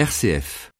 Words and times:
RCF. 0.00 0.70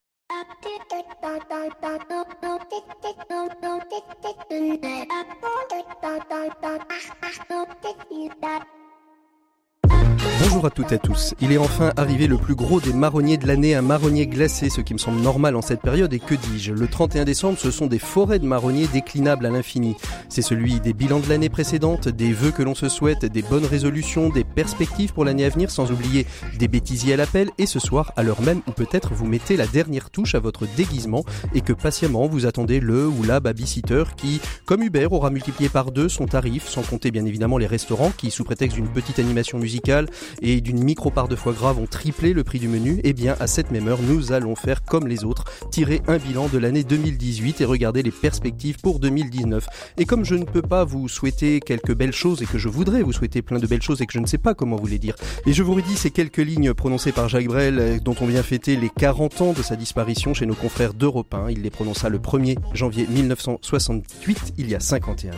Bonjour 10.50 10.66
à 10.66 10.70
toutes 10.70 10.90
et 10.90 10.96
à 10.96 10.98
tous. 10.98 11.32
Il 11.40 11.52
est 11.52 11.58
enfin 11.58 11.92
arrivé 11.96 12.26
le 12.26 12.36
plus 12.36 12.56
gros 12.56 12.80
des 12.80 12.92
marronniers 12.92 13.38
de 13.38 13.46
l'année, 13.46 13.76
un 13.76 13.82
marronnier 13.82 14.26
glacé, 14.26 14.68
ce 14.68 14.80
qui 14.80 14.94
me 14.94 14.98
semble 14.98 15.20
normal 15.20 15.54
en 15.54 15.62
cette 15.62 15.80
période. 15.80 16.12
Et 16.12 16.18
que 16.18 16.34
dis-je 16.34 16.72
Le 16.72 16.88
31 16.88 17.24
décembre, 17.24 17.56
ce 17.56 17.70
sont 17.70 17.86
des 17.86 18.00
forêts 18.00 18.40
de 18.40 18.46
marronniers 18.46 18.88
déclinables 18.88 19.46
à 19.46 19.50
l'infini. 19.50 19.94
C'est 20.28 20.42
celui 20.42 20.80
des 20.80 20.92
bilans 20.92 21.20
de 21.20 21.28
l'année 21.28 21.50
précédente, 21.50 22.08
des 22.08 22.32
vœux 22.32 22.50
que 22.50 22.64
l'on 22.64 22.74
se 22.74 22.88
souhaite, 22.88 23.26
des 23.26 23.42
bonnes 23.42 23.64
résolutions, 23.64 24.28
des 24.28 24.42
perspectives 24.42 25.12
pour 25.12 25.24
l'année 25.24 25.44
à 25.44 25.50
venir, 25.50 25.70
sans 25.70 25.92
oublier 25.92 26.26
des 26.58 26.66
bêtisiers 26.66 27.14
à 27.14 27.16
l'appel. 27.16 27.50
Et 27.58 27.66
ce 27.66 27.78
soir, 27.78 28.12
à 28.16 28.24
l'heure 28.24 28.42
même 28.42 28.60
où 28.66 28.72
peut-être 28.72 29.14
vous 29.14 29.26
mettez 29.26 29.56
la 29.56 29.68
dernière 29.68 30.10
touche 30.10 30.34
à 30.34 30.40
votre 30.40 30.66
déguisement 30.76 31.24
et 31.54 31.60
que 31.60 31.72
patiemment 31.72 32.26
vous 32.26 32.44
attendez 32.46 32.80
le 32.80 33.06
ou 33.06 33.22
la 33.22 33.38
babysitter 33.38 34.02
qui, 34.16 34.40
comme 34.66 34.82
Uber, 34.82 35.06
aura 35.12 35.30
multiplié 35.30 35.68
par 35.68 35.92
deux 35.92 36.08
son 36.08 36.26
tarif, 36.26 36.66
sans 36.66 36.82
compter 36.82 37.12
bien 37.12 37.24
évidemment 37.24 37.56
les 37.56 37.68
restaurants 37.68 38.10
qui, 38.16 38.32
sous 38.32 38.42
prétexte 38.42 38.74
d'une 38.74 38.88
petite 38.88 39.20
animation 39.20 39.60
musicale, 39.60 40.08
et 40.42 40.60
d'une 40.60 40.82
micro-part 40.82 41.28
de 41.28 41.36
foie 41.36 41.52
gras 41.52 41.72
vont 41.72 41.86
tripler 41.86 42.32
le 42.32 42.44
prix 42.44 42.58
du 42.58 42.68
menu, 42.68 43.00
eh 43.04 43.12
bien 43.12 43.36
à 43.40 43.46
cette 43.46 43.70
même 43.70 43.88
heure, 43.88 44.00
nous 44.02 44.32
allons 44.32 44.56
faire 44.56 44.82
comme 44.82 45.06
les 45.06 45.24
autres, 45.24 45.44
tirer 45.70 46.02
un 46.06 46.18
bilan 46.18 46.48
de 46.48 46.58
l'année 46.58 46.84
2018 46.84 47.60
et 47.60 47.64
regarder 47.64 48.02
les 48.02 48.10
perspectives 48.10 48.78
pour 48.78 49.00
2019. 49.00 49.66
Et 49.98 50.04
comme 50.04 50.24
je 50.24 50.34
ne 50.34 50.44
peux 50.44 50.62
pas 50.62 50.84
vous 50.84 51.08
souhaiter 51.08 51.60
quelques 51.60 51.94
belles 51.94 52.12
choses 52.12 52.42
et 52.42 52.46
que 52.46 52.58
je 52.58 52.68
voudrais 52.68 53.02
vous 53.02 53.12
souhaiter 53.12 53.42
plein 53.42 53.58
de 53.58 53.66
belles 53.66 53.82
choses 53.82 54.02
et 54.02 54.06
que 54.06 54.12
je 54.12 54.18
ne 54.18 54.26
sais 54.26 54.38
pas 54.38 54.54
comment 54.54 54.76
vous 54.76 54.86
les 54.86 54.98
dire, 54.98 55.14
et 55.46 55.52
je 55.52 55.62
vous 55.62 55.74
redis 55.74 55.96
ces 55.96 56.10
quelques 56.10 56.38
lignes 56.38 56.74
prononcées 56.74 57.12
par 57.12 57.28
Jacques 57.28 57.46
Brel 57.46 57.78
euh, 57.78 57.98
dont 57.98 58.16
on 58.20 58.26
vient 58.26 58.42
fêter 58.42 58.76
les 58.76 58.90
40 58.90 59.40
ans 59.40 59.52
de 59.52 59.62
sa 59.62 59.76
disparition 59.76 60.34
chez 60.34 60.46
nos 60.46 60.54
confrères 60.54 60.94
d'Europe 60.94 61.32
1. 61.34 61.50
Il 61.50 61.62
les 61.62 61.70
prononça 61.70 62.08
le 62.08 62.18
1er 62.18 62.56
janvier 62.74 63.06
1968, 63.08 64.54
il 64.58 64.68
y 64.68 64.74
a 64.74 64.80
51 64.80 65.32
ans. 65.32 65.34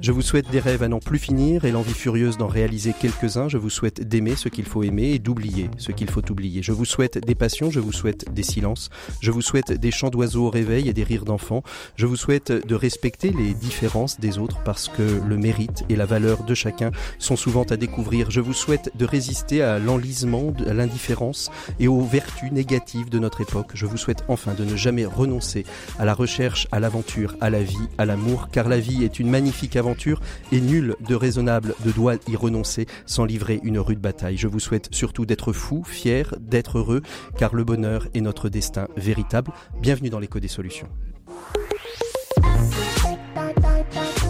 Je 0.00 0.12
vous 0.12 0.22
souhaite 0.22 0.50
des 0.50 0.60
rêves 0.60 0.82
à 0.82 0.88
n'en 0.88 1.00
plus 1.00 1.18
finir 1.18 1.64
et 1.64 1.70
l'envie 1.70 1.94
furieuse 1.94 2.38
d'en 2.38 2.48
réaliser 2.48 2.94
quelques-uns. 2.98 3.48
Je 3.48 3.58
vous 3.58 3.70
souhaite 3.70 4.08
d'aimer 4.22 4.36
ce 4.36 4.48
qu'il 4.48 4.64
faut 4.64 4.84
aimer 4.84 5.10
et 5.10 5.18
d'oublier 5.18 5.68
ce 5.78 5.90
qu'il 5.90 6.08
faut 6.08 6.30
oublier. 6.30 6.62
Je 6.62 6.70
vous 6.70 6.84
souhaite 6.84 7.18
des 7.18 7.34
passions, 7.34 7.70
je 7.70 7.80
vous 7.80 7.92
souhaite 7.92 8.32
des 8.32 8.44
silences, 8.44 8.88
je 9.20 9.32
vous 9.32 9.42
souhaite 9.42 9.72
des 9.72 9.90
chants 9.90 10.10
d'oiseaux 10.10 10.46
au 10.46 10.50
réveil 10.50 10.88
et 10.88 10.92
des 10.92 11.02
rires 11.02 11.24
d'enfants. 11.24 11.64
Je 11.96 12.06
vous 12.06 12.14
souhaite 12.14 12.52
de 12.52 12.74
respecter 12.76 13.30
les 13.30 13.52
différences 13.52 14.20
des 14.20 14.38
autres 14.38 14.62
parce 14.64 14.88
que 14.88 15.20
le 15.26 15.36
mérite 15.36 15.84
et 15.88 15.96
la 15.96 16.06
valeur 16.06 16.44
de 16.44 16.54
chacun 16.54 16.92
sont 17.18 17.34
souvent 17.34 17.64
à 17.64 17.76
découvrir. 17.76 18.30
Je 18.30 18.40
vous 18.40 18.52
souhaite 18.52 18.92
de 18.96 19.04
résister 19.04 19.60
à 19.62 19.80
l'enlisement, 19.80 20.54
à 20.68 20.72
l'indifférence 20.72 21.50
et 21.80 21.88
aux 21.88 22.02
vertus 22.02 22.52
négatives 22.52 23.10
de 23.10 23.18
notre 23.18 23.40
époque. 23.40 23.72
Je 23.74 23.86
vous 23.86 23.96
souhaite 23.96 24.22
enfin 24.28 24.54
de 24.54 24.64
ne 24.64 24.76
jamais 24.76 25.04
renoncer 25.04 25.64
à 25.98 26.04
la 26.04 26.14
recherche, 26.14 26.68
à 26.70 26.78
l'aventure, 26.78 27.34
à 27.40 27.50
la 27.50 27.62
vie, 27.62 27.88
à 27.98 28.04
l'amour, 28.04 28.50
car 28.52 28.68
la 28.68 28.78
vie 28.78 29.02
est 29.02 29.18
une 29.18 29.30
magnifique 29.30 29.74
aventure 29.74 30.20
et 30.52 30.60
nul 30.60 30.94
de 31.00 31.14
raisonnable 31.16 31.74
ne 31.84 31.90
doit 31.90 32.16
y 32.28 32.36
renoncer 32.36 32.86
sans 33.06 33.24
livrer 33.24 33.58
une 33.64 33.80
rude 33.80 34.00
bataille. 34.00 34.11
Je 34.34 34.46
vous 34.46 34.60
souhaite 34.60 34.88
surtout 34.92 35.26
d'être 35.26 35.52
fou, 35.52 35.82
fier, 35.84 36.34
d'être 36.40 36.78
heureux, 36.78 37.02
car 37.38 37.54
le 37.54 37.64
bonheur 37.64 38.08
est 38.14 38.20
notre 38.20 38.48
destin 38.48 38.88
véritable. 38.96 39.52
Bienvenue 39.80 40.10
dans 40.10 40.18
l'écho 40.18 40.40
des 40.40 40.48
solutions. 40.48 40.88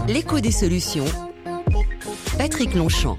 L'écho 0.08 0.40
des 0.40 0.50
solutions. 0.50 1.04
Patrick 2.38 2.74
Longchamp. 2.74 3.18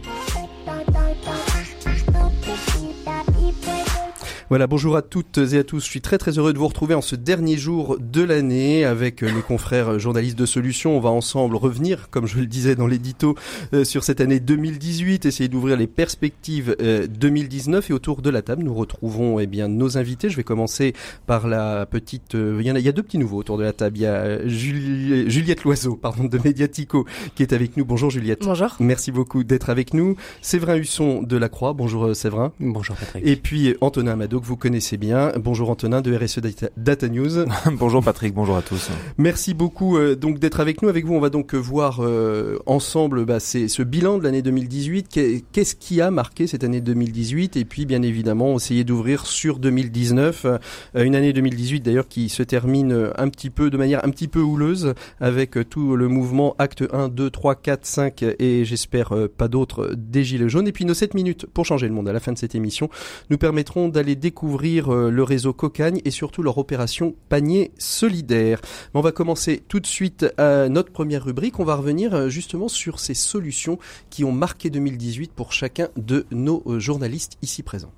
Voilà, 4.53 4.67
bonjour 4.67 4.95
à 4.95 5.01
toutes 5.01 5.39
et 5.39 5.57
à 5.57 5.63
tous. 5.63 5.83
Je 5.83 5.89
suis 5.89 6.01
très 6.01 6.19
très 6.19 6.37
heureux 6.37 6.53
de 6.53 6.59
vous 6.59 6.67
retrouver 6.67 6.93
en 6.93 7.01
ce 7.01 7.15
dernier 7.15 7.57
jour 7.57 7.97
de 7.99 8.21
l'année 8.21 8.85
avec 8.85 9.23
mes 9.23 9.41
confrères 9.41 9.97
journalistes 9.97 10.37
de 10.37 10.45
Solutions. 10.45 10.95
On 10.95 10.99
va 10.99 11.09
ensemble 11.09 11.55
revenir, 11.55 12.11
comme 12.11 12.27
je 12.27 12.37
le 12.37 12.45
disais 12.45 12.75
dans 12.75 12.85
l'édito, 12.85 13.35
euh, 13.73 13.83
sur 13.83 14.03
cette 14.03 14.21
année 14.21 14.39
2018, 14.39 15.25
essayer 15.25 15.49
d'ouvrir 15.49 15.75
les 15.75 15.87
perspectives 15.87 16.75
euh, 16.81 17.07
2019. 17.07 17.89
Et 17.89 17.93
autour 17.93 18.21
de 18.21 18.29
la 18.29 18.43
table, 18.43 18.61
nous 18.61 18.75
retrouvons 18.75 19.39
eh 19.39 19.47
bien 19.47 19.67
nos 19.67 19.97
invités. 19.97 20.29
Je 20.29 20.37
vais 20.37 20.43
commencer 20.43 20.93
par 21.25 21.47
la 21.47 21.87
petite. 21.87 22.35
Euh, 22.35 22.59
il, 22.61 22.67
y 22.67 22.71
en 22.71 22.75
a, 22.75 22.79
il 22.79 22.85
y 22.85 22.89
a 22.89 22.91
deux 22.91 23.01
petits 23.01 23.17
nouveaux 23.17 23.37
autour 23.37 23.57
de 23.57 23.63
la 23.63 23.73
table. 23.73 23.97
Il 23.97 24.01
y 24.01 24.05
a 24.05 24.47
Julie, 24.47 25.31
Juliette 25.31 25.63
Loiseau, 25.63 25.95
pardon, 25.95 26.25
de 26.25 26.37
Mediatico, 26.37 27.07
qui 27.33 27.41
est 27.41 27.53
avec 27.53 27.75
nous. 27.75 27.85
Bonjour 27.85 28.11
Juliette. 28.11 28.43
Bonjour. 28.43 28.75
Merci 28.79 29.11
beaucoup 29.11 29.43
d'être 29.43 29.71
avec 29.71 29.95
nous. 29.95 30.15
Séverin 30.43 30.75
Husson 30.75 31.23
de 31.23 31.37
la 31.37 31.49
Croix. 31.49 31.73
Bonjour 31.73 32.05
euh, 32.05 32.13
Séverin. 32.13 32.53
Bonjour 32.59 32.95
Patrick. 32.95 33.25
Et 33.25 33.35
puis 33.35 33.75
Antonin 33.81 34.11
Amado 34.11 34.42
que 34.43 34.47
vous 34.47 34.57
connaissez 34.57 34.97
bien. 34.97 35.31
Bonjour 35.39 35.69
Antonin 35.69 36.01
de 36.01 36.15
RSE 36.15 36.39
Data, 36.75 37.07
News. 37.07 37.45
bonjour 37.71 38.03
Patrick, 38.03 38.33
bonjour 38.33 38.57
à 38.57 38.61
tous. 38.61 38.89
Merci 39.17 39.53
beaucoup 39.53 39.97
euh, 39.97 40.15
donc 40.15 40.37
d'être 40.37 40.59
avec 40.59 40.81
nous. 40.81 40.89
Avec 40.89 41.05
vous, 41.05 41.13
on 41.13 41.19
va 41.19 41.29
donc 41.29 41.55
voir 41.55 41.99
euh, 42.01 42.59
ensemble 42.65 43.25
bah, 43.25 43.39
c'est 43.39 43.67
ce 43.67 43.81
bilan 43.81 44.17
de 44.17 44.23
l'année 44.23 44.41
2018. 44.41 45.43
Qu'est-ce 45.51 45.75
qui 45.75 46.01
a 46.01 46.11
marqué 46.11 46.45
cette 46.45 46.63
année 46.63 46.81
2018 46.81 47.55
Et 47.55 47.63
puis 47.63 47.85
bien 47.85 48.01
évidemment, 48.01 48.57
essayer 48.57 48.83
d'ouvrir 48.83 49.25
sur 49.25 49.59
2019, 49.59 50.45
euh, 50.45 50.57
une 50.95 51.15
année 51.15 51.31
2018 51.31 51.79
d'ailleurs 51.81 52.07
qui 52.07 52.27
se 52.27 52.43
termine 52.43 53.11
un 53.17 53.29
petit 53.29 53.49
peu 53.49 53.69
de 53.69 53.77
manière 53.77 54.03
un 54.05 54.09
petit 54.09 54.27
peu 54.27 54.41
houleuse 54.41 54.93
avec 55.21 55.57
tout 55.69 55.95
le 55.95 56.07
mouvement 56.09 56.55
acte 56.59 56.83
1, 56.91 57.07
2, 57.07 57.29
3, 57.29 57.55
4, 57.55 57.85
5 57.85 58.23
et 58.39 58.65
j'espère 58.65 59.13
euh, 59.13 59.27
pas 59.27 59.47
d'autres 59.47 59.93
des 59.95 60.23
gilets 60.23 60.49
jaunes. 60.49 60.67
Et 60.67 60.73
puis 60.73 60.85
nos 60.85 60.93
7 60.93 61.13
minutes 61.13 61.45
pour 61.45 61.65
changer 61.65 61.87
le 61.87 61.93
monde 61.93 62.09
à 62.09 62.13
la 62.13 62.19
fin 62.19 62.33
de 62.33 62.37
cette 62.37 62.55
émission 62.55 62.89
nous 63.29 63.37
permettront 63.37 63.87
d'aller 63.89 64.15
découvrir 64.23 64.91
euh, 64.91 65.11
le 65.11 65.21
réseau 65.21 65.51
Cocagne 65.51 65.99
et 66.05 66.11
surtout 66.11 66.43
leur 66.43 66.57
opération 66.57 67.13
panier 67.27 67.71
solidaire. 67.77 68.61
On 68.93 69.01
va 69.01 69.11
commencer 69.11 69.61
tout 69.67 69.81
de 69.81 69.85
suite 69.85 70.25
notre 70.39 70.91
première 70.91 71.25
rubrique. 71.25 71.59
On 71.59 71.65
va 71.65 71.75
revenir 71.75 72.13
euh, 72.13 72.29
justement 72.29 72.69
sur 72.69 72.99
ces 72.99 73.13
solutions 73.13 73.77
qui 74.09 74.23
ont 74.23 74.31
marqué 74.31 74.69
2018 74.69 75.33
pour 75.33 75.51
chacun 75.51 75.89
de 75.97 76.25
nos 76.31 76.63
euh, 76.67 76.79
journalistes 76.79 77.37
ici 77.41 77.63
présents. 77.63 77.91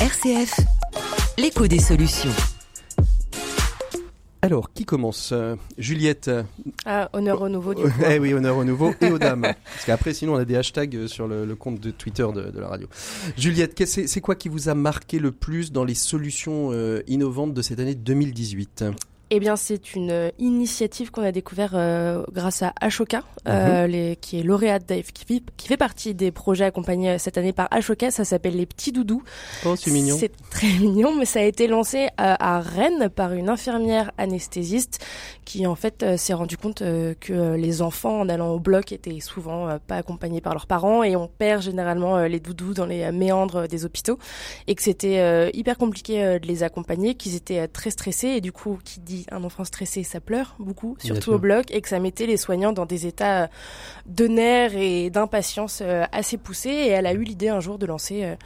RCF, 0.00 0.58
l'écho 1.36 1.66
des 1.66 1.78
solutions. 1.78 2.57
Alors, 4.40 4.72
qui 4.72 4.84
commence? 4.84 5.30
Euh, 5.32 5.56
Juliette 5.78 6.30
Ah, 6.84 7.10
honneur 7.12 7.42
au 7.42 7.48
nouveau, 7.48 7.74
du 7.74 7.82
coup. 7.82 7.88
Eh 8.08 8.18
oui, 8.20 8.32
honneur 8.34 8.56
au 8.56 8.64
nouveau 8.64 8.94
et 9.00 9.10
aux 9.10 9.18
dames. 9.18 9.42
Parce 9.64 9.84
qu'après, 9.84 10.14
sinon, 10.14 10.34
on 10.34 10.36
a 10.36 10.44
des 10.44 10.54
hashtags 10.56 10.94
euh, 10.94 11.08
sur 11.08 11.26
le, 11.26 11.44
le 11.44 11.56
compte 11.56 11.80
de 11.80 11.90
Twitter 11.90 12.26
de, 12.34 12.50
de 12.50 12.60
la 12.60 12.68
radio. 12.68 12.86
Juliette, 13.36 13.84
c'est 13.84 14.20
quoi 14.20 14.36
qui 14.36 14.48
vous 14.48 14.68
a 14.68 14.74
marqué 14.74 15.18
le 15.18 15.32
plus 15.32 15.72
dans 15.72 15.84
les 15.84 15.94
solutions 15.94 16.70
euh, 16.72 17.02
innovantes 17.08 17.52
de 17.52 17.62
cette 17.62 17.80
année 17.80 17.96
2018 17.96 18.84
Eh 19.30 19.40
bien, 19.40 19.56
c'est 19.56 19.94
une 19.94 20.10
euh, 20.10 20.30
initiative 20.38 21.10
qu'on 21.10 21.22
a 21.22 21.32
découvert 21.32 21.72
euh, 21.74 22.24
grâce 22.32 22.62
à 22.62 22.72
Ashoka, 22.80 23.24
euh, 23.46 23.86
les, 23.86 24.16
qui 24.16 24.40
est 24.40 24.42
lauréate 24.42 24.86
d'AF, 24.86 25.12
qui, 25.12 25.44
qui 25.56 25.68
fait 25.68 25.76
partie 25.76 26.14
des 26.14 26.30
projets 26.30 26.64
accompagnés 26.64 27.10
euh, 27.10 27.18
cette 27.18 27.36
année 27.36 27.52
par 27.52 27.68
Ashoka. 27.70 28.10
Ça 28.10 28.24
s'appelle 28.24 28.56
les 28.56 28.64
petits 28.64 28.90
doudous. 28.90 29.22
Oh, 29.66 29.76
c'est 29.76 29.90
mignon. 29.90 30.16
C'est 30.18 30.32
très 30.50 30.68
mignon, 30.80 31.14
mais 31.14 31.26
ça 31.26 31.40
a 31.40 31.42
été 31.42 31.66
lancé 31.66 32.08
à, 32.16 32.56
à 32.56 32.60
Rennes 32.60 33.10
par 33.14 33.34
une 33.34 33.50
infirmière 33.50 34.12
anesthésiste 34.16 35.04
qui 35.48 35.66
en 35.66 35.74
fait 35.74 36.02
euh, 36.02 36.18
s'est 36.18 36.34
rendu 36.34 36.58
compte 36.58 36.82
euh, 36.82 37.14
que 37.18 37.32
euh, 37.32 37.56
les 37.56 37.80
enfants 37.80 38.20
en 38.20 38.28
allant 38.28 38.50
au 38.50 38.60
bloc 38.60 38.92
étaient 38.92 39.18
souvent 39.20 39.66
euh, 39.66 39.78
pas 39.78 39.96
accompagnés 39.96 40.42
par 40.42 40.52
leurs 40.52 40.66
parents 40.66 41.02
et 41.02 41.16
on 41.16 41.26
perd 41.26 41.62
généralement 41.62 42.18
euh, 42.18 42.28
les 42.28 42.38
doudous 42.38 42.74
dans 42.74 42.84
les 42.84 43.02
euh, 43.04 43.12
méandres 43.12 43.66
des 43.66 43.86
hôpitaux 43.86 44.18
et 44.66 44.74
que 44.74 44.82
c'était 44.82 45.20
euh, 45.20 45.48
hyper 45.54 45.78
compliqué 45.78 46.22
euh, 46.22 46.38
de 46.38 46.46
les 46.46 46.62
accompagner, 46.64 47.14
qu'ils 47.14 47.34
étaient 47.34 47.60
euh, 47.60 47.66
très 47.66 47.88
stressés 47.88 48.28
et 48.28 48.40
du 48.42 48.52
coup 48.52 48.78
qui 48.84 49.00
dit 49.00 49.17
un 49.30 49.44
enfant 49.44 49.64
stressé 49.64 50.02
ça 50.02 50.20
pleure 50.20 50.54
beaucoup, 50.58 50.96
surtout 51.00 51.32
au 51.32 51.38
bloc 51.38 51.66
et 51.70 51.80
que 51.80 51.88
ça 51.88 51.98
mettait 51.98 52.26
les 52.26 52.36
soignants 52.36 52.72
dans 52.72 52.86
des 52.86 53.06
états 53.06 53.44
euh, 53.44 53.46
de 54.06 54.26
nerfs 54.26 54.76
et 54.76 55.10
d'impatience 55.10 55.80
euh, 55.82 56.04
assez 56.12 56.36
poussés. 56.36 56.70
Et 56.70 56.88
elle 56.88 57.06
a 57.06 57.12
eu 57.12 57.22
l'idée 57.22 57.48
un 57.48 57.60
jour 57.60 57.78
de 57.78 57.86
lancer 57.86 58.24
euh, 58.24 58.36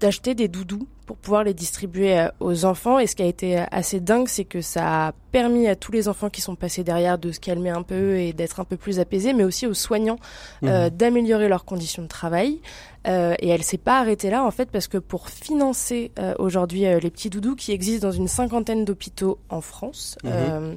d'acheter 0.00 0.34
des 0.34 0.48
doudous 0.48 0.86
pour 1.06 1.16
pouvoir 1.16 1.42
les 1.42 1.54
distribuer 1.54 2.18
euh, 2.18 2.28
aux 2.40 2.64
enfants. 2.64 2.98
Et 2.98 3.06
ce 3.06 3.16
qui 3.16 3.22
a 3.22 3.26
été 3.26 3.58
euh, 3.58 3.64
assez 3.70 3.98
dingue, 4.00 4.28
c'est 4.28 4.44
que 4.44 4.60
ça 4.60 5.08
a 5.08 5.12
permis 5.32 5.66
à 5.66 5.74
tous 5.76 5.90
les 5.90 6.08
enfants 6.08 6.28
qui 6.28 6.40
sont 6.40 6.54
passés 6.54 6.84
derrière 6.84 7.18
de 7.18 7.32
se 7.32 7.40
calmer 7.40 7.70
un 7.70 7.82
peu 7.82 8.18
et 8.18 8.32
d'être 8.32 8.60
un 8.60 8.64
peu 8.64 8.76
plus 8.76 9.00
apaisés, 9.00 9.32
mais 9.32 9.44
aussi 9.44 9.66
aux 9.66 9.74
soignants 9.74 10.18
euh, 10.64 10.90
d'améliorer 10.90 11.48
leurs 11.48 11.64
conditions 11.64 12.02
de 12.02 12.08
travail. 12.08 12.60
Euh, 13.06 13.34
et 13.38 13.48
elle 13.48 13.62
s'est 13.62 13.78
pas 13.78 14.00
arrêtée 14.00 14.28
là, 14.28 14.44
en 14.44 14.50
fait, 14.50 14.70
parce 14.70 14.86
que 14.88 14.98
pour 14.98 15.28
financer 15.30 16.10
euh, 16.18 16.34
aujourd'hui 16.38 16.80
les 16.80 17.10
petits 17.10 17.30
doudous 17.30 17.56
qui 17.56 17.72
existent 17.72 18.08
dans 18.08 18.12
une 18.12 18.28
cinquantaine 18.28 18.84
d'hôpitaux 18.84 19.38
en 19.48 19.60
France, 19.60 20.16
Mhm. 20.24 20.76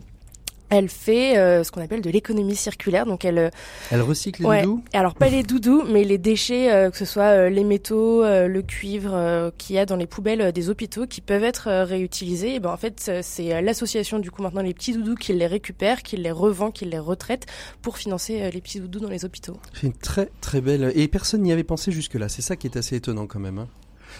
Elle 0.71 0.89
fait 0.89 1.37
euh, 1.37 1.63
ce 1.63 1.71
qu'on 1.71 1.81
appelle 1.81 2.01
de 2.01 2.09
l'économie 2.09 2.55
circulaire. 2.55 3.05
Donc 3.05 3.23
elle 3.25 3.37
euh, 3.37 3.49
Elle 3.91 4.01
recycle 4.01 4.41
les 4.41 4.47
Ouais. 4.49 4.61
doudous 4.63 4.83
alors 4.93 5.13
pas 5.13 5.29
les 5.29 5.43
doudous, 5.43 5.83
mais 5.87 6.03
les 6.03 6.17
déchets, 6.17 6.71
euh, 6.71 6.89
que 6.89 6.97
ce 6.97 7.05
soit 7.05 7.49
les 7.49 7.63
métaux, 7.63 8.23
le 8.23 8.61
cuivre 8.61 9.51
qu'il 9.57 9.75
y 9.75 9.79
a 9.79 9.85
dans 9.85 9.95
les 9.95 10.07
poubelles 10.07 10.51
des 10.51 10.69
hôpitaux 10.69 11.05
qui 11.05 11.21
peuvent 11.21 11.43
être 11.43 11.69
réutilisés. 11.83 12.55
Et 12.55 12.59
ben 12.59 12.71
en 12.71 12.77
fait 12.77 13.11
c'est 13.21 13.61
l'association 13.61 14.17
du 14.19 14.31
coup 14.31 14.41
maintenant 14.41 14.61
les 14.63 14.73
petits 14.73 14.93
doudous 14.93 15.15
qui 15.15 15.33
les 15.33 15.47
récupère, 15.47 16.01
qui 16.01 16.17
les 16.17 16.31
revend, 16.31 16.71
qui 16.71 16.85
les 16.85 16.99
retraite 16.99 17.45
pour 17.81 17.97
financer 17.97 18.49
les 18.51 18.61
petits 18.61 18.79
doudous 18.79 18.99
dans 19.01 19.09
les 19.09 19.25
hôpitaux. 19.25 19.57
C'est 19.73 19.87
une 19.87 19.93
très 19.93 20.29
très 20.41 20.61
belle... 20.61 20.91
Et 20.95 21.07
personne 21.07 21.41
n'y 21.41 21.51
avait 21.51 21.63
pensé 21.63 21.91
jusque-là. 21.91 22.29
C'est 22.29 22.41
ça 22.41 22.55
qui 22.55 22.67
est 22.67 22.77
assez 22.77 22.95
étonnant 22.95 23.27
quand 23.27 23.39
même. 23.39 23.59
hein. 23.59 23.67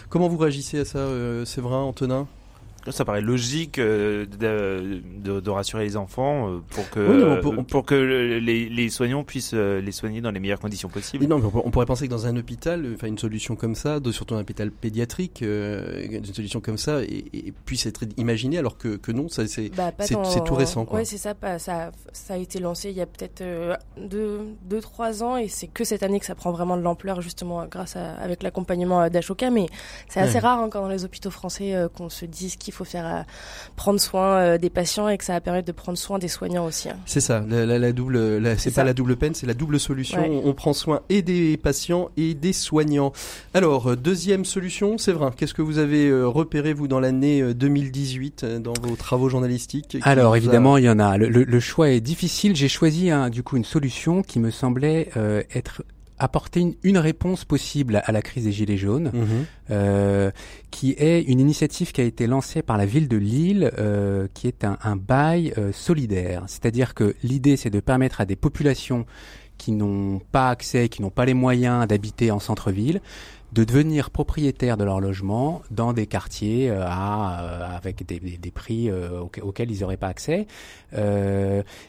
Comment 0.08 0.28
vous 0.28 0.38
réagissez 0.38 0.78
à 0.80 0.84
ça, 0.84 1.06
Séverin, 1.44 1.82
Antonin? 1.82 2.26
Ça 2.90 3.04
paraît 3.04 3.20
logique 3.20 3.78
euh, 3.78 4.26
de, 4.26 5.40
de, 5.40 5.50
rassurer 5.50 5.84
les 5.84 5.96
enfants 5.96 6.48
euh, 6.48 6.58
pour 6.70 6.90
que 6.90 7.62
pour 7.62 7.84
que 7.84 7.94
les, 7.94 8.68
les, 8.68 8.88
soignants 8.90 9.22
puissent 9.22 9.52
euh, 9.54 9.80
les 9.80 9.92
soigner 9.92 10.20
dans 10.20 10.30
les 10.30 10.40
meilleures 10.40 10.58
conditions 10.58 10.88
possibles. 10.88 11.24
non, 11.26 11.40
on 11.64 11.70
pourrait 11.70 11.86
penser 11.86 12.06
que 12.06 12.10
dans 12.10 12.26
un 12.26 12.36
hôpital, 12.36 12.84
enfin 12.94 13.06
une 13.06 13.18
solution 13.18 13.54
comme 13.54 13.74
ça, 13.74 13.98
surtout 14.10 14.34
un 14.34 14.40
hôpital 14.40 14.70
pédiatrique, 14.70 15.42
une 15.42 16.24
solution 16.24 16.60
comme 16.60 16.78
ça 16.78 17.02
et, 17.02 17.52
puisse 17.64 17.86
être 17.86 18.02
imaginée, 18.16 18.58
alors 18.58 18.78
que, 18.78 18.96
que 18.96 19.12
non, 19.12 19.28
ça 19.28 19.46
c'est 19.46 19.68
bah, 19.68 19.92
c'est 20.00 20.44
tout 20.44 20.54
récent. 20.54 20.86
Ouais, 20.90 21.04
c'est 21.04 21.18
ça, 21.18 21.34
ça. 21.58 21.92
Ça 22.12 22.34
a 22.34 22.36
été 22.36 22.58
lancé 22.58 22.90
il 22.90 22.96
y 22.96 23.00
a 23.00 23.06
peut-être 23.06 23.42
deux, 23.98 24.40
deux, 24.64 24.80
trois 24.80 25.22
ans 25.22 25.36
et 25.36 25.48
c'est 25.48 25.66
que 25.66 25.84
cette 25.84 26.02
année 26.02 26.20
que 26.20 26.26
ça 26.26 26.34
prend 26.34 26.50
vraiment 26.50 26.76
de 26.76 26.82
l'ampleur 26.82 27.20
justement 27.20 27.66
grâce 27.66 27.96
à 27.96 28.12
avec 28.14 28.42
l'accompagnement 28.42 29.08
d'Ashoka. 29.08 29.50
Mais 29.50 29.66
c'est 30.08 30.20
assez 30.20 30.38
rare 30.38 30.60
encore 30.60 30.82
dans 30.82 30.88
les 30.88 31.04
hôpitaux 31.04 31.30
français 31.30 31.74
qu'on 31.96 32.08
se 32.08 32.24
dise 32.24 32.56
qu'il 32.56 32.71
il 32.72 32.74
faut 32.74 32.84
faire 32.84 33.06
euh, 33.06 33.22
prendre 33.76 34.00
soin 34.00 34.38
euh, 34.38 34.58
des 34.58 34.70
patients 34.70 35.08
et 35.08 35.18
que 35.18 35.24
ça 35.24 35.34
va 35.34 35.40
permettre 35.40 35.66
de 35.66 35.72
prendre 35.72 35.98
soin 35.98 36.18
des 36.18 36.28
soignants 36.28 36.64
aussi. 36.64 36.88
Hein. 36.88 36.96
C'est 37.04 37.20
ça, 37.20 37.44
la, 37.48 37.92
double, 37.92 38.40
c'est 38.58 38.74
pas 38.74 38.84
la 38.84 38.94
double 38.94 39.16
peine, 39.16 39.34
c'est 39.34 39.46
la 39.46 39.54
double 39.54 39.78
solution. 39.78 40.22
On, 40.44 40.54
prend 40.54 40.72
soin 40.72 41.02
et 41.08 41.22
des 41.22 41.56
patients 41.56 42.10
et 42.16 42.34
des 42.34 42.52
soignants. 42.52 43.12
Alors 43.52 43.90
euh, 43.90 43.96
deuxième 43.96 44.44
solution, 44.44 44.96
c'est 44.96 45.12
vrai. 45.12 45.30
Qu'est-ce 45.36 45.54
que 45.54 45.62
vous 45.62 45.78
avez 45.78 46.12
repéré 46.22 46.72
vous 46.72 46.88
dans 46.88 47.00
l'année 47.00 47.54
2018 47.54 48.44
dans 48.44 48.74
vos 48.82 48.96
travaux 48.96 49.28
journalistiques 49.28 49.98
Alors 50.02 50.36
évidemment, 50.36 50.78
il 50.78 50.84
y 50.84 50.90
en 50.90 50.98
a. 50.98 51.18
Le, 51.18 51.60
choix 51.60 51.90
est 51.90 52.00
difficile. 52.00 52.56
J'ai 52.56 52.68
choisi 52.68 53.10
du 53.30 53.42
coup 53.42 53.56
une 53.56 53.64
solution 53.64 54.22
qui 54.22 54.40
me 54.40 54.50
semblait 54.50 55.10
être 55.54 55.82
apporter 56.18 56.76
une, 56.82 56.98
réponse 56.98 57.44
possible 57.44 58.02
à 58.04 58.12
la 58.12 58.22
crise 58.22 58.44
des 58.44 58.52
Gilets 58.52 58.76
jaunes, 58.76 59.10
mhm. 59.12 59.46
euh, 59.70 60.30
qui 60.70 60.92
est 60.92 61.22
une 61.22 61.40
initiative 61.40 61.92
qui 61.92 62.00
a 62.00 62.04
été 62.04 62.26
lancée 62.26 62.62
par 62.62 62.76
la 62.76 62.86
ville 62.86 63.08
de 63.08 63.16
Lille, 63.16 63.70
euh, 63.78 64.28
qui 64.34 64.46
est 64.46 64.64
un, 64.64 64.78
un 64.82 64.96
bail 64.96 65.52
euh, 65.58 65.72
solidaire. 65.72 66.44
C'est-à-dire 66.46 66.94
que 66.94 67.14
l'idée, 67.22 67.56
c'est 67.56 67.70
de 67.70 67.80
permettre 67.80 68.20
à 68.20 68.24
des 68.24 68.36
populations 68.36 69.06
qui 69.58 69.72
n'ont 69.72 70.20
pas 70.32 70.50
accès, 70.50 70.88
qui 70.88 71.02
n'ont 71.02 71.10
pas 71.10 71.24
les 71.24 71.34
moyens 71.34 71.86
d'habiter 71.86 72.30
en 72.30 72.40
centre-ville, 72.40 73.00
de 73.52 73.64
devenir 73.64 74.10
propriétaires 74.10 74.76
de 74.76 74.84
leur 74.84 75.00
logement 75.00 75.62
dans 75.70 75.92
des 75.92 76.06
quartiers 76.06 76.70
à, 76.70 77.76
avec 77.76 78.06
des, 78.06 78.18
des, 78.18 78.50
prix 78.50 78.90
auxquels 78.90 79.70
ils 79.70 79.80
n'auraient 79.82 79.98
pas 79.98 80.08
accès. 80.08 80.46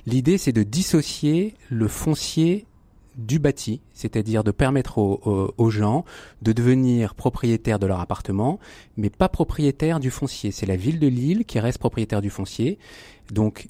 L'idée, 0.06 0.38
c'est 0.38 0.52
de 0.52 0.62
dissocier 0.62 1.56
le 1.70 1.88
foncier 1.88 2.66
du 3.15 3.39
bâti, 3.39 3.81
c'est-à-dire 3.94 4.44
de 4.44 4.51
permettre 4.51 4.98
aux, 4.98 5.69
gens 5.69 6.06
de 6.42 6.51
devenir 6.51 7.15
propriétaires 7.15 7.80
de 7.80 7.86
leur 7.86 8.00
appartement, 8.00 8.60
mais 8.98 9.10
pas 9.10 9.30
propriétaires 9.30 10.00
du 10.00 10.12
foncier. 10.12 10.51
C'est 10.51 10.65
la 10.65 10.75
ville 10.75 11.00
de 11.00 11.07
Lille 11.07 11.45
qui 11.45 11.60
reste 11.60 11.77
propriétaire 11.77 12.21
du 12.21 12.30
foncier. 12.30 12.77
Donc 13.31 13.68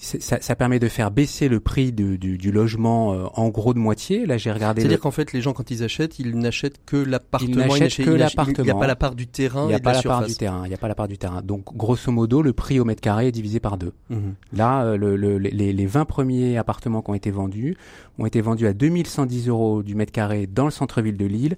ça, 0.00 0.56
permet 0.56 0.78
de 0.78 0.88
faire 0.88 1.10
baisser 1.10 1.48
le 1.48 1.60
prix 1.60 1.92
du, 1.92 2.52
logement 2.52 3.14
euh, 3.14 3.26
en 3.34 3.48
gros 3.48 3.74
de 3.74 3.78
moitié. 3.78 4.26
Là, 4.26 4.36
j'ai 4.36 4.50
regardé. 4.50 4.80
C'est-à-dire 4.82 5.00
qu'en 5.00 5.10
fait, 5.10 5.32
les 5.32 5.40
gens 5.40 5.52
quand 5.52 5.70
ils 5.70 5.82
achètent, 5.82 6.18
ils 6.18 6.36
n'achètent 6.36 6.84
que 6.84 6.96
l'appartement. 6.96 7.74
Ils 7.76 7.80
n'achètent 7.80 8.04
que 8.06 8.10
l'appartement. 8.10 8.56
Il 8.58 8.64
n'y 8.64 8.70
a 8.70 8.74
pas 8.74 8.86
la 8.86 8.96
part 8.96 9.14
du 9.14 9.26
terrain. 9.26 9.64
Il 9.64 9.68
n'y 9.68 9.74
a 9.74 9.78
pas 9.78 9.92
la, 9.92 10.02
part 10.02 10.26
du 10.26 10.34
terrain. 10.34 10.62
Il 10.64 10.68
n'y 10.68 10.74
a 10.74 10.78
pas 10.78 10.88
la 10.88 10.94
part 10.94 11.08
du 11.08 11.18
terrain. 11.18 11.42
Donc, 11.42 11.76
grosso 11.76 12.10
modo, 12.10 12.42
le 12.42 12.52
prix 12.52 12.80
au 12.80 12.84
mètre 12.84 13.00
carré 13.00 13.28
est 13.28 13.32
divisé 13.32 13.60
par 13.60 13.78
deux. 13.78 13.92
Mhm. 14.10 14.34
Là, 14.52 14.84
euh, 14.84 14.96
le, 14.96 15.38
les, 15.38 15.72
les 15.72 15.86
20 15.86 16.04
premiers 16.04 16.56
appartements 16.56 17.02
qui 17.02 17.10
ont 17.10 17.14
été 17.14 17.30
vendus 17.30 17.76
ont 18.18 18.26
été 18.26 18.40
vendus 18.40 18.66
à 18.66 18.72
2110 18.72 19.48
euros 19.48 19.82
du 19.82 19.94
mètre 19.94 20.12
carré 20.12 20.46
dans 20.46 20.64
le 20.64 20.70
centre-ville 20.70 21.16
de 21.16 21.26
Lille, 21.26 21.56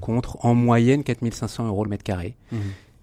contre 0.00 0.44
en 0.44 0.54
moyenne 0.54 1.04
4500 1.04 1.68
euros 1.68 1.84
le 1.84 1.90
mètre 1.90 2.04
carré. 2.04 2.36
Mhm. 2.50 2.60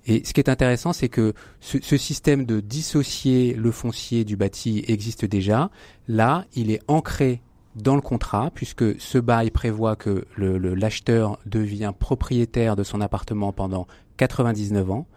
Et 0.09 0.23
ce 0.25 0.33
qui 0.33 0.41
est 0.41 0.49
intéressant, 0.49 0.91
c'est 0.91 1.07
que 1.07 1.33
ce, 1.59 1.97
système 1.97 2.45
de 2.45 2.61
dissocier 2.61 3.53
le 3.53 3.71
foncier 3.71 4.25
du 4.25 4.35
bâti 4.35 4.83
existe 4.87 5.23
déjà. 5.23 5.69
Là, 6.07 6.45
il 6.55 6.71
est 6.71 6.81
ancré 6.87 7.41
dans 7.75 7.93
le 7.93 8.01
contrat, 8.01 8.49
puisque 8.55 8.99
ce 8.99 9.19
bail 9.19 9.51
prévoit 9.51 9.95
que 9.95 10.25
l'acheteur 10.35 11.37
devient 11.45 11.93
propriétaire 11.97 12.75
de 12.75 12.83
son 12.83 13.01
appartement 13.01 13.53
pendant 13.53 13.85
99 14.17 14.89
ans 14.89 15.07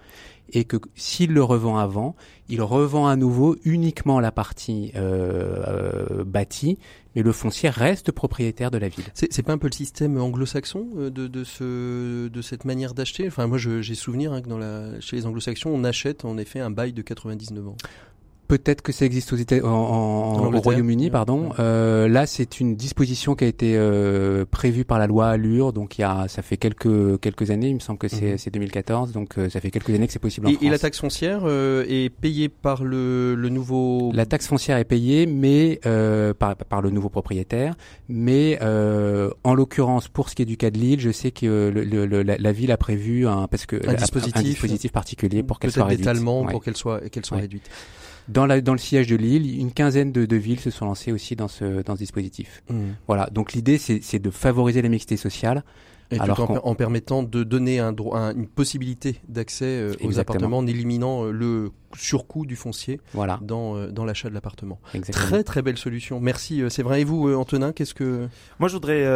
et 0.50 0.65
que 0.65 0.77
s'il 0.94 1.33
le 1.33 1.43
revend 1.43 1.79
avant, 1.79 2.15
il 2.49 2.62
revend 2.62 3.06
à 3.06 3.17
nouveau 3.17 3.56
uniquement 3.65 4.21
la 4.21 4.33
partie 4.33 4.93
euh, 4.94 5.62
euh, 5.67 6.25
bâtie, 6.25 6.79
mais 7.15 7.23
le 7.23 7.33
foncier 7.33 7.71
reste 7.71 8.12
propriétaire 8.12 8.71
de 8.71 8.79
la 8.79 8.89
ville. 8.89 9.05
C'est 9.15 9.43
pas 9.43 9.53
un 9.53 9.59
peu 9.59 9.69
le 9.69 9.75
système 9.75 10.21
anglo-saxon 10.21 10.89
euh, 10.97 11.11
de, 11.11 11.27
de, 11.27 11.44
ce, 11.44 12.29
de 12.29 12.43
cette 12.43 12.65
manière 12.65 12.94
d'acheter? 12.94 13.27
Enfin, 13.27 13.47
moi, 13.47 13.59
j'ai 13.59 13.94
souvenir 13.94 14.33
hein, 14.33 14.43
que 14.43 14.49
dans 14.49 14.59
la, 14.59 15.00
chez 15.00 15.17
les 15.17 15.27
anglo-saxons, 15.27 15.71
on 15.71 15.85
achète 15.85 16.25
en 16.25 16.37
effet 16.37 16.61
un 16.61 16.71
bail 16.71 16.93
de 16.93 17.03
99 17.03 17.69
ans. 17.69 17.77
Peut-être 18.52 18.82
que 18.82 18.93
ça 18.93 19.06
existe 19.06 19.32
aux 19.32 19.37
États, 19.37 19.64
en, 19.64 20.52
au 20.52 20.60
Royaume-Uni, 20.60 21.08
pardon. 21.08 21.54
Euh, 21.58 22.06
là, 22.06 22.26
c'est 22.26 22.60
une 22.60 22.76
disposition 22.76 23.34
qui 23.34 23.44
a 23.44 23.46
été 23.46 23.78
euh, 23.78 24.44
prévue 24.44 24.84
par 24.84 24.99
la 24.99 25.06
loi 25.06 25.28
Allure, 25.28 25.72
donc 25.72 25.96
il 25.96 26.02
y 26.02 26.04
a, 26.04 26.28
ça 26.28 26.43
fait 26.43 26.58
quelques 26.58 27.19
quelques 27.22 27.50
années. 27.50 27.69
Il 27.69 27.76
me 27.76 27.81
semble 27.81 27.99
que 27.99 28.08
c'est 28.08 28.50
2014, 28.50 29.08
mhm. 29.08 29.14
donc 29.14 29.38
euh, 29.38 29.49
ça 29.49 29.58
fait 29.62 29.70
quelques 29.70 29.88
années 29.88 30.06
que 30.06 30.12
c'est 30.12 30.19
possible. 30.19 30.49
Et, 30.49 30.50
en 30.50 30.52
France. 30.52 30.64
et 30.66 30.69
la 30.69 30.78
taxe 30.78 30.99
foncière 30.99 31.40
euh, 31.44 31.87
est 31.88 32.10
payée 32.10 32.50
par 32.50 32.84
le, 32.84 33.34
le 33.37 33.49
nouveau. 33.49 34.12
La 34.12 34.26
taxe 34.26 34.49
foncière 34.49 34.76
est 34.76 34.84
payée, 34.84 35.25
mais 35.25 35.81
euh, 35.87 36.34
par, 36.34 36.54
par 36.54 36.82
le 36.82 36.90
nouveau 36.90 37.08
propriétaire. 37.08 37.75
Mais 38.10 38.58
en 38.62 39.54
l'occurrence, 39.54 40.08
pour 40.08 40.28
ce 40.28 40.34
qui 40.34 40.43
est 40.43 40.44
du 40.44 40.58
cas 40.58 40.70
de 40.70 40.76
Lille, 40.76 41.00
je 41.00 41.10
sais 41.10 41.31
que 41.31 41.72
le, 41.75 41.84
le, 42.04 42.22
la, 42.22 42.52
ville 42.52 42.70
a 42.70 42.76
prévu 42.76 43.26
un 43.26 43.49
parce 43.49 43.64
que 43.64 43.76
un, 43.88 43.94
dispositif, 43.94 44.37
un 44.37 44.43
dispositif 44.43 44.93
particulier 44.93 45.43
pour 45.43 45.58
qu'elle 45.58 45.72
soit 45.72 45.87
réduite. 45.87 46.22
pour 46.50 46.62
qu'elle 46.62 46.76
soit 46.76 47.08
qu'elle 47.08 47.25
soit 47.25 47.38
réduite. 47.38 47.70
Dans, 48.29 48.47
la, 48.47 48.61
dans 48.61 48.73
le 48.73 48.79
siège 48.79 49.09
de 49.09 49.17
Lille, 49.17 49.59
une 49.61 49.73
quinzaine 49.73 50.13
de, 50.13 50.27
de 50.27 50.37
villes 50.37 50.61
se 50.61 50.71
sont 50.71 50.87
lancées 50.87 51.13
aussi 51.13 51.37
dans 51.37 51.49
ce, 51.49 51.83
dans 51.83 51.95
ce 51.95 51.99
dispositif. 51.99 52.63
Mmh. 52.71 52.81
Voilà, 53.07 53.29
donc 53.31 53.53
l'idée 53.53 53.79
c'est 53.79 54.19
de 54.19 54.31
favoriser 54.31 54.83
la 54.83 54.89
mixité 54.89 55.17
sociale. 55.17 55.65
Et 56.11 56.21
Alors 56.21 56.37
tout 56.37 56.43
en, 56.43 56.61
en, 56.63 56.75
permettant 56.75 57.23
de 57.23 57.43
donner 57.43 57.79
un, 57.79 57.95
un, 58.13 58.35
une 58.35 58.47
possibilité 58.47 59.17
d'accès 59.29 59.65
euh, 59.65 59.95
aux 60.05 60.19
appartements 60.19 60.59
en 60.59 60.67
éliminant 60.67 61.25
euh, 61.25 61.31
le 61.31 61.71
surcoût 61.97 62.47
du 62.47 62.56
foncier 62.56 63.00
voilà. 63.12 63.39
dans, 63.43 63.77
euh, 63.77 63.89
dans 63.89 64.05
l'achat 64.05 64.29
de 64.29 64.35
l'appartement. 64.35 64.81
Très 65.11 65.44
très 65.44 65.62
belle 65.62 65.79
solution. 65.79 66.21
Merci, 66.21 66.62
c'est 66.69 66.83
vrai. 66.83 67.00
Et 67.00 67.05
vous, 67.05 67.33
Antonin, 67.35 67.73
qu'est-ce 67.73 67.94
que... 67.94 68.29
Moi, 68.59 68.69
je 68.69 68.75
voudrais 68.75 69.06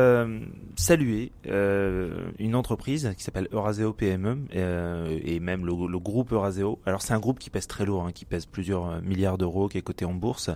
saluer 0.76 1.32
une 2.38 2.54
entreprise 2.54 3.12
qui 3.16 3.24
s'appelle 3.24 3.48
Euraseo 3.52 3.92
PME 3.92 4.38
et 4.52 5.40
même 5.40 5.64
le, 5.64 5.72
le, 5.86 5.98
groupe 5.98 6.32
Euraseo. 6.32 6.78
Alors, 6.86 7.02
c'est 7.02 7.14
un 7.14 7.18
groupe 7.20 7.38
qui 7.38 7.50
pèse 7.50 7.66
très 7.66 7.84
lourd, 7.84 8.04
hein, 8.04 8.12
qui 8.12 8.24
pèse 8.24 8.46
plusieurs 8.46 9.02
milliards 9.02 9.38
d'euros, 9.38 9.68
qui 9.68 9.78
est 9.78 9.82
coté 9.82 10.04
en 10.04 10.14
bourse, 10.14 10.50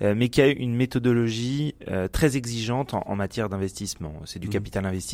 mais 0.00 0.28
qui 0.28 0.40
a 0.40 0.46
une 0.46 0.74
méthodologie 0.74 1.74
très 2.12 2.36
exigeante 2.36 2.94
en, 2.94 3.02
en 3.06 3.16
matière 3.16 3.48
d'investissement. 3.48 4.12
C'est 4.24 4.38
du 4.38 4.48
mmh. 4.48 4.50
capital 4.50 4.86
investissement 4.86 5.10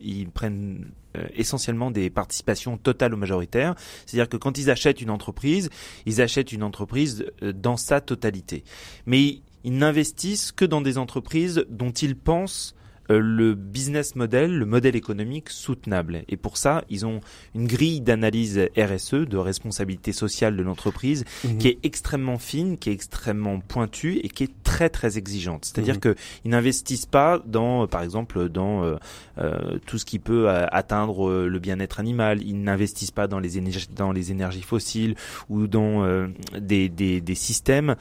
ils 0.00 0.28
prennent 0.30 0.84
euh, 0.84 0.88
essentiellement 1.34 1.90
des 1.90 2.10
participations 2.10 2.76
totales 2.78 3.14
ou 3.14 3.16
majoritaires. 3.16 3.74
C'est-à-dire 4.06 4.28
que 4.28 4.36
quand 4.36 4.58
ils 4.58 4.70
achètent 4.70 5.00
une 5.00 5.10
entreprise, 5.10 5.70
ils 6.06 6.20
achètent 6.20 6.52
une 6.52 6.62
entreprise 6.62 7.26
euh, 7.42 7.52
dans 7.52 7.76
sa 7.76 8.00
totalité. 8.00 8.64
Mais 9.06 9.40
ils 9.64 9.76
n'investissent 9.76 10.52
que 10.52 10.64
dans 10.64 10.80
des 10.80 10.98
entreprises 10.98 11.66
dont 11.68 11.90
ils 11.90 12.16
pensent 12.16 12.74
euh, 12.74 12.75
le 13.08 13.54
business 13.54 14.16
model, 14.16 14.56
le 14.56 14.66
modèle 14.66 14.96
économique 14.96 15.50
soutenable. 15.50 16.24
Et 16.28 16.36
pour 16.36 16.56
ça, 16.56 16.84
ils 16.88 17.06
ont 17.06 17.20
une 17.54 17.66
grille 17.66 18.00
d'analyse 18.00 18.68
RSE, 18.76 19.14
de 19.14 19.36
responsabilité 19.36 20.12
sociale 20.12 20.56
de 20.56 20.62
l'entreprise, 20.62 21.24
mhm. 21.44 21.58
qui 21.58 21.68
est 21.68 21.78
extrêmement 21.82 22.38
fine, 22.38 22.78
qui 22.78 22.90
est 22.90 22.92
extrêmement 22.92 23.60
pointue 23.60 24.20
et 24.22 24.28
qui 24.28 24.44
est 24.44 24.62
très 24.64 24.88
très 24.88 25.18
exigeante. 25.18 25.64
C'est-à-dire 25.64 25.96
mhm. 25.96 26.14
qu'ils 26.14 26.50
n'investissent 26.50 27.06
pas 27.06 27.40
dans, 27.44 27.86
par 27.86 28.02
exemple, 28.02 28.48
dans 28.48 28.84
euh, 28.84 28.96
euh 29.38 29.78
tout 29.86 29.98
ce 29.98 30.04
qui 30.04 30.18
peut 30.18 30.48
euh, 30.48 30.66
atteindre 30.70 31.46
le 31.46 31.58
bien-être 31.58 32.00
animal. 32.00 32.42
Ils 32.42 32.60
n'investissent 32.62 33.10
pas 33.10 33.28
dans 33.28 33.38
les 33.38 33.58
énergies, 33.58 33.88
dans 33.94 34.12
les 34.12 34.30
énergies 34.30 34.62
fossiles 34.62 35.14
ou 35.48 35.66
dans 35.66 36.26
des, 36.58 36.88
des, 36.88 37.20
des, 37.20 37.34
systèmes 37.34 37.96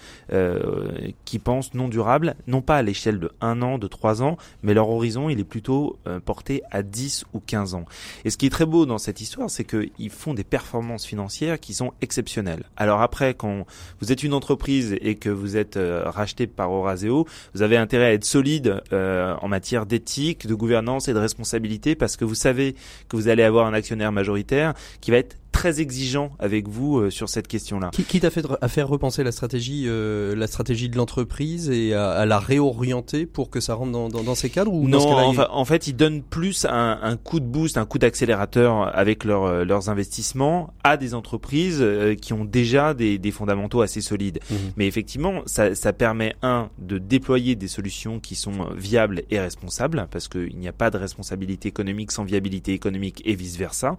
qui 1.26 1.40
pensent 1.40 1.74
non 1.74 1.88
durables, 1.88 2.36
non 2.48 2.62
pas 2.62 2.78
à 2.78 2.82
l'échelle 2.82 3.20
de 3.20 3.32
un 3.42 3.62
an, 3.62 3.78
de 3.78 3.88
trois 3.88 4.22
ans, 4.22 4.38
mais 4.64 4.74
leur 4.74 4.88
horizon, 4.96 5.30
il 5.30 5.40
est 5.40 5.46
plutôt 5.46 5.98
euh, 6.08 6.20
porté 6.20 6.62
à 6.72 6.84
10 6.84 7.26
ou 7.34 7.40
15 7.40 7.76
ans. 7.76 7.86
Et 8.24 8.30
ce 8.30 8.38
qui 8.38 8.46
est 8.46 8.50
très 8.50 8.66
beau 8.66 8.86
dans 8.86 8.98
cette 8.98 9.22
histoire, 9.22 9.50
c'est 9.50 9.64
qu'ils 9.64 10.10
font 10.10 10.34
des 10.34 10.44
performances 10.44 11.06
financières 11.06 11.60
qui 11.60 11.74
sont 11.74 11.94
exceptionnelles. 12.02 12.64
Alors 12.78 13.02
après, 13.02 13.34
quand 13.34 13.66
vous 14.02 14.12
êtes 14.12 14.24
une 14.24 14.34
entreprise 14.34 14.96
et 15.02 15.16
que 15.16 15.30
vous 15.30 15.58
êtes 15.58 15.78
euh, 15.78 16.04
racheté 16.06 16.48
par 16.48 16.72
Oraseo, 16.72 17.28
vous 17.54 17.62
avez 17.62 17.78
intérêt 17.78 18.06
à 18.06 18.14
être 18.14 18.26
solide 18.26 18.82
euh, 18.94 19.36
en 19.42 19.48
matière 19.48 19.86
d'éthique, 19.86 20.48
de 20.48 20.56
gouvernance 20.56 21.08
et 21.08 21.14
de 21.14 21.20
responsabilité 21.20 21.96
parce 21.96 22.18
que 22.18 22.26
vous 22.26 22.36
savez 22.36 22.76
que 23.10 23.16
vous 23.16 23.28
allez 23.28 23.44
avoir 23.44 23.68
un 23.68 23.74
actionnaire 23.74 24.12
majoritaire 24.12 24.74
qui 25.02 25.12
va 25.12 25.18
être 25.18 25.38
très 25.56 25.80
exigeant 25.80 26.32
avec 26.38 26.68
vous 26.68 27.10
sur 27.10 27.30
cette 27.30 27.48
question-là. 27.48 27.90
Qui, 27.94 28.04
qui 28.04 28.20
t'a 28.20 28.30
fait 28.30 28.46
à 28.62 28.68
faire 28.68 28.88
repenser 28.88 29.24
la 29.24 29.32
stratégie, 29.32 29.88
la 29.88 30.48
stratégie 30.48 30.90
de 30.90 30.98
l'entreprise 30.98 31.70
et 31.70 31.94
à, 31.94 32.26
la 32.26 32.40
réorienter 32.40 33.26
pour 33.26 33.50
que 33.50 33.60
ça 33.60 33.74
rentre 33.74 33.92
dans, 33.92 34.10
dans, 34.10 34.24
dans 34.24 34.36
ces 34.36 34.50
cadres 34.50 34.74
ou 34.74 34.88
Non, 34.88 35.00
en, 35.08 35.66
fait, 35.66 35.88
ils 35.88 35.96
donnent 35.96 36.22
plus 36.22 36.66
un, 36.66 37.00
un 37.02 37.16
coup 37.18 37.40
de 37.40 37.46
boost, 37.46 37.78
un 37.78 37.86
coup 37.86 38.00
d'accélérateur 38.00 38.96
avec 38.96 39.24
leur, 39.24 39.66
leurs 39.66 39.90
investissements 39.90 40.74
à 40.84 40.98
des 40.98 41.14
entreprises 41.14 41.84
qui 42.22 42.34
ont 42.34 42.46
déjà 42.46 42.94
des, 42.94 43.18
des 43.18 43.32
fondamentaux 43.32 43.82
assez 43.82 44.02
solides. 44.02 44.40
Mmh. 44.50 44.56
Mais 44.78 44.88
effectivement, 44.88 45.42
ça, 45.46 45.74
ça 45.76 45.94
permet 45.94 46.36
un 46.42 46.70
de 46.80 46.98
déployer 46.98 47.56
des 47.56 47.68
solutions 47.68 48.20
qui 48.20 48.36
sont 48.36 48.68
viables 48.76 49.24
et 49.32 49.40
responsables, 49.40 50.08
parce 50.12 50.28
qu'il 50.28 50.58
n'y 50.58 50.68
a 50.68 50.74
pas 50.74 50.90
de 50.90 50.98
responsabilité 50.98 51.70
économique 51.70 52.12
sans 52.12 52.24
viabilité 52.24 52.74
économique 52.74 53.22
et 53.26 53.36
vice 53.36 53.58
versa. 53.58 53.98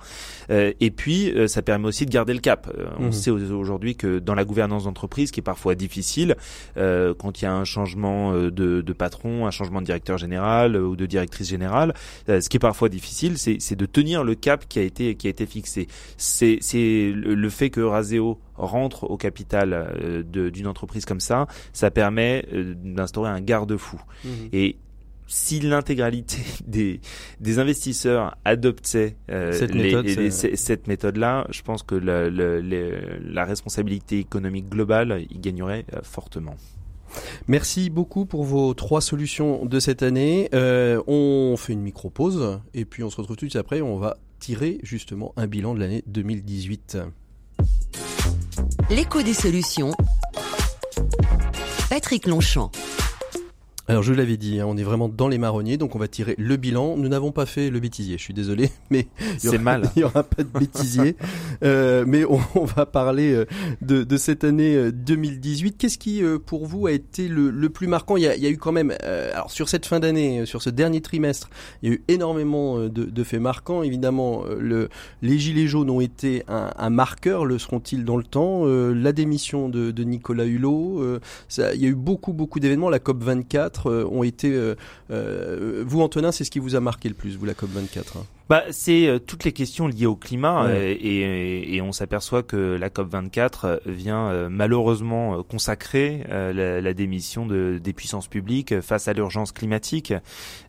Euh, 0.51 0.73
et 0.81 0.91
puis, 0.91 1.31
euh, 1.31 1.46
ça 1.49 1.63
permet 1.63 1.87
aussi 1.87 2.07
de 2.07 2.11
garder 2.11 2.35
le 2.35 2.41
cap. 2.41 2.71
Euh, 2.77 2.87
on 2.99 3.09
mmh. 3.09 3.13
sait 3.13 3.31
aujourd'hui 3.31 3.97
que 3.97 4.19
dans 4.19 4.35
la 4.35 4.45
gouvernance 4.45 4.85
d'entreprise, 4.85 5.31
qui 5.31 5.41
est 5.41 5.43
parfois 5.43 5.75
difficile, 5.75 6.37
quand 6.77 7.41
il 7.41 7.45
y 7.45 7.49
a 7.49 7.53
un 7.53 7.65
changement 7.65 8.33
de, 8.33 8.51
de, 8.51 8.93
patron, 8.93 9.47
un 9.47 9.51
changement 9.51 9.81
de 9.81 9.87
directeur 9.87 10.19
général 10.19 10.77
ou 10.77 10.97
de 10.97 11.07
directrice 11.07 11.49
générale, 11.49 11.95
ce 12.29 12.49
qui 12.49 12.57
est 12.57 12.61
parfois 12.61 12.89
difficile, 12.89 13.39
c'est 13.39 13.77
de 13.77 13.87
tenir 13.87 14.25
le 14.25 14.35
cap 14.35 14.67
qui 14.69 14.79
a 14.79 14.83
été 14.83 15.15
qui 15.15 15.27
a 15.27 15.31
été 15.31 15.47
fixé. 15.47 15.87
C'est 16.17 16.61
le, 17.15 17.51
fait 17.51 17.71
que 17.71 17.81
Raseo 17.81 18.39
rentre 18.57 19.05
au 19.05 19.17
capital 19.17 19.73
euh, 19.73 20.23
d'une 20.23 20.67
entreprise 20.67 21.05
comme 21.05 21.21
ça, 21.21 21.47
ça 21.73 21.91
permet 21.91 22.47
euh, 22.53 22.75
d'instaurer 22.77 23.31
un 23.31 23.41
garde-fou. 23.41 24.01
Mhm. 24.25 24.49
Et 24.53 24.77
si 25.27 25.61
l'intégralité 25.61 26.39
des, 26.67 27.01
des 27.41 27.59
investisseurs 27.59 28.37
adoptaient 28.45 29.17
euh, 29.31 29.53
cette, 29.53 29.75
méthode, 30.87 31.17
là 31.17 31.47
je 31.51 31.63
pense 31.63 31.83
que 31.83 31.95
la, 31.95 32.31
la, 32.31 33.45
responsabilité 33.45 34.19
économique 34.19 34.69
globale 34.69 35.25
y 35.31 35.39
gagnerait 35.39 35.85
fortement. 36.03 36.57
Merci 37.49 37.89
beaucoup 37.89 38.27
pour 38.27 38.45
vos 38.45 38.75
trois 38.75 39.01
solutions 39.01 39.65
de 39.65 39.81
cette 39.81 40.03
année. 40.03 40.49
on 40.53 41.55
fait 41.57 41.73
une 41.73 41.83
micro-pause 41.83 42.61
et 42.75 42.85
puis 42.85 43.03
on 43.03 43.11
se 43.11 43.17
retrouve 43.17 43.37
tout 43.37 43.47
de 43.47 43.51
suite 43.51 43.61
après. 43.61 43.81
On 43.81 43.97
va 43.97 44.17
tirer 44.39 44.79
justement 44.83 45.33
un 45.37 45.47
bilan 45.47 45.75
de 45.75 45.81
l'année 45.81 46.03
2018. 46.07 46.99
L'écho 48.91 49.23
des 49.23 49.35
solutions. 49.35 49.93
Patrick 51.89 52.27
Longchamp. 52.27 52.71
Alors 53.89 54.03
je 54.03 54.13
l'avais 54.13 54.37
dit, 54.37 54.59
hein, 54.59 54.67
on 54.69 54.77
est 54.77 54.83
vraiment 54.83 55.09
dans 55.09 55.29
les 55.29 55.39
marronniers, 55.39 55.77
donc 55.77 55.95
on 55.95 55.99
va 55.99 56.09
tirer 56.09 56.35
le 56.39 56.57
bilan. 56.57 56.97
Nous 56.97 57.09
n'avons 57.09 57.31
pas 57.31 57.47
fait 57.47 57.71
le 57.71 57.79
bêtisier, 57.79 58.19
je 58.19 58.23
suis 58.23 58.35
désolé, 58.35 58.71
mais 58.91 59.07
c'est 59.39 59.59
mal. 59.59 59.89
Il 59.97 60.01
y 60.01 60.05
aura 60.05 60.25
pas 60.25 60.43
de 60.43 60.49
bêtisier, 60.59 61.17
euh, 61.63 62.05
mais 62.07 62.25
on, 62.25 62.41
on, 62.57 62.65
va 62.65 62.85
parler 62.85 63.33
euh, 63.33 63.47
de, 63.83 64.03
de 64.03 64.17
cette 64.17 64.43
année 64.43 64.91
2018. 64.91 65.69
Euh, 65.69 65.77
Qu'est-ce 65.79 65.99
qui, 65.99 66.23
pour 66.47 66.67
vous, 66.67 66.87
a 66.89 66.93
été 66.93 67.29
le, 67.29 67.51
le 67.51 67.71
plus 67.71 67.87
marquant? 67.87 68.17
Il 68.17 68.25
y, 68.25 68.27
a, 68.27 68.35
il 68.35 68.43
y, 68.43 68.47
a, 68.47 68.51
eu 68.51 68.57
quand 68.57 68.73
même, 68.73 68.93
alors 69.03 69.53
sur 69.53 69.69
cette 69.69 69.87
fin 69.87 70.01
d'année, 70.01 70.47
sur 70.47 70.63
ce 70.63 70.71
dernier 70.71 71.01
trimestre, 71.01 71.49
il 71.83 71.89
y 71.89 71.93
a 71.93 71.95
eu 71.95 72.03
énormément 72.09 72.81
de, 72.81 72.89
de 72.89 73.25
faits 73.25 73.41
marquants. 73.41 73.85
Évidemment, 73.85 74.45
le, 74.59 74.89
les 75.23 75.39
gilets 75.39 75.69
jaunes 75.69 75.91
ont 75.91 76.01
été 76.01 76.43
un, 76.49 76.73
un 76.77 76.91
marqueur. 76.91 77.45
Le 77.45 77.59
seront-ils 77.59 78.05
dans 78.05 78.17
le 78.17 78.25
temps? 78.25 78.65
La 78.67 79.13
démission 79.13 79.69
de, 79.69 79.93
de 79.93 80.03
Nicolas 80.03 80.45
Hulot. 80.45 81.21
Ça, 81.49 81.75
il 81.75 81.83
y 81.83 81.87
a 81.87 81.89
eu 81.89 81.95
beaucoup, 81.95 82.33
beaucoup 82.33 82.59
d'événements. 82.59 82.91
La 82.91 82.99
COP 82.99 83.23
24. 83.23 83.76
Euh, 83.87 84.05
ont 84.11 84.23
été. 84.23 84.53
Euh, 84.53 84.75
euh, 85.11 85.85
vous, 85.87 86.01
Antonin, 86.01 86.33
c'est 86.33 86.45
ce 86.45 86.51
qui 86.51 86.59
vous 86.59 86.75
a 86.75 86.81
marqué 86.81 87.09
le 87.09 87.15
plus, 87.15 87.37
vous, 87.37 87.45
la 87.45 87.55
COP 87.55 87.71
24 87.71 88.25
bah, 88.49 88.63
c'est 88.71 89.09
euh, 89.09 89.19
toutes 89.19 89.43
les 89.45 89.53
questions 89.53 89.89
liées 89.89 90.07
au 90.07 90.15
climat 90.15 90.67
euh, 90.67 90.95
et, 91.01 91.75
et, 91.75 91.83
on 91.83 91.91
s'aperçoit 91.91 92.45
que 92.45 92.77
la 92.79 92.91
COP 92.91 93.11
24 93.11 93.65
euh, 93.65 93.77
vient 93.87 94.49
malheureusement 94.49 95.43
consacrer 95.43 96.25
la, 96.29 96.81
la, 96.81 96.95
démission 96.95 97.47
de, 97.47 97.81
des 97.83 97.93
puissances 97.93 98.29
publiques 98.29 98.81
face 98.81 99.09
à 99.09 99.13
l'urgence 99.13 99.53
climatique. 99.53 100.13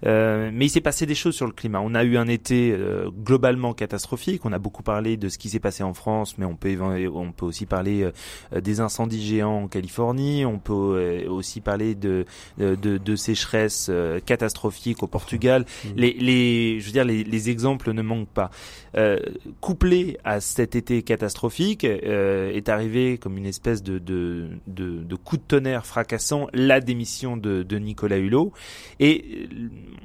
mais 0.04 0.66
il 0.66 0.70
s'est 0.70 0.82
passé 0.82 1.06
des 1.06 1.16
choses 1.16 1.36
sur 1.36 1.46
le 1.46 1.52
climat. 1.52 1.80
On 1.82 1.94
a 1.96 2.04
eu 2.04 2.18
un 2.18 2.28
été 2.28 2.76
globalement 3.24 3.74
catastrophique. 3.74 4.46
On 4.46 4.54
a 4.54 4.60
beaucoup 4.60 4.84
parlé 4.84 5.18
de 5.18 5.30
ce 5.30 5.38
qui 5.38 5.50
s'est 5.50 5.60
passé 5.60 5.84
en 5.84 5.94
France, 5.94 6.38
mais 6.38 6.46
on 6.46 6.56
peut 6.56 6.78
on 7.14 7.32
peut 7.32 7.46
aussi 7.46 7.66
parler 7.66 8.10
des 8.56 8.80
incendies 8.80 9.26
géants 9.26 9.64
en 9.64 9.68
Californie. 9.68 10.46
On 10.46 10.60
peut 10.60 11.26
aussi 11.28 11.62
parler 11.62 11.96
de 11.96 12.26
de, 12.58 12.76
de 12.76 13.16
sécheresses 13.16 13.92
catastrophiques 14.26 15.04
au 15.04 15.08
Portugal. 15.08 15.62
Mmh. 15.64 15.90
Les, 15.96 16.14
les 16.14 16.80
je 16.80 16.86
veux 16.86 16.92
dire 16.92 17.06
les, 17.06 17.24
les 17.24 17.50
exemples 17.50 17.67
ne 17.76 18.02
manque 18.02 18.30
pas. 18.30 18.50
Euh, 18.96 19.18
couplé 19.62 20.18
à 20.24 20.40
cet 20.40 20.76
été 20.76 21.04
catastrophique, 21.04 21.84
euh, 21.84 22.52
est 22.52 22.70
arrivé 22.70 23.18
comme 23.18 23.38
une 23.38 23.46
espèce 23.46 23.84
de, 23.84 24.00
de, 24.00 24.50
de, 24.68 25.04
de, 25.04 25.16
coup 25.16 25.38
de 25.38 25.42
tonnerre 25.42 25.86
fracassant 25.86 26.48
la 26.54 26.80
démission 26.80 27.38
de, 27.38 27.64
de 27.64 27.78
Nicolas 27.78 28.18
Hulot. 28.18 28.54
Et 29.00 29.50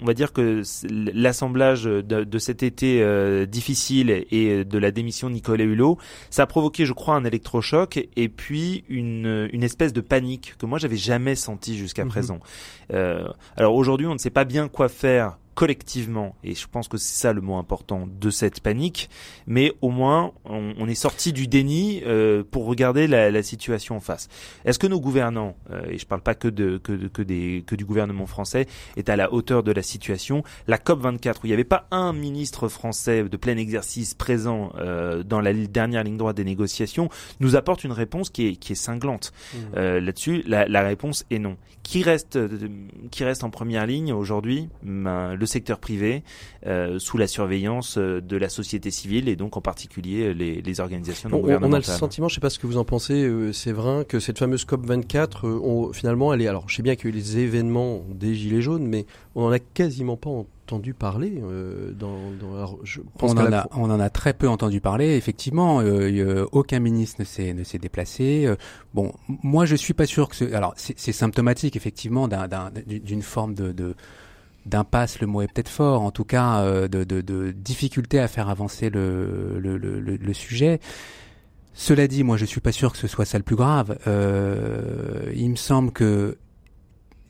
on 0.01 0.05
va 0.05 0.15
dire 0.15 0.33
que 0.33 0.63
l'assemblage 0.89 1.85
de, 1.85 2.03
de, 2.03 2.39
cet 2.39 2.63
été 2.63 3.03
euh, 3.03 3.47
difficile 3.47 4.25
et 4.31 4.65
de 4.65 4.79
la 4.79 4.91
démission 4.91 5.29
de 5.29 5.35
Nicolas 5.35 5.65
Hulot, 5.65 5.99
ça 6.31 6.43
a 6.43 6.47
provoqué, 6.47 6.87
je 6.87 6.93
crois, 6.93 7.15
un 7.15 7.25
électrochoc 7.25 8.09
et 8.17 8.29
puis 8.29 8.85
une, 8.89 9.49
une 9.53 9.63
espèce 9.63 9.93
de 9.93 10.01
panique 10.01 10.55
que 10.59 10.67
moi 10.67 10.79
j'avais 10.79 10.97
jamais 10.97 11.35
senti 11.35 11.77
jusqu'à 11.77 12.05
mhm. 12.05 12.11
présent. 12.11 12.41
Euh, 12.93 13.27
alors 13.57 13.75
aujourd'hui, 13.75 14.07
on 14.07 14.15
ne 14.15 14.19
sait 14.19 14.31
pas 14.31 14.45
bien 14.45 14.69
quoi 14.69 14.89
faire 14.89 15.39
collectivement, 15.55 16.35
et 16.45 16.55
je 16.55 16.67
pense 16.67 16.89
que 16.89 16.97
c'est 16.97 17.21
ça 17.21 17.33
le 17.33 17.41
mot 17.41 17.57
important 17.57 18.09
de 18.21 18.31
cette 18.31 18.61
panique, 18.61 19.11
mais 19.47 19.73
au 19.83 19.91
moins 19.91 20.33
on, 20.45 20.89
est 20.89 20.95
sorti 20.95 21.33
du 21.33 21.47
déni 21.47 22.03
euh, 22.07 22.43
pour 22.49 22.67
regarder 22.67 23.07
la, 23.07 23.31
la, 23.31 23.43
situation 23.43 23.97
en 23.97 24.01
face. 24.01 24.29
Est-ce 24.65 24.79
que 24.79 24.87
nos 24.87 25.01
gouvernants, 25.01 25.57
euh, 25.71 25.83
et 25.91 25.99
je 25.99 26.07
parle 26.07 26.23
pas 26.23 26.35
que, 26.35 26.49
de, 26.49 26.79
que, 26.79 26.93
que, 27.09 27.23
des, 27.23 27.65
que 27.67 27.75
du 27.75 27.85
gouvernement 27.85 28.27
français, 28.27 28.67
est 28.97 29.09
à 29.09 29.17
la 29.17 29.33
hauteur 29.33 29.63
de 29.63 29.73
la 29.73 29.83
situation? 29.83 30.43
La 30.69 30.79
COP 30.79 31.01
24, 31.01 31.43
où 31.43 31.47
il 31.47 31.51
n'y 31.51 31.55
avait 31.55 31.65
pas 31.65 31.87
un 31.91 32.13
ministre 32.13 32.69
français 32.69 33.25
de 33.25 33.37
plein 33.37 33.57
exercice 33.57 34.15
présent 34.15 34.73
euh, 34.79 35.23
dans 35.23 35.41
la 35.41 35.53
dernière 35.53 36.05
ligne 36.05 36.17
droite 36.17 36.37
des 36.37 36.45
négociations, 36.45 37.09
nous 37.41 37.57
apporte 37.57 37.85
une 37.85 37.93
réponse 37.93 38.31
qui 38.31 38.49
est, 38.49 38.57
qui 38.57 38.73
est 38.73 38.77
cinglante. 38.77 39.33
Mmh. 39.33 39.59
Euh, 39.77 40.01
là-dessus, 40.01 40.43
la, 40.47 40.67
la, 40.67 40.83
réponse 40.83 41.25
est 41.31 41.39
non. 41.39 41.57
Qui 41.83 42.03
reste, 42.03 42.39
qui 43.11 43.25
reste 43.25 43.45
en 43.45 43.51
première 43.51 43.87
ligne 43.87 44.13
aujourd'hui? 44.13 44.69
Ben, 44.83 45.37
le 45.43 45.47
secteur 45.47 45.79
privé 45.79 46.23
euh, 46.67 47.01
sous 47.01 47.19
la 47.19 47.27
surveillance 47.27 47.99
euh, 47.99 48.21
de 48.21 48.37
la 48.37 48.49
société 48.49 48.93
civile 48.93 49.29
et 49.29 49.35
donc 49.35 49.57
en 49.57 49.61
particulier 49.61 50.33
les, 50.33 50.63
les 50.63 50.81
organisations 50.81 51.29
non 51.29 51.41
gouvernementales. 51.41 51.71
On 51.71 51.75
a 51.75 51.93
le 51.95 51.99
sentiment, 51.99 52.29
je 52.29 52.37
sais 52.37 52.41
pas 52.41 52.51
ce 52.51 52.61
que 52.61 52.69
vous 52.69 52.79
en 52.79 52.85
pensez, 52.85 53.25
euh, 53.25 53.53
c'est 53.53 53.73
vrai 53.73 54.05
que 54.05 54.21
cette 54.21 54.39
fameuse 54.39 54.65
COP 54.65 54.87
24, 54.87 55.49
on, 55.49 55.93
finalement, 55.93 56.33
elle 56.33 56.43
est. 56.43 56.47
Alors, 56.47 56.69
je 56.69 56.77
sais 56.77 56.83
bien 56.83 56.95
qu'il 56.95 57.11
y 57.11 57.13
a 57.13 57.17
eu 57.17 57.19
les 57.19 57.39
événements 57.39 58.05
des 58.15 58.37
gilets 58.37 58.63
jaunes, 58.63 58.87
mais 58.87 59.05
on 59.35 59.45
en 59.45 59.51
a 59.51 59.59
quasiment 59.59 60.17
pas 60.17 60.31
entendu 60.31 60.95
parler 60.95 61.43
dans, 61.99 62.31
dans 62.41 62.79
je 62.85 63.01
pense 63.19 63.33
on, 63.33 63.37
en 63.37 63.53
a, 63.53 63.67
on 63.73 63.91
en 63.91 64.01
a 64.01 64.09
très 64.09 64.33
peu 64.33 64.49
entendu 64.49 64.81
parler 64.81 65.17
effectivement 65.17 65.81
euh, 65.81 66.47
aucun 66.53 66.79
ministre 66.79 67.17
ne 67.21 67.27
s'est 67.27 67.53
ne 67.53 67.63
s'est 67.63 67.79
déplacé 67.79 68.49
bon 68.95 69.13
moi 69.43 69.67
je 69.67 69.77
suis 69.77 69.93
pas 69.93 70.07
sûr 70.07 70.31
que 70.31 70.37
ce, 70.37 70.55
alors 70.55 70.73
c'est 70.77 71.13
symptomatique 71.13 71.77
effectivement 71.77 72.27
d'une 72.87 73.23
forme 73.23 73.55
de, 73.55 73.73
de 73.73 73.95
d'impasse, 74.67 75.21
le 75.21 75.27
mot 75.27 75.43
est 75.43 75.49
peut-être 75.53 75.69
fort, 75.69 76.03
en 76.03 76.11
tout 76.11 76.25
cas 76.25 76.61
euh, 76.61 76.89
de, 76.89 77.05
de, 77.05 77.21
de, 77.21 77.51
difficulté 77.53 78.19
à 78.19 78.29
faire 78.29 78.49
avancer 78.49 78.91
le, 78.91 79.59
le, 79.59 79.77
le, 79.77 80.01
le, 80.01 80.33
sujet. 80.33 80.81
Cela 81.75 82.07
dit, 82.07 82.23
moi 82.23 82.37
je 82.37 82.45
suis 82.45 82.61
pas 82.61 82.73
sûr 82.73 82.93
que 82.93 82.99
ce 82.99 83.07
soit 83.09 83.25
ça 83.25 83.39
le 83.39 83.45
plus 83.45 83.57
grave. 83.57 83.99
Euh, 84.07 85.33
il 85.35 85.51
me 85.51 85.57
semble 85.57 85.93
que 85.93 86.39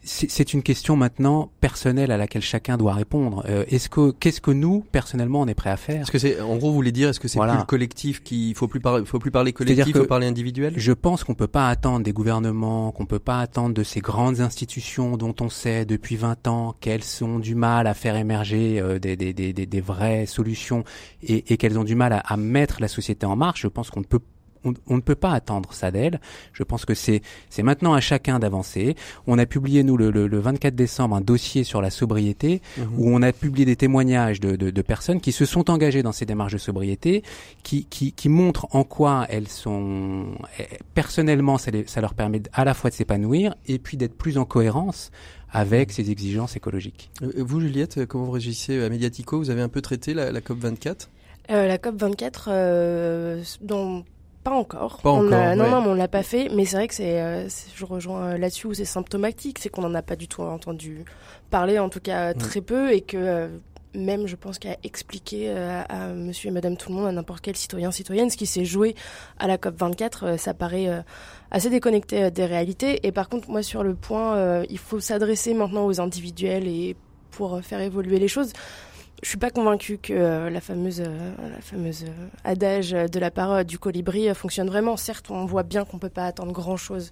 c'est 0.04 0.52
une 0.52 0.62
question 0.62 0.97
maintenant 0.97 1.52
personnelle 1.61 2.11
à 2.11 2.16
laquelle 2.16 2.42
chacun 2.42 2.76
doit 2.76 2.94
répondre. 2.94 3.44
Euh, 3.49 3.64
est-ce 3.68 3.88
que 3.88 4.11
qu'est-ce 4.11 4.40
que 4.40 4.50
nous 4.50 4.85
personnellement 4.90 5.40
on 5.40 5.47
est 5.47 5.54
prêt 5.54 5.71
à 5.71 5.76
faire? 5.76 6.02
Est-ce 6.02 6.11
que 6.11 6.18
c'est 6.18 6.40
en 6.40 6.56
gros 6.56 6.71
vous 6.71 6.75
voulez 6.75 6.90
dire 6.90 7.09
est-ce 7.11 7.21
que 7.21 7.28
c'est 7.28 7.38
plus 7.38 7.56
le 7.56 7.64
collectif 7.64 8.23
qui 8.23 8.52
faut 8.54 8.66
plus 8.66 8.80
parler 8.80 9.04
faut 9.04 9.21
plus 9.21 9.30
parler 9.30 9.52
collectif 9.52 9.87
il 9.87 9.94
faut 9.94 10.04
parler 10.04 10.26
individuel? 10.26 10.75
Je 10.76 10.92
pense 10.92 11.23
qu'on 11.23 11.35
peut 11.35 11.47
pas 11.47 11.68
attendre 11.68 12.04
des 12.04 12.12
gouvernements, 12.12 12.90
qu'on 12.90 13.06
peut 13.06 13.21
pas 13.21 13.40
attendre 13.40 13.75
de 13.75 13.82
ces 13.85 14.00
grandes 14.00 14.40
institutions 14.40 15.16
dont 15.16 15.35
on 15.40 15.49
sait 15.49 15.85
depuis 15.85 16.16
20 16.16 16.49
ans 16.49 16.75
qu'elles 16.80 17.02
ont 17.23 17.38
du 17.38 17.54
mal 17.54 17.87
à 17.87 17.94
faire 17.94 18.16
émerger 18.16 18.80
euh, 18.80 18.99
des, 18.99 19.16
des, 19.16 19.32
des, 19.32 19.52
des, 19.52 19.80
vraies 19.80 20.26
solutions 20.26 20.82
et, 21.23 21.52
et 21.52 21.56
qu'elles 21.56 21.78
ont 21.78 21.85
du 21.85 21.94
mal 21.94 22.12
à, 22.12 22.18
à 22.18 22.37
mettre 22.37 22.80
la 22.80 22.88
société 22.88 23.25
en 23.25 23.37
marche. 23.37 23.62
Je 23.62 23.68
pense 23.68 23.90
qu'on 23.90 24.00
ne 24.00 24.04
peut 24.04 24.21
on, 24.64 24.97
ne 24.97 25.00
peut 25.00 25.14
pas 25.14 25.33
attendre 25.33 25.73
ça 25.73 25.90
d'elle. 25.90 26.21
Je 26.52 26.62
pense 26.62 26.85
que 26.85 26.95
c'est 26.95 27.23
c'est 27.50 27.62
maintenant 27.62 27.95
à 27.95 28.00
chacun 28.00 28.38
d'avancer. 28.38 28.97
On 29.26 29.38
a 29.38 29.47
publié 29.47 29.83
nous 29.83 29.97
le, 29.97 30.11
le, 30.11 30.38
24 30.38 30.75
décembre 30.75 31.16
un 31.16 31.21
dossier 31.21 31.64
sur 31.64 31.81
la 31.81 31.90
sobriété 31.90 32.62
mhm. 32.76 32.87
où 32.99 33.14
on 33.14 33.23
a 33.23 33.33
publié 33.33 33.64
des 33.64 33.76
témoignages 33.76 34.40
de, 34.40 34.57
de, 34.57 34.71
de, 34.71 34.83
personnes 34.83 35.21
qui 35.21 35.33
se 35.33 35.45
sont 35.45 35.71
engagées 35.71 36.02
dans 36.02 36.12
ces 36.12 36.26
démarches 36.26 36.52
de 36.52 36.59
sobriété, 36.59 37.23
qui, 37.62 37.85
qui, 37.87 38.12
qui 38.12 38.28
montrent 38.28 38.66
en 38.73 38.85
quoi 38.85 39.26
elles 39.28 39.49
sont 39.49 40.26
eh, 40.59 40.66
personnellement 40.95 41.59
ça, 41.59 41.71
ça 41.87 42.00
leur 42.00 42.14
permet 42.14 42.42
à 42.52 42.64
la 42.64 42.75
fois 42.75 42.90
de 42.90 42.95
s'épanouir 42.95 43.54
et 43.66 43.78
puis 43.78 43.97
d'être 43.97 44.16
plus 44.16 44.38
en 44.38 44.45
cohérence 44.45 45.11
avec 45.50 45.88
mhm. 45.90 45.95
ces 45.95 46.11
exigences 46.11 46.57
écologiques. 46.57 47.11
Euh, 47.23 47.33
vous, 47.37 47.61
Juliette, 47.61 48.07
comment 48.07 48.25
vous 48.25 48.33
réagissez 48.33 48.83
à 48.83 48.88
Mediatico? 48.88 49.38
Vous 49.38 49.50
avez 49.50 49.62
un 49.62 49.69
peu 49.69 49.81
traité 49.81 50.14
la, 50.14 50.33
la 50.33 50.40
COP 50.40 50.59
24 50.59 51.11
La 51.49 51.78
COP 51.78 51.97
24, 52.00 52.49
dont 53.62 54.04
pas 54.45 54.51
encore. 54.51 54.99
Pas 55.03 55.11
encore 55.11 55.57
non, 55.57 55.71
non, 55.71 55.85
on 55.87 55.95
l'a 55.95 56.09
pas 56.09 56.23
fait. 56.23 56.49
Mais 56.55 56.65
c'est 56.65 56.77
vrai 56.77 56.89
que 56.89 56.95
c'est, 56.95 57.47
je 57.75 57.85
rejoins 57.85 58.37
là-dessus 58.37 58.67
où 58.67 58.75
c'est 58.75 58.85
symptomatique, 58.85 59.59
c'est 59.61 59.69
qu'on 59.69 59.83
n'en 59.83 59.95
a 59.95 60.03
pas 60.03 60.17
du 60.17 60.29
tout 60.29 60.43
entendu 60.43 61.05
parler, 61.51 61.79
en 61.79 61.89
tout 61.89 62.01
cas 62.01 62.35
très 62.35 62.61
peu, 62.61 62.93
et 62.93 63.03
que 63.03 63.51
même, 63.95 64.27
je 64.27 64.37
pense, 64.37 64.59
qu'à 64.59 64.77
expliquer 64.83 65.51
euh, 65.51 65.83
à, 65.89 66.09
monsieur 66.09 66.49
et 66.49 66.53
madame 66.53 66.77
tout 66.77 66.91
le 66.91 66.97
monde, 66.97 67.07
à 67.07 67.13
n'importe 67.13 67.43
quel 67.43 67.57
citoyen, 67.57 67.91
citoyenne, 67.91 68.31
ce 68.31 68.37
qui 68.37 68.47
s'est 68.47 68.65
joué 68.65 68.95
à 69.39 69.47
la 69.47 69.57
COP24, 69.57 70.11
euh, 70.23 70.37
ça 70.37 70.55
paraît 70.55 70.89
euh, 70.89 71.03
assez 71.51 71.71
déconnecté 71.71 72.31
des 72.31 72.47
réalités. 72.47 73.07
Et 73.07 73.13
par 73.13 73.29
contre, 73.29 73.51
moi, 73.51 73.63
sur 73.63 73.83
le 73.83 73.95
point, 73.95 74.63
il 74.69 74.79
faut 74.79 75.01
s'adresser 75.01 75.55
maintenant 75.55 75.87
aux 75.87 76.01
individuels 76.01 76.67
et 76.67 76.97
pour 77.31 77.61
faire 77.63 77.81
évoluer 77.81 78.19
les 78.19 78.29
choses 78.29 78.53
je 79.23 79.29
suis 79.29 79.38
pas 79.38 79.50
convaincue 79.50 79.99
que 79.99 80.12
euh, 80.12 80.50
la 80.50 80.61
fameuse, 80.61 81.00
euh, 81.00 81.31
la 81.49 81.61
fameuse 81.61 82.05
euh, 82.05 82.26
adage 82.43 82.91
de 82.91 83.21
la 83.21 83.31
parole 83.31 83.64
du 83.64 83.79
colibri 83.79 84.35
fonctionne 84.35 84.67
vraiment. 84.67 84.97
Certes, 84.97 85.31
on 85.31 85.47
voit 85.47 85.62
bien 85.62 85.85
qu'on 85.85 85.99
peut 85.99 86.09
pas 86.09 86.26
attendre 86.26 86.52
grand 86.52 86.76
chose 86.76 87.11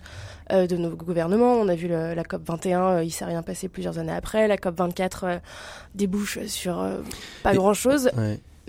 de 0.50 0.76
nos 0.76 0.90
gouvernements. 0.90 1.54
On 1.54 1.68
a 1.68 1.76
vu 1.76 1.86
la 1.86 2.24
COP 2.24 2.42
21, 2.44 3.02
il 3.02 3.12
s'est 3.12 3.24
rien 3.24 3.42
passé 3.42 3.68
plusieurs 3.68 3.98
années 3.98 4.12
après. 4.12 4.48
La 4.48 4.58
COP 4.58 4.76
24 4.76 5.40
débouche 5.94 6.40
sur 6.46 6.84
pas 7.44 7.54
grand 7.54 7.74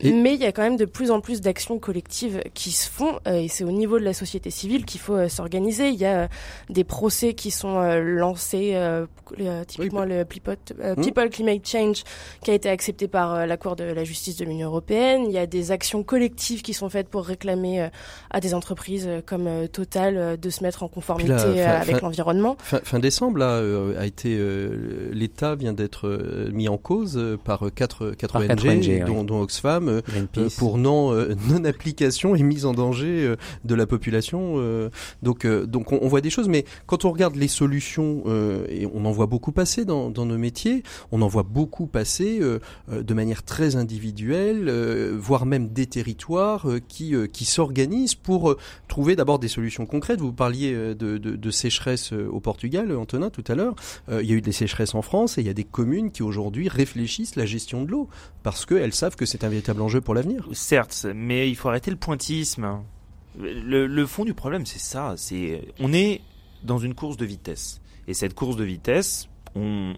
Mais 0.03 0.33
il 0.33 0.41
y 0.41 0.45
a 0.45 0.51
quand 0.51 0.63
même 0.63 0.77
de 0.77 0.85
plus 0.85 1.11
en 1.11 1.21
plus 1.21 1.41
d'actions 1.41 1.79
collectives 1.79 2.41
qui 2.53 2.71
se 2.71 2.89
font, 2.89 3.19
euh, 3.27 3.35
et 3.35 3.47
c'est 3.47 3.63
au 3.63 3.71
niveau 3.71 3.99
de 3.99 4.03
la 4.03 4.13
société 4.13 4.49
civile 4.49 4.85
qu'il 4.85 4.99
faut 4.99 5.15
euh, 5.15 5.29
s'organiser. 5.29 5.89
Il 5.89 5.99
y 5.99 6.05
a 6.05 6.21
euh, 6.21 6.27
des 6.69 6.83
procès 6.83 7.33
qui 7.33 7.51
sont 7.51 7.81
lancés, 7.81 8.77
typiquement 9.67 10.05
le 10.05 10.25
People, 10.25 10.55
hmm. 10.77 11.01
People, 11.01 11.29
Climate 11.29 11.67
Change, 11.67 12.03
qui 12.43 12.51
a 12.51 12.53
été 12.53 12.69
accepté 12.69 13.07
par 13.07 13.45
la 13.45 13.57
Cour 13.57 13.75
de 13.75 13.83
la 13.83 14.03
justice 14.03 14.37
de 14.37 14.45
l'Union 14.45 14.67
européenne. 14.67 15.25
Il 15.25 15.31
y 15.31 15.37
a 15.37 15.45
des 15.45 15.71
actions 15.71 16.03
collectives 16.03 16.61
qui 16.61 16.73
sont 16.73 16.89
faites 16.89 17.07
pour 17.07 17.25
réclamer 17.25 17.89
à 18.29 18.39
des 18.39 18.53
entreprises 18.53 19.07
comme 19.25 19.67
Total 19.71 20.39
de 20.39 20.49
se 20.49 20.63
mettre 20.63 20.83
en 20.83 20.87
conformité 20.87 21.61
avec 21.61 22.01
l'environnement. 22.01 22.57
Fin, 22.59 22.99
décembre, 22.99 23.39
là, 23.39 23.61
a 23.99 24.05
été 24.05 24.37
l'État 25.11 25.55
vient 25.55 25.73
d'être 25.73 26.49
mis 26.51 26.67
en 26.67 26.77
cause 26.77 27.37
par 27.43 27.65
quatre, 27.73 28.11
quatre 28.11 28.37
ONG, 28.37 29.05
dont, 29.05 29.23
dont 29.23 29.41
Oxfam 29.41 29.80
euh, 29.89 30.01
euh, 30.37 30.49
pour 30.57 30.77
non 30.77 31.13
euh, 31.13 31.35
non 31.49 31.63
application 31.65 32.35
et 32.35 32.43
mise 32.43 32.65
en 32.65 32.73
danger 32.73 33.35
de 33.65 33.75
la 33.75 33.85
population. 33.85 34.55
donc 35.21 35.45
donc 35.47 35.91
on, 35.91 36.07
voit 36.07 36.21
des 36.21 36.29
choses, 36.29 36.47
mais 36.47 36.65
quand 36.85 37.05
on 37.05 37.11
regarde 37.11 37.35
les 37.35 37.47
solutions 37.47 38.23
et 38.69 38.87
on 38.93 39.05
en 39.05 39.11
voit 39.11 39.25
beaucoup 39.25 39.51
passer 39.51 39.85
dans, 39.85 40.09
dans 40.09 40.25
nos 40.25 40.37
métiers, 40.37 40.83
on 41.11 41.21
en 41.21 41.27
voit 41.27 41.43
beaucoup 41.43 41.87
passer 41.87 42.39
de 42.89 43.13
manière 43.13 43.43
très 43.43 43.75
individuelle, 43.75 44.69
voire 45.17 45.45
même 45.45 45.69
des 45.69 45.85
territoires 45.85 46.67
qui 46.87 47.13
qui 47.31 47.45
s'organisent 47.45 48.15
pour 48.15 48.55
trouver 48.87 49.15
d'abord 49.15 49.39
des 49.39 49.47
solutions 49.47 49.85
concrètes. 49.85 50.19
Vous 50.19 50.33
parliez 50.33 50.73
de, 50.73 50.93
de, 50.93 51.17
de 51.17 51.51
sécheresse 51.51 52.11
au 52.11 52.39
Portugal, 52.39 52.95
Antonin, 52.95 53.29
tout 53.29 53.43
à 53.47 53.55
l'heure. 53.55 53.75
il 54.09 54.25
y 54.25 54.33
a 54.33 54.35
eu 54.35 54.41
des 54.41 54.51
sécheresses 54.51 54.95
en 54.95 55.01
France 55.01 55.37
et 55.37 55.41
il 55.41 55.47
y 55.47 55.51
a 55.51 55.53
des 55.53 55.63
communes 55.63 56.11
qui 56.11 56.23
aujourd'hui 56.23 56.69
réfléchissent 56.69 57.35
la 57.35 57.45
gestion 57.45 57.83
de 57.83 57.91
l'eau 57.91 58.09
parce 58.43 58.65
qu'elles 58.65 58.93
savent 58.93 59.15
que 59.15 59.25
c'est 59.25 59.43
un 59.43 59.49
véritable 59.49 59.70
enjeu 59.79 60.01
pour 60.01 60.13
l'avenir. 60.13 60.47
Certes, 60.53 61.05
mais 61.15 61.49
il 61.49 61.55
faut 61.55 61.69
arrêter 61.69 61.91
le 61.91 61.97
pointisme. 61.97 62.81
Le, 63.39 64.05
fond 64.05 64.25
du 64.25 64.33
problème, 64.33 64.65
c'est 64.65 64.79
ça. 64.79 65.13
C'est 65.15 65.73
on 65.79 65.93
est 65.93 66.21
dans 66.63 66.77
une 66.77 66.95
course 66.95 67.17
de 67.17 67.25
vitesse, 67.25 67.81
et 68.07 68.13
cette 68.13 68.33
course 68.33 68.55
de 68.57 68.63
vitesse, 68.63 69.29
on, 69.55 69.93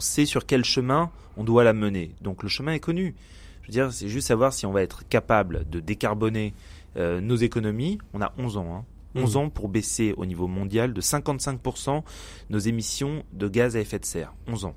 sait 0.00 0.26
sur 0.26 0.46
quel 0.46 0.64
chemin 0.64 1.10
on 1.36 1.44
doit 1.44 1.64
la 1.64 1.72
mener. 1.72 2.14
Donc 2.20 2.42
le 2.42 2.48
chemin 2.48 2.72
est 2.72 2.80
connu. 2.80 3.14
Je 3.62 3.68
veux 3.68 3.72
dire, 3.72 3.92
c'est 3.92 4.08
juste 4.08 4.28
savoir 4.28 4.52
si 4.52 4.66
on 4.66 4.72
va 4.72 4.82
être 4.82 5.08
capable 5.08 5.68
de 5.70 5.80
décarboner 5.80 6.54
euh, 6.96 7.20
nos 7.20 7.36
économies. 7.36 7.98
On 8.12 8.20
a 8.20 8.32
11 8.38 8.56
ans. 8.58 8.74
Hein. 8.74 8.84
11 9.14 9.34
mmh. 9.34 9.38
ans 9.38 9.48
pour 9.48 9.68
baisser 9.68 10.12
au 10.16 10.26
niveau 10.26 10.48
mondial 10.48 10.92
de 10.92 11.00
55% 11.00 12.02
nos 12.50 12.58
émissions 12.58 13.24
de 13.32 13.48
gaz 13.48 13.76
à 13.76 13.80
effet 13.80 13.98
de 13.98 14.04
serre. 14.04 14.34
11 14.48 14.66
ans 14.66 14.74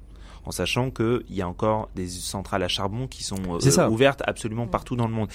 en 0.48 0.52
sachant 0.52 0.92
qu'il 0.92 1.24
y 1.30 1.42
a 1.42 1.48
encore 1.48 1.90
des 1.94 2.08
centrales 2.08 2.64
à 2.64 2.70
charbon 2.70 3.08
qui 3.08 3.22
sont 3.22 3.60
euh, 3.62 3.90
ouvertes 3.90 4.24
absolument 4.26 4.66
partout 4.66 4.96
dans 4.96 5.08
le 5.08 5.14
monde. 5.14 5.28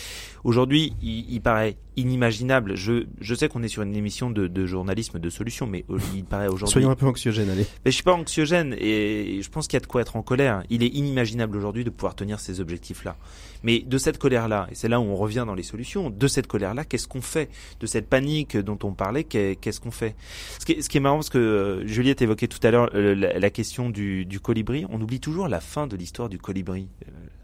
Aujourd'hui, 0.42 0.94
il, 1.02 1.38
paraît 1.42 1.76
inimaginable. 1.96 2.76
Je, 2.76 3.06
je 3.20 3.34
sais 3.34 3.48
qu'on 3.48 3.62
est 3.62 3.68
sur 3.68 3.82
une 3.82 3.94
émission 3.94 4.30
de, 4.30 4.46
de, 4.46 4.66
journalisme 4.66 5.18
de 5.18 5.30
solutions, 5.30 5.66
mais 5.66 5.84
euh, 5.90 5.98
il 6.14 6.24
paraît 6.24 6.48
aujourd'hui. 6.48 6.72
Soyons 6.72 6.90
un 6.90 6.96
peu 6.96 7.06
anxiogènes, 7.06 7.50
allez. 7.50 7.66
Mais 7.84 7.90
je 7.90 7.96
suis 7.96 8.02
pas 8.02 8.14
anxiogène 8.14 8.74
et 8.78 9.40
je 9.42 9.48
pense 9.50 9.66
qu'il 9.66 9.76
y 9.76 9.78
a 9.78 9.80
de 9.80 9.86
quoi 9.86 10.00
être 10.00 10.16
en 10.16 10.22
colère. 10.22 10.62
Il 10.70 10.82
est 10.82 10.88
inimaginable 10.88 11.56
aujourd'hui 11.56 11.84
de 11.84 11.90
pouvoir 11.90 12.14
tenir 12.14 12.40
ces 12.40 12.60
objectifs-là. 12.60 13.16
Mais 13.62 13.80
de 13.80 13.98
cette 13.98 14.18
colère-là, 14.18 14.66
et 14.70 14.74
c'est 14.74 14.88
là 14.88 15.00
où 15.00 15.04
on 15.04 15.16
revient 15.16 15.44
dans 15.46 15.54
les 15.54 15.62
solutions, 15.62 16.10
de 16.10 16.26
cette 16.26 16.46
colère-là, 16.46 16.84
qu'est-ce 16.84 17.06
qu'on 17.06 17.22
fait? 17.22 17.48
De 17.80 17.86
cette 17.86 18.08
panique 18.08 18.56
dont 18.56 18.78
on 18.82 18.92
parlait, 18.92 19.24
qu'est-ce 19.24 19.80
qu'on 19.80 19.90
fait? 19.90 20.16
Ce 20.58 20.64
qui, 20.64 20.72
est, 20.72 20.82
ce 20.82 20.88
qui 20.88 20.96
est 20.96 21.00
marrant, 21.00 21.16
parce 21.16 21.30
que 21.30 21.38
euh, 21.38 21.86
Juliette 21.86 22.22
évoquait 22.22 22.48
tout 22.48 22.58
à 22.62 22.70
l'heure 22.70 22.90
euh, 22.94 23.14
la, 23.14 23.50
question 23.50 23.90
du, 23.90 24.24
du, 24.24 24.40
colibri, 24.40 24.84
on 24.88 25.00
oublie 25.00 25.20
toujours 25.20 25.48
la 25.48 25.60
fin 25.60 25.86
de 25.86 25.96
l'histoire 25.96 26.28
du 26.28 26.38
colibri. 26.38 26.88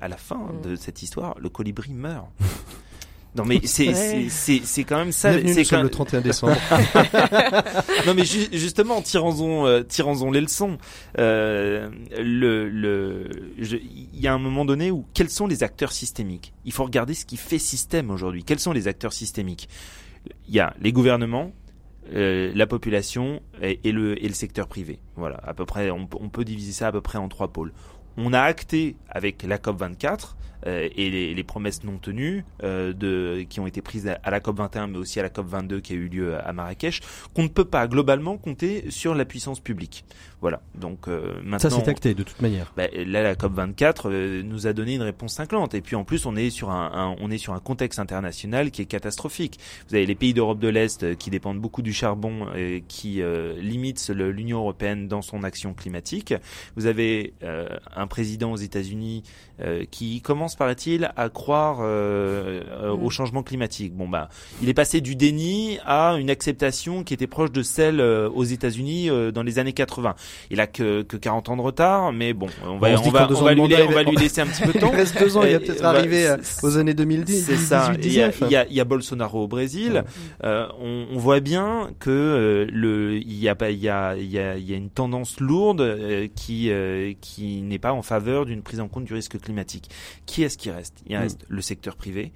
à 0.01 0.09
la 0.09 0.17
fin 0.17 0.39
mmh. 0.39 0.69
de 0.69 0.77
cette 0.77 1.03
histoire, 1.03 1.37
le 1.39 1.49
colibri 1.49 1.93
meurt. 1.93 2.27
Non 3.39 3.45
mais 3.45 3.61
c'est 3.65 3.95
c'est 4.29 4.61
c'est 4.65 4.85
quand 4.85 4.99
même 4.99 5.13
ça. 5.13 5.33
C'est 5.33 5.65
quand... 5.65 5.83
le 5.83 5.89
31 5.89 6.21
décembre. 6.21 6.57
non 8.07 8.15
mais 8.15 8.25
justement 8.25 9.01
tirons-en 9.01 9.67
euh, 9.67 9.83
tirons-en 9.83 10.31
les 10.31 10.41
leçons. 10.41 10.79
Euh, 11.19 11.89
le 12.19 12.69
le 12.69 13.31
il 13.59 14.21
y 14.21 14.27
a 14.27 14.35
un 14.35 14.39
moment 14.39 14.65
donné 14.65 14.91
où 14.91 15.07
quels 15.15 15.31
sont 15.31 15.47
les 15.47 15.63
acteurs 15.63 15.93
systémiques? 15.93 16.53
Il 16.65 16.73
faut 16.73 16.85
regarder 16.85 17.15
ce 17.15 17.25
qui 17.25 17.37
fait 17.37 17.59
système 17.59 18.11
aujourd'hui. 18.11 18.45
Quels 18.45 18.59
sont 18.59 18.73
les 18.73 18.89
acteurs 18.89 19.13
systémiques? 19.13 19.69
Il 20.49 20.55
y 20.55 20.61
a 20.61 20.75
les 20.81 20.93
gouvernements, 20.93 21.53
euh, 22.15 22.53
la 22.55 22.67
population 22.67 23.41
et, 23.63 23.81
et, 23.85 23.93
le, 23.93 24.23
et 24.23 24.29
le 24.29 24.35
secteur 24.35 24.67
privé. 24.67 24.99
Voilà, 25.17 25.41
à 25.45 25.55
peu 25.55 25.65
près, 25.65 25.91
on, 25.91 26.09
on, 26.21 26.29
peut 26.29 26.45
diviser 26.45 26.73
ça 26.73 26.89
à 26.89 26.93
peu 26.93 27.01
près 27.01 27.19
en 27.19 27.29
trois 27.29 27.49
pôles. 27.49 27.73
On 28.17 28.33
a 28.33 28.41
acté 28.41 28.97
avec 29.09 29.43
la 29.43 29.59
COP 29.59 29.79
24 29.79 30.37
euh, 30.67 30.89
et 30.97 31.11
les, 31.11 31.35
les, 31.35 31.45
promesses 31.45 31.85
non 31.85 31.99
tenues 31.99 32.45
euh, 32.63 32.93
de, 32.93 33.45
qui 33.49 33.61
ont 33.61 33.67
été 33.67 33.83
prises 33.83 34.09
à, 34.09 34.31
la 34.31 34.41
COP 34.41 34.57
21 34.57 34.89
mais 34.89 34.99
aussi 34.99 35.21
à 35.21 35.23
la 35.23 35.31
COP 35.31 35.47
22 35.47 35.81
qui 35.81 35.93
a 35.93 35.97
eu 35.97 36.09
lieu 36.09 36.37
à 36.37 36.53
Marrakech, 36.53 37.01
qu'on 37.35 37.45
ne 37.45 37.49
peut 37.49 37.65
pas 37.65 37.87
globalement 37.87 38.37
compter 38.37 38.91
sur 38.91 39.15
la 39.15 39.25
puissance 39.25 39.61
publique. 39.61 40.05
Voilà. 40.41 40.61
Donc 40.75 41.09
euh, 41.09 41.35
maintenant, 41.43 41.59
ça 41.59 41.71
c'est 41.71 41.89
acté 41.89 42.15
de 42.15 42.23
toute 42.23 42.41
manière. 42.41 42.73
Bah, 42.77 42.85
là, 42.95 43.23
la 43.23 43.35
COP 43.35 43.55
24 43.55 44.09
euh, 44.09 44.43
nous 44.43 44.67
a 44.67 44.73
donné 44.73 44.95
une 44.95 45.03
réponse 45.03 45.35
cinglante. 45.35 45.75
Et 45.75 45.81
puis 45.81 45.97
en 45.97 46.05
plus, 46.05 46.27
on 46.27 46.37
est 46.37 46.51
sur 46.51 46.71
un, 46.71 46.91
un, 46.93 47.17
on 47.21 47.31
est 47.31 47.39
sur 47.39 47.55
un 47.55 47.59
contexte 47.59 47.99
international 47.99 48.71
qui 48.71 48.83
est 48.83 48.87
catastrophique. 48.87 49.59
Vous 49.89 49.97
avez 49.97 50.07
les 50.07 50.15
pays 50.15 50.35
d'Europe 50.35 50.61
de 50.61 50.69
l'Est 50.69 51.03
euh, 51.03 51.15
qui 51.15 51.31
dépendent 51.31 51.59
beaucoup 51.59 51.83
du 51.83 51.93
charbon, 51.93 52.47
et 52.55 52.85
qui 52.87 53.23
limitent 53.61 54.09
l'Union 54.11 54.59
européenne 54.59 55.09
dans 55.09 55.23
son 55.23 55.43
action 55.43 55.75
climatique. 55.75 56.35
Vous 56.77 56.87
avez 56.87 57.35
un 57.95 58.07
président 58.07 58.53
aux 58.53 58.57
États-Unis 58.57 59.23
qui 59.91 60.21
commence, 60.21 60.48
paraît-il, 60.57 61.11
à 61.17 61.29
croire 61.29 61.81
mm. 61.81 63.03
au 63.03 63.11
changement 63.11 63.43
climatique. 63.43 63.95
Bon 63.95 64.09
bah, 64.09 64.29
il 64.63 64.69
est 64.69 64.75
passé 64.75 65.01
du 65.01 65.17
déni 65.17 65.79
à 65.85 66.17
une 66.19 66.31
acceptation 66.31 67.05
qui 67.05 67.15
était 67.15 67.27
proche 67.27 67.53
de 67.53 67.63
celle 67.63 68.01
aux 68.01 68.45
États-Unis 68.45 69.11
dans 69.33 69.43
les 69.43 69.59
années 69.59 69.73
80. 69.73 70.15
Il 70.51 70.61
a 70.61 70.67
que, 70.67 71.03
que 71.03 71.17
40 71.17 71.49
ans 71.51 71.57
de 71.57 71.63
retard, 71.63 72.13
mais 72.13 72.33
bon, 72.33 72.49
on 72.65 72.79
va, 72.79 72.89
on, 73.01 73.11
va, 73.11 73.29
on 73.31 73.43
va, 73.43 73.55
lui, 73.55 73.61
on 73.61 73.93
va 73.93 74.03
lui 74.03 74.17
laisser 74.17 74.41
un 74.41 74.47
petit 74.47 74.63
peu 74.63 74.73
de 74.73 74.79
temps. 74.79 74.91
il 74.93 74.97
reste 74.97 75.19
deux 75.19 75.37
ans, 75.37 75.43
il 75.45 75.53
va 75.53 75.61
peut-être 75.61 75.85
arriver 75.85 76.27
euh, 76.27 76.37
aux 76.63 76.77
années 76.77 76.95
2010. 76.95 77.45
C'est 77.45 77.57
ça. 77.57 77.93
Il 78.01 78.13
y, 78.13 78.23
a, 78.23 78.31
il, 78.43 78.51
y 78.51 78.57
a, 78.57 78.67
il 78.67 78.75
y 78.75 78.81
a 78.81 78.85
Bolsonaro 78.85 79.45
au 79.45 79.49
Brésil. 79.49 80.05
Euh, 80.45 80.67
on, 80.81 81.07
on, 81.13 81.19
voit 81.19 81.41
bien 81.41 81.91
que 81.99 82.11
euh, 82.11 82.67
le, 82.73 83.17
il 83.17 83.39
y 83.39 83.49
a 83.49 83.55
pas, 83.55 83.71
il 83.71 83.79
y 83.79 83.89
a, 83.89 84.17
il 84.17 84.31
y 84.31 84.39
a, 84.39 84.57
il 84.57 84.69
y 84.69 84.73
a 84.73 84.77
une 84.77 84.91
tendance 84.91 85.41
lourde 85.41 85.81
euh, 85.81 86.29
qui, 86.35 86.71
qui 87.21 87.63
n'est 87.63 87.79
pas 87.79 87.93
en 87.93 88.03
faveur 88.03 88.47
d'une 88.47 88.63
prise 88.63 88.81
en 88.81 88.89
compte 88.89 89.05
du 89.05 89.15
risque 89.15 89.41
climatique. 89.41 89.91
Qui 90.27 90.38
est-ce 90.43 90.59
qui 90.59 90.71
reste? 90.71 91.03
Il 91.07 91.17
reste 91.17 91.45
le 91.49 91.61
secteur 91.61 91.97
privé 91.97 92.33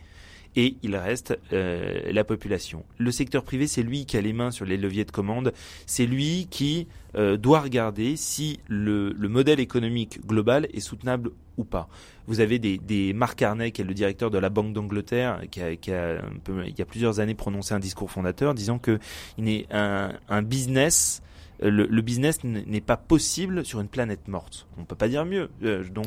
et 0.57 0.77
il 0.83 0.97
reste 0.97 1.39
euh, 1.53 2.13
la 2.13 2.25
population. 2.25 2.85
Le 2.99 3.11
secteur 3.11 3.43
privé, 3.43 3.67
c'est 3.67 3.83
lui 3.83 4.07
qui 4.07 4.17
a 4.17 4.21
les 4.21 4.33
mains 4.33 4.51
sur 4.51 4.67
les 4.67 4.77
leviers 4.77 5.05
de 5.05 5.11
commande, 5.11 5.53
c'est 5.87 6.07
lui 6.07 6.47
qui 6.51 6.89
euh, 7.17 7.37
doit 7.37 7.61
regarder 7.61 8.17
si 8.17 8.61
le, 8.69 9.13
le, 9.13 9.29
modèle 9.29 9.61
économique 9.61 10.25
global 10.27 10.69
est 10.73 10.81
soutenable 10.81 11.31
ou 11.57 11.65
pas. 11.65 11.89
Vous 12.27 12.41
avez 12.41 12.59
des, 12.59 12.79
des 12.79 13.13
Mark 13.13 13.39
Carney, 13.39 13.73
qui 13.73 13.83
est 13.83 13.85
le 13.85 13.95
directeur 13.95 14.31
de 14.31 14.39
la 14.39 14.51
Banque 14.51 14.73
d'Angleterre, 14.73 15.41
qui 15.51 15.61
a, 15.61 15.77
qui 15.77 15.93
a 15.93 16.19
un 16.19 16.39
peu, 16.43 16.65
il 16.67 16.79
y 16.79 16.83
a 16.83 16.87
plusieurs 16.87 17.21
années 17.21 17.35
prononcé 17.35 17.75
un 17.75 17.81
discours 17.81 18.11
fondateur 18.11 18.55
disant 18.55 18.79
que 18.79 18.99
il 19.39 19.49
est 19.49 19.67
un, 19.71 20.13
un 20.29 20.43
business 20.43 21.23
le, 21.63 22.03
business 22.03 22.43
n'est 22.45 22.81
pas 22.81 22.97
possible 22.97 23.65
sur 23.65 23.81
une 23.81 23.89
planète 23.89 24.29
morte. 24.29 24.67
On 24.79 24.85
peut 24.85 24.97
pas 24.97 25.09
dire 25.09 25.25
mieux. 25.25 25.51
donc, 25.95 26.07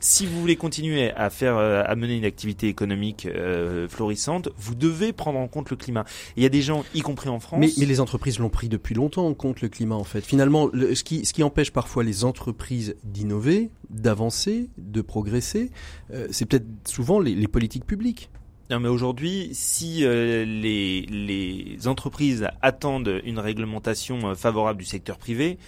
si 0.00 0.26
vous 0.26 0.40
voulez 0.40 0.56
continuer 0.56 1.10
à 1.12 1.30
faire, 1.30 1.56
à 1.56 1.94
mener 1.96 2.16
une 2.16 2.24
activité 2.24 2.68
économique 2.68 3.28
florissante, 3.88 4.48
vous 4.56 4.74
devez 4.74 5.12
prendre 5.12 5.38
en 5.38 5.48
compte 5.48 5.70
le 5.70 5.76
climat. 5.76 6.04
Il 6.36 6.42
y 6.42 6.46
a 6.46 6.48
des 6.48 6.62
gens, 6.62 6.84
y 6.94 7.00
compris 7.00 7.28
en 7.28 7.40
France. 7.40 7.60
Mais, 7.60 7.70
mais 7.78 7.86
les 7.86 8.00
entreprises 8.00 8.38
l'ont 8.38 8.50
pris 8.50 8.68
depuis 8.68 8.94
longtemps 8.94 9.26
en 9.26 9.34
compte 9.34 9.60
le 9.60 9.68
climat 9.68 9.96
en 9.96 10.04
fait. 10.04 10.22
Finalement, 10.22 10.70
ce 10.72 11.02
qui 11.02 11.24
ce 11.24 11.32
qui 11.32 11.42
empêche 11.42 11.70
parfois 11.70 12.04
les 12.04 12.24
entreprises 12.24 12.96
d'innover, 13.04 13.70
d'avancer, 13.90 14.70
de 14.78 15.00
progresser, 15.02 15.70
c'est 16.30 16.46
peut-être 16.46 16.66
souvent 16.86 17.20
les, 17.20 17.34
les 17.34 17.48
politiques 17.48 17.86
publiques. 17.86 18.30
Non, 18.72 18.80
mais 18.80 18.88
aujourd'hui, 18.88 19.50
si 19.52 20.02
euh, 20.02 20.46
les, 20.46 21.02
les 21.02 21.86
entreprises 21.86 22.48
attendent 22.62 23.20
une 23.22 23.38
réglementation 23.38 24.30
euh, 24.30 24.34
favorable 24.34 24.78
du 24.78 24.86
secteur 24.86 25.18
privé, 25.18 25.58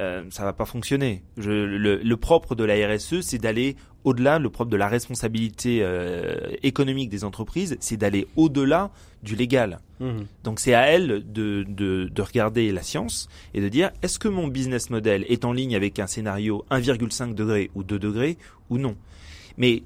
euh, 0.00 0.22
ça 0.30 0.42
va 0.42 0.54
pas 0.54 0.64
fonctionner. 0.64 1.22
Je, 1.36 1.50
le, 1.50 1.96
le, 1.96 2.16
propre 2.16 2.54
de 2.54 2.64
la 2.64 2.74
RSE, 2.88 3.20
c'est 3.20 3.36
d'aller 3.36 3.76
au-delà. 4.04 4.38
Le 4.38 4.48
propre 4.48 4.70
de 4.70 4.76
la 4.78 4.88
responsabilité 4.88 5.80
euh, 5.82 6.48
économique 6.62 7.10
des 7.10 7.24
entreprises, 7.24 7.76
c'est 7.80 7.98
d'aller 7.98 8.26
au-delà 8.36 8.90
du 9.22 9.36
légal. 9.36 9.80
Mmh. 10.00 10.20
Donc 10.42 10.58
c'est 10.58 10.72
à 10.72 10.86
elles 10.86 11.30
de, 11.30 11.62
de, 11.68 12.10
de, 12.10 12.22
regarder 12.22 12.72
la 12.72 12.82
science 12.82 13.28
et 13.52 13.60
de 13.60 13.68
dire 13.68 13.90
est-ce 14.00 14.18
que 14.18 14.28
mon 14.28 14.48
business 14.48 14.88
model 14.88 15.26
est 15.28 15.44
en 15.44 15.52
ligne 15.52 15.76
avec 15.76 15.98
un 15.98 16.06
scénario 16.06 16.64
1,5 16.70 17.34
degré 17.34 17.70
ou 17.74 17.82
2 17.82 17.98
degrés 17.98 18.38
ou 18.70 18.78
non? 18.78 18.96
Mais 19.58 19.82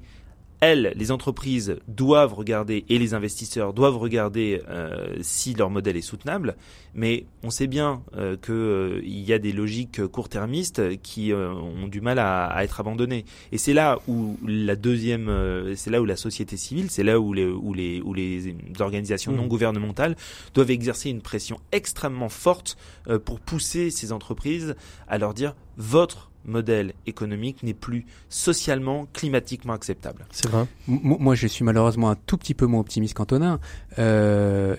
elles, 0.60 0.92
les 0.94 1.10
entreprises 1.10 1.76
doivent 1.88 2.34
regarder 2.34 2.84
et 2.88 2.98
les 2.98 3.14
investisseurs 3.14 3.72
doivent 3.72 3.96
regarder 3.96 4.60
euh, 4.68 5.16
si 5.22 5.54
leur 5.54 5.70
modèle 5.70 5.96
est 5.96 6.02
soutenable, 6.02 6.56
mais 6.94 7.24
on 7.42 7.50
sait 7.50 7.66
bien 7.66 8.02
euh, 8.16 8.36
qu'il 8.36 8.54
euh, 8.54 9.00
y 9.04 9.32
a 9.32 9.38
des 9.38 9.52
logiques 9.52 10.06
court-termistes 10.06 11.00
qui 11.02 11.32
euh, 11.32 11.52
ont 11.52 11.88
du 11.88 12.00
mal 12.00 12.18
à, 12.18 12.46
à, 12.46 12.64
être 12.64 12.80
abandonnées. 12.80 13.24
Et 13.52 13.58
c'est 13.58 13.72
là 13.72 13.98
où 14.06 14.36
la 14.46 14.76
deuxième, 14.76 15.30
c'est 15.76 15.90
là 15.90 16.02
où 16.02 16.04
la 16.04 16.16
société 16.16 16.56
civile, 16.56 16.90
c'est 16.90 17.02
là 17.02 17.18
où 17.18 17.32
les, 17.32 17.46
où 17.46 17.72
les, 17.72 18.00
où 18.02 18.12
les 18.12 18.54
organisations 18.80 19.32
mmh. 19.32 19.36
non 19.36 19.46
gouvernementales 19.46 20.16
doivent 20.54 20.70
exercer 20.70 21.10
une 21.10 21.22
pression 21.22 21.58
extrêmement 21.72 22.28
forte 22.28 22.76
pour 23.24 23.40
pousser 23.40 23.90
ces 23.90 24.12
entreprises 24.12 24.74
à 25.08 25.18
leur 25.18 25.34
dire 25.34 25.54
votre 25.76 26.29
modèle 26.44 26.94
économique 27.06 27.62
n'est 27.62 27.74
plus 27.74 28.06
socialement, 28.28 29.06
climatiquement 29.12 29.72
acceptable. 29.72 30.26
C'est 30.30 30.48
vrai. 30.48 30.66
moi, 30.86 31.34
je 31.34 31.46
suis 31.46 31.64
malheureusement 31.64 32.10
un 32.10 32.16
tout 32.16 32.36
petit 32.36 32.54
peu 32.54 32.66
moins 32.66 32.80
optimiste 32.80 33.14
qu'Antonin. 33.14 33.60
Euh, 33.98 34.76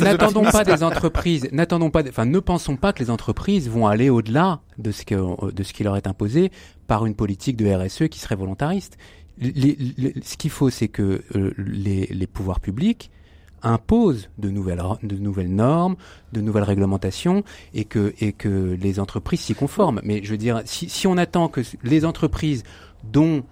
N'attendons 0.00 0.44
pas 0.50 0.64
des 0.64 0.82
entreprises, 0.82 1.48
n'attendons 1.52 1.90
pas, 1.90 2.06
enfin, 2.06 2.26
ne 2.26 2.38
pensons 2.40 2.76
pas 2.76 2.92
que 2.92 3.02
les 3.02 3.08
entreprises 3.10 3.70
vont 3.70 3.86
aller 3.86 4.10
au-delà 4.10 4.60
de 4.76 4.92
ce 4.92 5.04
que 5.04 5.50
de 5.50 5.62
ce 5.62 5.72
qui 5.72 5.82
leur 5.82 5.96
est 5.96 6.06
imposé 6.06 6.50
par 6.86 7.06
une 7.06 7.14
politique 7.14 7.56
de 7.56 7.72
RSE 7.72 8.08
qui 8.10 8.18
serait 8.18 8.36
volontariste. 8.36 8.98
ce 9.40 10.36
qu'il 10.36 10.50
faut, 10.50 10.68
c'est 10.68 10.88
que 10.88 11.22
euh, 11.34 11.54
les, 11.56 12.06
les 12.06 12.26
pouvoirs 12.26 12.60
publics 12.60 13.10
impose 13.64 14.28
de 14.38 14.50
nouvelles, 14.50 14.82
de 15.02 15.16
nouvelles 15.16 15.54
normes, 15.54 15.96
de 16.32 16.40
nouvelles 16.40 16.64
réglementations 16.64 17.42
et 17.72 17.84
que, 17.84 18.14
et 18.20 18.32
que 18.32 18.76
les 18.80 19.00
entreprises 19.00 19.40
s'y 19.40 19.54
conforment. 19.54 20.00
Mais 20.04 20.22
je 20.22 20.30
veux 20.30 20.38
dire, 20.38 20.62
si, 20.64 20.88
si 20.88 21.06
on 21.06 21.16
attend 21.16 21.48
que 21.48 21.62
les 21.82 22.04
entreprises 22.04 22.62
dont 23.02 23.44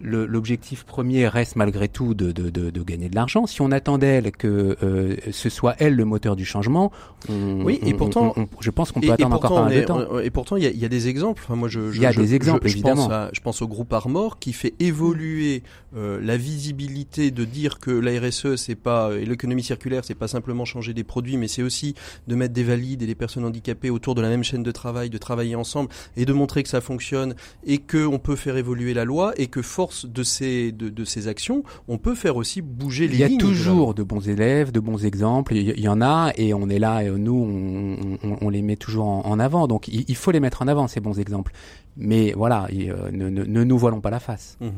l'objectif 0.00 0.84
premier 0.84 1.28
reste 1.28 1.56
malgré 1.56 1.88
tout 1.88 2.14
de, 2.14 2.32
de, 2.32 2.50
de, 2.50 2.70
de 2.70 2.82
gagner 2.82 3.08
de 3.08 3.14
l'argent. 3.14 3.46
Si 3.46 3.60
on 3.62 3.70
attend 3.70 3.98
d'elle 3.98 4.32
que 4.32 4.76
euh, 4.82 5.16
ce 5.30 5.48
soit 5.48 5.74
elle 5.78 5.94
le 5.94 6.04
moteur 6.04 6.36
du 6.36 6.44
changement, 6.44 6.92
oui, 7.28 7.78
et 7.82 7.94
pourtant, 7.94 8.34
je 8.60 8.70
pense 8.70 8.92
qu'on 8.92 9.00
peut 9.00 9.12
attendre 9.12 9.36
encore 9.36 9.58
un 9.58 9.68
peu 9.68 9.76
de 9.76 9.84
temps. 9.84 10.18
Et 10.20 10.30
pourtant, 10.30 10.56
il 10.56 10.64
y 10.64 10.66
a, 10.66 10.70
y 10.70 10.84
a, 10.84 10.88
des 10.88 11.08
exemples. 11.08 11.42
Enfin, 11.44 11.56
moi, 11.56 11.68
je, 11.68 11.94
il 11.94 12.00
y 12.00 12.06
a 12.06 12.12
des 12.12 12.34
exemples, 12.34 12.68
je, 12.68 12.74
évidemment. 12.74 13.04
Pense 13.04 13.12
à, 13.12 13.30
je 13.32 13.40
pense 13.40 13.62
au 13.62 13.68
groupe 13.68 13.92
Armor 13.92 14.38
qui 14.38 14.52
fait 14.52 14.74
évoluer 14.80 15.62
euh, 15.96 16.20
la 16.22 16.36
visibilité 16.36 17.30
de 17.30 17.44
dire 17.44 17.78
que 17.78 17.90
la 17.90 18.20
RSE, 18.20 18.56
c'est 18.56 18.74
pas 18.74 19.10
et 19.14 19.24
l'économie 19.24 19.62
circulaire, 19.62 20.04
c'est 20.04 20.14
pas 20.14 20.28
simplement 20.28 20.64
changer 20.64 20.94
des 20.94 21.04
produits, 21.04 21.36
mais 21.36 21.48
c'est 21.48 21.62
aussi 21.62 21.94
de 22.26 22.34
mettre 22.34 22.54
des 22.54 22.64
valides 22.64 23.02
et 23.02 23.06
des 23.06 23.14
personnes 23.14 23.44
handicapées 23.44 23.90
autour 23.90 24.14
de 24.14 24.22
la 24.22 24.28
même 24.28 24.44
chaîne 24.44 24.62
de 24.62 24.72
travail, 24.72 25.10
de 25.10 25.18
travailler 25.18 25.56
ensemble 25.56 25.90
et 26.16 26.24
de 26.24 26.32
montrer 26.32 26.62
que 26.62 26.68
ça 26.68 26.80
fonctionne 26.80 27.34
et 27.64 27.78
que 27.78 28.06
on 28.06 28.18
peut 28.18 28.36
faire 28.36 28.56
évoluer 28.56 28.94
la 28.94 29.04
loi 29.04 29.32
et 29.36 29.46
que 29.46 29.62
de 30.04 30.22
ces, 30.22 30.72
de, 30.72 31.04
ces 31.04 31.28
actions, 31.28 31.62
on 31.88 31.98
peut 31.98 32.14
faire 32.14 32.36
aussi 32.36 32.62
bouger 32.62 33.08
les 33.08 33.18
lignes. 33.18 33.26
Il 33.28 33.32
y 33.32 33.36
a 33.36 33.38
toujours 33.38 33.94
de, 33.94 34.02
bons 34.02 34.28
élèves, 34.28 34.72
de 34.72 34.80
bons 34.80 35.04
exemples. 35.04 35.54
Il 35.54 35.80
y, 35.80 35.88
en 35.88 36.00
a 36.00 36.32
et 36.36 36.54
on 36.54 36.68
est 36.68 36.78
là 36.78 37.02
et 37.02 37.10
nous, 37.10 38.18
on, 38.40 38.48
les 38.48 38.62
met 38.62 38.76
toujours 38.76 39.06
en, 39.06 39.38
avant. 39.38 39.66
Donc 39.66 39.88
il, 39.88 40.16
faut 40.16 40.30
les 40.30 40.40
mettre 40.40 40.62
en 40.62 40.68
avant, 40.68 40.88
ces 40.88 41.00
bons 41.00 41.18
exemples. 41.18 41.52
Mais 41.96 42.32
voilà, 42.32 42.68
euh, 42.72 43.10
ne, 43.10 43.28
ne, 43.28 43.64
nous 43.64 43.78
voilons 43.78 44.00
pas 44.00 44.10
la 44.10 44.20
face. 44.20 44.58
Mmh. 44.60 44.68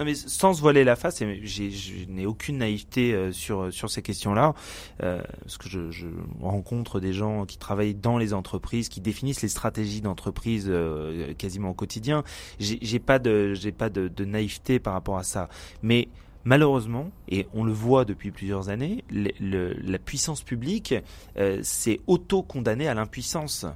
Non 0.00 0.06
mais 0.06 0.14
sans 0.14 0.54
se 0.54 0.62
voiler 0.62 0.82
la 0.82 0.96
face, 0.96 1.20
et 1.20 1.44
je 1.44 2.06
n'ai 2.08 2.24
aucune 2.24 2.56
naïveté 2.56 3.12
euh, 3.12 3.32
sur 3.32 3.70
sur 3.70 3.90
ces 3.90 4.00
questions-là, 4.00 4.54
euh, 5.02 5.22
parce 5.42 5.58
que 5.58 5.68
je, 5.68 6.06
rencontre 6.40 7.00
des 7.00 7.12
gens 7.12 7.44
qui 7.44 7.58
travaillent 7.58 7.94
dans 7.94 8.16
les 8.16 8.32
entreprises, 8.32 8.88
qui 8.88 9.02
définissent 9.02 9.42
les 9.42 9.48
stratégies 9.48 10.00
d'entreprise 10.00 10.68
euh, 10.70 11.34
quasiment 11.34 11.68
au 11.68 11.74
quotidien. 11.74 12.24
J'ai 12.58 12.98
pas 12.98 13.18
de 13.18 13.52
pas 13.76 13.90
de, 13.90 14.24
naïveté 14.24 14.78
par 14.78 14.94
rapport 14.94 15.18
à 15.18 15.22
ça, 15.22 15.50
mais 15.82 16.08
Malheureusement, 16.44 17.10
et 17.28 17.46
on 17.52 17.64
le 17.64 17.72
voit 17.72 18.06
depuis 18.06 18.30
plusieurs 18.30 18.70
années, 18.70 19.04
la 19.10 19.98
puissance 19.98 20.42
publique 20.42 20.94
euh, 21.36 21.60
s'est 21.62 22.00
auto-condamnée 22.06 22.88
à 22.88 22.94
l'impuissance. 22.94 23.66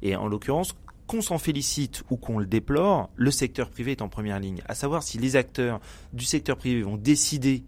Et 0.00 0.16
en 0.16 0.26
l'occurrence, 0.26 0.74
qu'on 1.06 1.22
s'en 1.22 1.38
félicite 1.38 2.02
ou 2.10 2.16
qu'on 2.16 2.38
le 2.38 2.46
déplore, 2.46 3.10
le 3.14 3.30
secteur 3.30 3.70
privé 3.70 3.92
est 3.92 4.02
en 4.02 4.08
première 4.08 4.40
ligne. 4.40 4.62
À 4.66 4.74
savoir 4.74 5.02
si 5.02 5.18
les 5.18 5.36
acteurs 5.36 5.80
du 6.12 6.24
secteur 6.24 6.56
privé 6.56 6.82
vont 6.82 6.96
décider 6.96 7.64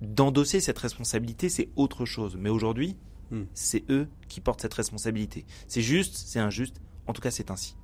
d'endosser 0.00 0.60
cette 0.60 0.78
responsabilité, 0.78 1.48
c'est 1.48 1.68
autre 1.76 2.04
chose. 2.04 2.36
Mais 2.38 2.50
aujourd'hui, 2.50 2.96
hmm. 3.30 3.42
c'est 3.54 3.84
eux 3.90 4.08
qui 4.28 4.40
portent 4.40 4.62
cette 4.62 4.74
responsabilité. 4.74 5.44
C'est 5.66 5.82
juste, 5.82 6.16
c'est 6.16 6.38
injuste, 6.38 6.80
en 7.06 7.12
tout 7.12 7.20
cas 7.20 7.30
c'est 7.30 7.50
ainsi. 7.50 7.76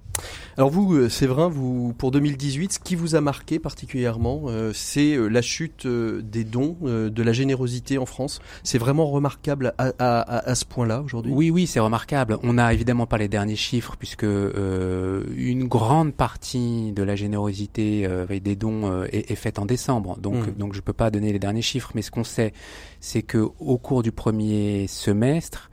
Alors 0.56 0.70
vous, 0.70 0.94
euh, 0.94 1.08
Séverin, 1.08 1.48
vous 1.48 1.92
pour 1.94 2.12
2018, 2.12 2.74
ce 2.74 2.78
qui 2.78 2.94
vous 2.94 3.16
a 3.16 3.20
marqué 3.20 3.58
particulièrement, 3.58 4.42
euh, 4.46 4.72
c'est 4.72 5.14
euh, 5.14 5.26
la 5.26 5.42
chute 5.42 5.86
des 5.86 6.44
dons, 6.44 6.76
de 6.82 7.22
la 7.22 7.32
générosité 7.32 7.98
en 7.98 8.06
France. 8.06 8.40
C'est 8.62 8.78
vraiment 8.78 9.10
remarquable 9.10 9.74
à, 9.78 9.92
à, 9.98 10.48
à 10.48 10.54
ce 10.54 10.64
point-là 10.64 11.02
aujourd'hui? 11.02 11.32
Oui, 11.32 11.50
oui, 11.50 11.66
c'est 11.66 11.80
remarquable. 11.80 12.38
On 12.42 12.54
n'a 12.54 12.72
évidemment 12.72 13.06
pas 13.06 13.18
les 13.18 13.28
derniers 13.28 13.56
chiffres 13.56 13.96
puisque 13.98 14.24
une 14.24 15.64
grande 15.66 16.14
partie 16.14 16.92
de 16.92 17.02
la 17.02 17.16
générosité 17.16 18.08
et 18.30 18.40
des 18.40 18.56
dons 18.56 19.04
est, 19.04 19.30
est, 19.30 19.34
faite 19.34 19.58
en 19.58 19.66
décembre. 19.66 20.18
Donc, 20.18 20.46
mmh. 20.46 20.52
donc 20.58 20.74
je 20.74 20.80
peux 20.80 20.92
pas 20.92 21.10
donner 21.10 21.32
les 21.32 21.38
derniers 21.38 21.62
chiffres, 21.62 21.92
mais 21.94 22.02
ce 22.02 22.10
qu'on 22.10 22.24
sait, 22.24 22.52
c'est 23.00 23.22
que 23.22 23.48
au 23.58 23.78
cours 23.78 24.02
du 24.02 24.12
premier 24.12 24.86
semestre, 24.86 25.70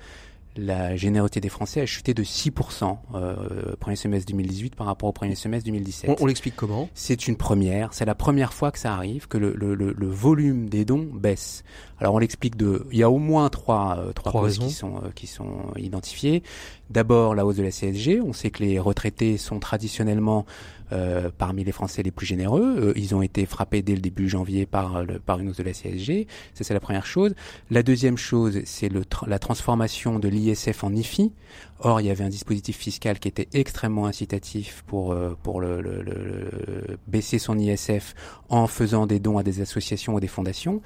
la 0.58 0.96
générosité 0.98 1.40
des 1.40 1.50
Français 1.50 1.82
a 1.82 1.86
chuté 1.86 2.14
de 2.14 2.24
6% 2.24 2.98
euh, 3.16 3.76
premier 3.80 3.96
semestre 3.96 4.30
2018 4.32 4.76
par 4.76 4.88
rapport 4.88 5.08
au 5.08 5.14
premier 5.14 5.36
semestre 5.36 5.66
2017. 5.66 6.18
On, 6.20 6.26
l'explique 6.26 6.56
comment? 6.56 6.90
C'est 6.94 7.28
une 7.28 7.38
première. 7.38 7.94
C'est 7.94 8.06
la 8.06 8.16
première 8.16 8.54
fois 8.54 8.72
que 8.72 8.80
ça 8.80 8.94
arrive, 8.94 9.28
que 9.28 9.38
le, 9.38 9.54
le, 9.54 9.76
le, 9.76 10.08
volume 10.08 10.70
des 10.70 10.84
dons 10.84 11.08
baisse. 11.14 11.64
Alors 12.00 12.16
on 12.16 12.20
l'explique 12.20 12.58
de... 12.58 12.86
Il 12.92 12.98
y 12.98 13.04
a 13.04 13.10
au 13.10 13.18
moins 13.18 13.50
trois, 13.50 13.98
euh, 14.00 14.12
trois, 14.12 14.32
causes 14.32 14.60
qui 14.60 14.72
sont, 14.72 14.98
euh, 14.98 15.10
qui 15.16 15.28
sont 15.28 15.72
identifiées. 15.78 16.44
D'abord 16.90 17.36
la 17.36 17.46
hausse 17.46 17.56
de 17.56 17.64
la 17.64 17.72
CSG. 17.72 18.20
On 18.22 18.34
sait 18.34 18.50
que 18.50 18.64
les 18.64 18.78
retraités 18.80 19.38
sont 19.38 19.60
traditionnellement 19.60 20.46
euh, 20.92 21.30
parmi 21.38 21.64
les 21.64 21.72
Français 21.72 22.04
les 22.04 22.12
plus 22.12 22.26
généreux. 22.26 22.76
Euh, 22.78 22.94
ils 22.96 23.16
ont 23.16 23.22
été 23.22 23.46
frappés 23.46 23.82
dès 23.82 23.94
le 23.94 24.02
début 24.02 24.28
janvier 24.28 24.66
par, 24.66 25.04
le, 25.04 25.20
par 25.20 25.40
une 25.40 25.50
hausse 25.50 25.58
de 25.58 25.64
la 25.64 25.74
CSG. 25.74 26.28
Ça, 26.54 26.64
c'est 26.64 26.74
la 26.74 26.80
première 26.80 27.06
chose. 27.06 27.34
La 27.70 27.84
deuxième 27.84 28.18
chose, 28.18 28.60
c'est 28.66 28.90
la 29.28 29.40
transformation 29.40 30.20
de 30.20 30.28
l'ISF 30.28 30.84
en 30.84 30.94
IFI. 30.94 31.32
Or, 31.80 32.02
il 32.02 32.08
y 32.08 32.10
avait 32.10 32.24
un 32.24 32.30
dispositif 32.30 32.78
fiscal 32.78 33.20
qui 33.20 33.28
était 33.28 33.48
extrêmement 33.54 34.06
incitatif 34.06 34.84
pour, 34.86 35.14
euh, 35.14 35.38
pour 35.42 35.62
le, 35.62 35.82
le, 35.82 36.98
baisser 37.08 37.40
son 37.40 37.58
ISF 37.58 38.14
en 38.50 38.68
faisant 38.68 39.08
des 39.08 39.20
dons 39.20 39.38
à 39.38 39.44
des 39.44 39.62
associations 39.62 40.16
ou 40.16 40.20
des 40.20 40.28
fondations. 40.28 40.82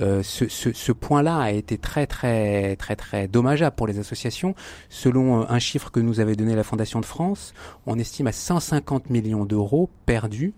Euh, 0.00 0.22
ce, 0.22 0.48
ce, 0.48 0.72
ce 0.72 0.92
point-là 0.92 1.38
a 1.38 1.50
été 1.50 1.78
très 1.78 2.06
très 2.06 2.76
très 2.76 2.96
très 2.96 3.28
dommageable 3.28 3.74
pour 3.76 3.86
les 3.86 3.98
associations. 3.98 4.54
Selon 4.88 5.42
euh, 5.42 5.44
un 5.48 5.58
chiffre 5.58 5.90
que 5.90 6.00
nous 6.00 6.20
avait 6.20 6.36
donné 6.36 6.54
la 6.54 6.64
Fondation 6.64 7.00
de 7.00 7.04
France, 7.04 7.54
on 7.86 7.98
estime 7.98 8.26
à 8.26 8.32
150 8.32 9.10
millions 9.10 9.44
d'euros 9.44 9.90
perdus, 10.06 10.54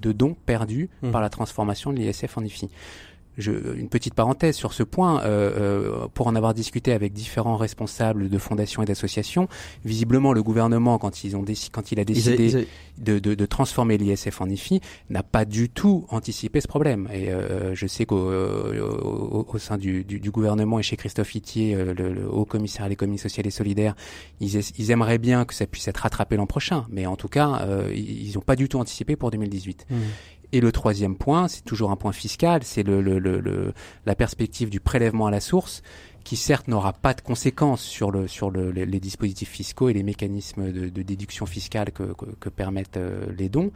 de 0.00 0.12
dons 0.12 0.36
perdus 0.46 0.90
mmh. 1.02 1.10
par 1.10 1.20
la 1.20 1.30
transformation 1.30 1.92
de 1.92 1.98
l'ISF 1.98 2.36
en 2.36 2.42
IFI. 2.42 2.68
Une 3.38 3.88
petite 3.88 4.14
parenthèse 4.14 4.56
sur 4.56 4.72
ce 4.72 4.82
point, 4.82 5.22
euh, 5.22 5.24
euh, 5.24 6.08
pour 6.12 6.26
en 6.26 6.34
avoir 6.34 6.52
discuté 6.54 6.92
avec 6.92 7.12
différents 7.12 7.56
responsables 7.56 8.28
de 8.28 8.38
fondations 8.38 8.82
et 8.82 8.86
d'associations, 8.86 9.48
visiblement 9.84 10.32
le 10.32 10.42
gouvernement, 10.42 10.98
quand 10.98 11.24
ils 11.24 11.36
ont 11.36 11.44
quand 11.72 11.92
il 11.92 12.00
a 12.00 12.04
décidé 12.04 12.66
De, 12.98 13.18
de, 13.18 13.34
de, 13.34 13.46
transformer 13.46 13.96
l'ISF 13.96 14.42
en 14.42 14.48
IFI, 14.50 14.80
n'a 15.08 15.22
pas 15.22 15.46
du 15.46 15.70
tout 15.70 16.04
anticipé 16.10 16.60
ce 16.60 16.68
problème. 16.68 17.08
Et 17.10 17.30
euh, 17.30 17.74
je 17.74 17.86
sais 17.86 18.04
qu'au 18.04 18.30
au, 18.30 19.46
au, 19.48 19.58
sein 19.58 19.78
du, 19.78 20.04
du, 20.04 20.20
du, 20.20 20.30
gouvernement 20.30 20.78
et 20.78 20.82
chez 20.82 20.96
Christophe 20.96 21.34
Itier, 21.34 21.74
le, 21.74 21.94
le, 21.94 22.28
haut 22.30 22.44
commissaire 22.44 22.84
à 22.84 22.88
l'économie 22.90 23.18
sociale 23.18 23.46
et 23.46 23.50
solidaire, 23.50 23.96
ils, 24.40 24.60
ils, 24.78 24.90
aimeraient 24.90 25.18
bien 25.18 25.46
que 25.46 25.54
ça 25.54 25.66
puisse 25.66 25.88
être 25.88 25.96
rattrapé 25.96 26.36
l'an 26.36 26.46
prochain, 26.46 26.84
mais 26.90 27.06
en 27.06 27.16
tout 27.16 27.28
cas, 27.28 27.66
ils 27.94 28.32
n'ont 28.34 28.42
pas 28.42 28.56
du 28.56 28.68
tout 28.68 28.78
anticipé 28.78 29.16
pour 29.16 29.30
2018. 29.30 29.86
Et 30.52 30.60
le 30.60 30.70
troisième 30.70 31.16
point, 31.16 31.48
c'est 31.48 31.64
toujours 31.64 31.90
un 31.90 31.96
point 31.96 32.12
fiscal, 32.12 32.62
c'est 32.62 32.84
la 32.84 34.14
perspective 34.14 34.68
du 34.68 34.80
prélèvement 34.80 35.26
à 35.26 35.30
la 35.30 35.40
source, 35.40 35.82
qui 36.24 36.36
certes 36.36 36.68
n'aura 36.68 36.92
pas 36.92 37.14
de 37.14 37.20
conséquences 37.20 37.82
sur, 37.82 38.10
le, 38.10 38.28
sur 38.28 38.50
le, 38.50 38.70
les, 38.70 39.00
dispositifs 39.00 39.48
fiscaux 39.48 39.88
et 39.88 39.92
les 39.92 40.02
mécanismes 40.02 40.70
de, 40.70 41.02
déduction 41.02 41.46
fiscale 41.46 41.90
que 41.90 42.48
permettent 42.48 42.96
euh, 42.96 43.26
les 43.36 43.48
dons, 43.48 43.72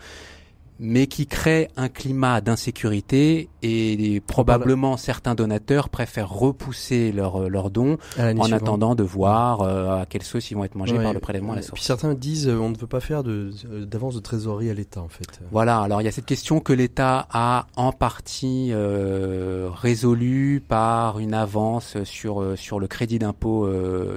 mais 0.78 1.06
qui 1.06 1.26
crée 1.26 1.68
un 1.76 1.88
climat 1.88 2.40
d'insécurité 2.40 3.48
et 3.62 4.22
probablement 4.26 4.96
certains 4.96 5.34
donateurs 5.34 5.88
préfèrent 5.88 6.30
repousser 6.30 7.12
leurs 7.12 7.42
euh, 7.42 7.48
leurs 7.48 7.70
dons 7.70 7.98
en 8.18 8.52
attendant 8.52 8.94
de 8.94 9.02
voir 9.02 9.62
euh, 9.62 10.02
à 10.02 10.06
quelle 10.06 10.22
sauce 10.22 10.50
ils 10.50 10.54
vont 10.54 10.64
être 10.64 10.74
mangés 10.74 10.98
par 10.98 11.12
le 11.12 11.20
prélèvement 11.20 11.52
à 11.52 11.56
la 11.56 11.62
source. 11.62 11.74
Puis 11.74 11.84
certains 11.84 12.14
disent 12.14 12.48
euh, 12.48 12.58
on 12.58 12.70
ne 12.70 12.76
veut 12.76 12.86
pas 12.86 13.00
faire 13.00 13.22
d'avance 13.24 14.14
de, 14.14 14.20
trésorerie 14.20 14.70
à 14.70 14.74
l'État 14.74 15.00
en 15.00 15.08
fait. 15.08 15.40
Voilà, 15.50 15.80
alors 15.80 16.02
il 16.02 16.04
y 16.04 16.08
a 16.08 16.12
cette 16.12 16.26
question 16.26 16.60
que 16.60 16.72
l'État 16.72 17.26
a 17.30 17.66
en 17.76 17.92
partie 17.92 18.68
euh, 18.72 19.68
résolue 19.72 20.62
par 20.66 21.18
une 21.18 21.34
avance 21.34 22.02
sur 22.04 22.54
sur 22.56 22.80
le 22.80 22.86
crédit 22.86 23.18
d'impôt 23.18 23.68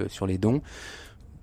sur 0.09 0.27
les 0.27 0.37
dons. 0.37 0.61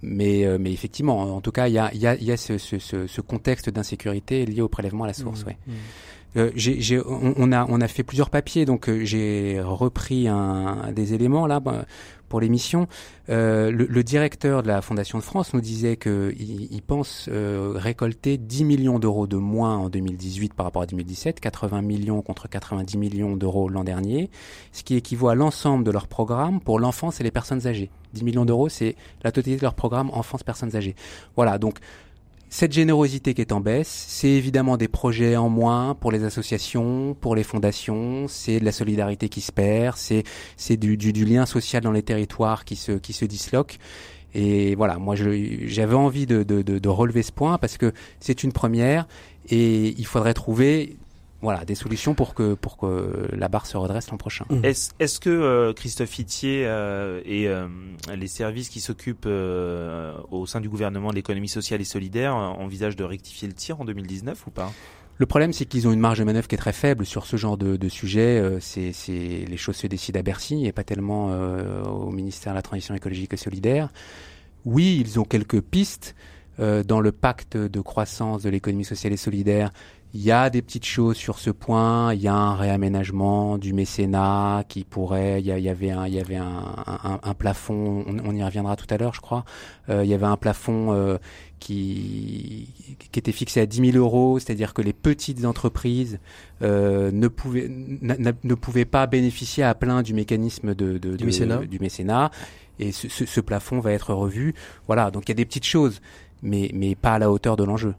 Mais, 0.09 0.47
euh, 0.47 0.57
mais 0.59 0.73
effectivement, 0.73 1.19
en 1.21 1.41
tout 1.41 1.51
cas, 1.51 1.67
il 1.67 1.75
y 1.75 1.79
a, 1.79 1.93
y 1.93 2.07
a, 2.07 2.15
y 2.15 2.31
a 2.31 2.37
ce, 2.37 2.59
ce, 2.59 2.79
ce, 2.79 3.21
contexte 3.21 3.71
d'insécurité 3.71 4.47
lié 4.47 4.61
au 4.61 4.69
prélèvement 4.69 5.03
à 5.03 5.09
la 5.09 5.13
source. 5.13 5.43
Mmh, 5.43 5.49
ouais. 5.49 5.59
Mmh. 5.67 5.73
Euh, 6.37 6.51
on, 7.07 7.35
on, 7.37 7.53
a, 7.53 7.67
on 7.69 7.81
a 7.81 7.89
fait 7.89 8.03
plusieurs 8.03 8.31
papiers, 8.31 8.65
donc 8.65 8.89
euh, 8.89 9.05
j'ai 9.05 9.61
repris 9.61 10.29
un, 10.29 10.93
des 10.93 11.15
éléments 11.15 11.47
là 11.47 11.61
bah, 11.61 11.85
pour 12.29 12.41
l'émission. 12.41 12.89
Euh, 13.29 13.71
le, 13.71 13.87
le, 13.87 14.05
directeur 14.05 14.63
de 14.63 14.69
la 14.69 14.83
Fondation 14.83 15.19
de 15.19 15.23
France 15.23 15.55
nous 15.55 15.61
disait 15.61 15.97
qu'il 15.97 16.69
il 16.71 16.83
pense 16.83 17.29
euh, 17.31 17.73
récolter 17.75 18.37
10 18.39 18.65
millions 18.65 18.99
d'euros 18.99 19.27
de 19.27 19.37
moins 19.37 19.77
en 19.77 19.89
2018 19.89 20.55
par 20.55 20.67
rapport 20.67 20.83
à 20.83 20.87
2017, 20.87 21.41
80 21.41 21.83
millions 21.83 22.23
contre 22.23 22.49
90 22.49 22.99
millions 22.99 23.37
d'euros 23.37 23.69
l'an 23.69 23.85
dernier, 23.85 24.31
ce 24.73 24.83
qui 24.83 24.97
équivaut 24.97 25.29
à 25.29 25.35
l'ensemble 25.35 25.85
de 25.85 25.91
leur 25.91 26.07
programme 26.07 26.61
pour 26.61 26.79
l'enfance 26.79 27.21
et 27.21 27.25
les 27.25 27.31
personnes 27.31 27.67
âgées. 27.67 27.91
10 28.15 28.25
millions 28.25 28.45
d'euros, 28.45 28.69
c'est 28.69 28.97
la 29.23 29.33
totalité 29.33 29.59
de 29.59 29.63
leur 29.63 29.75
programme 29.75 30.11
enfance 30.13 30.43
personnes 30.43 30.75
âgées. 30.77 30.95
Voilà, 31.37 31.59
donc 31.59 31.79
cette 32.49 32.73
générosité 32.73 33.35
qui 33.35 33.41
est 33.41 33.53
en 33.53 33.61
baisse, 33.61 34.07
c'est 34.09 34.31
évidemment 34.31 34.77
des 34.77 34.89
projets 34.89 35.37
en 35.37 35.49
moins 35.49 35.95
pour 35.95 36.13
les 36.13 36.25
associations, 36.25 37.15
pour 37.21 37.35
les 37.35 37.43
fondations, 37.43 38.29
c'est 38.29 38.61
de 38.61 38.65
la 38.65 38.73
solidarité 38.73 39.29
qui 39.29 39.41
se 39.41 39.53
perd, 39.53 39.97
c'est 39.97 40.23
c'est 40.57 40.77
du, 40.77 40.97
du, 40.97 41.13
du, 41.13 41.25
lien 41.25 41.45
social 41.45 41.83
dans 41.83 41.93
les 41.93 42.03
territoires 42.03 42.65
qui 42.65 42.77
se 42.77 42.93
qui 42.93 43.13
se 43.13 43.25
disloque. 43.25 43.79
Et 44.35 44.75
voilà, 44.75 44.99
moi 44.99 45.15
j'avais 45.17 45.95
envie 45.95 46.27
de, 46.27 46.43
de, 46.43 46.63
de, 46.63 46.79
de 46.79 46.89
relever 46.89 47.23
ce 47.23 47.33
point 47.33 47.59
parce 47.59 47.79
que 47.79 47.93
c'est 48.21 48.43
une 48.43 48.53
première 48.53 49.09
et 49.49 49.95
il 49.99 50.07
faudrait 50.07 50.35
trouver 50.35 50.97
voilà, 51.43 51.65
des 51.65 51.75
solutions 51.75 52.15
pour 52.15 52.35
que 52.35 52.55
pour 52.55 52.77
que 52.79 53.29
la 53.33 53.49
barre 53.49 53.67
se 53.67 53.77
redresse 53.77 54.11
l'an 54.11 54.17
prochain. 54.17 54.47
Mmh. 54.49 54.65
Est-ce 54.65 54.91
est 54.99 55.21
que 55.21 55.31
euh, 55.31 55.73
Christophe 55.75 56.19
Itier 56.19 56.65
euh, 56.67 57.21
et 57.25 57.47
euh, 57.47 57.69
les 58.15 58.27
services 58.27 58.69
qui 58.69 58.81
s'occupent 58.81 59.27
au 59.27 60.47
sein 60.47 60.61
du 60.61 60.69
gouvernement 60.69 61.11
de 61.11 61.17
l'économie 61.17 61.49
sociale 61.49 61.81
et 61.81 61.85
solidaire 61.85 62.35
envisagent 62.35 62.97
de 62.97 63.05
rectifier 63.05 63.49
le 63.49 63.55
tir 63.55 63.81
en 63.81 63.85
2019 63.85 64.47
ou 64.47 64.51
pas? 64.51 64.73
Le 65.19 65.25
problème, 65.25 65.55
c'est 65.55 65.65
qu'ils 65.65 65.89
ont 65.89 65.93
une 65.93 66.01
marge 66.01 66.19
de 66.19 66.25
manœuvre 66.25 66.47
qui 66.47 66.55
est 66.55 66.59
très 66.59 66.75
faible 66.75 67.07
sur 67.07 67.25
ce 67.25 67.37
genre 67.37 67.57
de, 67.57 67.77
de 67.77 67.89
sujet. 67.89 68.59
c'est, 68.61 68.93
les 69.09 69.57
choses 69.57 69.77
se 69.77 69.87
décident 69.87 70.21
à 70.21 70.23
Bercy 70.23 70.67
et 70.67 70.73
pas 70.73 70.85
tellement 70.85 71.29
au 71.87 72.11
ministère 72.11 72.53
de 72.53 72.57
la 72.57 72.63
Transition 72.63 72.95
écologique 72.95 73.33
et 73.33 73.39
solidaire. 73.39 73.91
Oui, 74.67 74.99
ils 75.01 75.19
ont 75.19 75.25
quelques 75.25 75.63
pistes. 75.63 76.15
dans 76.59 77.01
le 77.01 77.13
pacte 77.13 77.57
de 77.57 77.81
croissance 77.81 78.43
de 78.43 78.51
l'économie 78.51 78.85
sociale 78.85 79.15
et 79.15 79.17
solidaire, 79.17 79.73
il 80.15 80.23
y 80.23 80.31
a 80.31 80.49
des 80.49 80.63
petites 80.63 80.87
choses 80.87 81.17
sur 81.17 81.39
ce 81.39 81.51
point. 81.51 82.15
Il 82.15 82.23
y 82.23 82.29
a 82.29 82.35
un 82.35 82.55
réaménagement 82.55 83.59
du 83.59 83.73
mécénat 83.73 84.65
qui 84.67 84.85
pourrait. 84.85 85.41
Il 85.41 85.47
y, 85.47 85.69
avait 85.69 85.91
un, 85.91 86.07
il 86.07 86.15
y 86.15 86.21
avait 86.21 86.37
un, 86.37 87.21
un, 87.23 87.35
plafond. 87.35 88.05
On, 88.25 88.35
y 88.35 88.43
reviendra 88.43 88.77
tout 88.77 88.87
à 88.89 88.97
l'heure, 88.97 89.13
je 89.15 89.21
crois. 89.21 89.45
Euh, 89.91 90.05
il 90.05 90.11
y 90.11 90.15
avait 90.15 90.27
un 90.27 90.39
plafond 90.39 90.93
euh, 90.93 91.19
qui, 91.59 92.73
qui 93.13 93.19
était 93.19 93.33
fixé 93.33 93.61
à 93.61 93.67
10 93.67 93.93
000 93.93 93.99
euros, 93.99 94.39
c'est-à-dire 94.39 94.73
que 94.73 94.81
les 94.81 94.95
petites 94.95 95.45
entreprises 95.45 96.19
euh, 96.63 97.11
ne 97.13 97.29
pouvaient 97.29 97.69
ne 97.69 98.55
pouvaient 98.55 98.85
pas 98.87 99.07
bénéficier 99.07 99.65
à 99.65 99.75
plein 99.75 100.03
du 100.03 100.15
mécanisme 100.15 100.75
de, 100.75 100.97
de, 100.99 101.17
du, 101.17 101.27
mécénat. 101.27 101.59
du 101.59 101.79
mécénat. 101.79 102.31
Et 102.79 102.93
ce, 102.93 103.09
ce, 103.09 103.27
ce 103.27 103.41
plafond 103.41 103.81
va 103.81 103.93
être 103.93 104.15
revu. 104.15 104.55
Voilà. 104.87 105.11
Donc 105.11 105.25
il 105.27 105.29
y 105.29 105.33
a 105.33 105.35
des 105.35 105.45
petites 105.45 105.67
choses, 105.67 106.01
mais 106.43 106.71
mais 106.73 106.95
pas 106.95 107.15
à 107.15 107.19
la 107.19 107.31
hauteur 107.31 107.57
de 107.57 107.65
l'enjeu. 107.65 107.95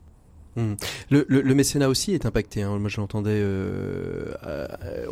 Mmh. 0.58 0.74
Le, 1.12 1.54
mécénat 1.54 1.88
aussi 1.88 2.14
est 2.14 2.26
impacté. 2.26 2.64
Hein. 2.64 2.80
Moi, 2.80 2.90
je 2.90 2.98
l'entendais. 2.98 3.30
Euh, 3.32 4.34
euh, 4.44 5.06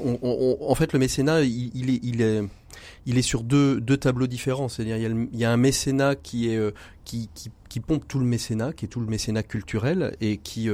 en 0.60 0.76
fait, 0.76 0.92
le 0.92 0.98
mécénat, 0.98 1.42
il, 1.44 1.92
est, 1.92 3.22
sur 3.22 3.44
deux, 3.44 3.80
tableaux 3.98 4.26
différents. 4.26 4.70
C'est-à-dire, 4.70 4.98
il 4.98 5.40
y, 5.40 5.46
a 5.46 5.52
un 5.52 5.58
mécénat 5.58 6.16
euh, 6.34 6.72
qui, 7.06 7.80
pompe 7.86 8.08
tout 8.08 8.18
le 8.18 8.26
mécénat, 8.26 8.74
qui 8.74 8.86
est 8.86 8.88
tout 8.88 9.00
le 9.00 9.06
mécénat 9.06 9.44
culturel 9.44 10.16
et 10.20 10.38
qui 10.38 10.68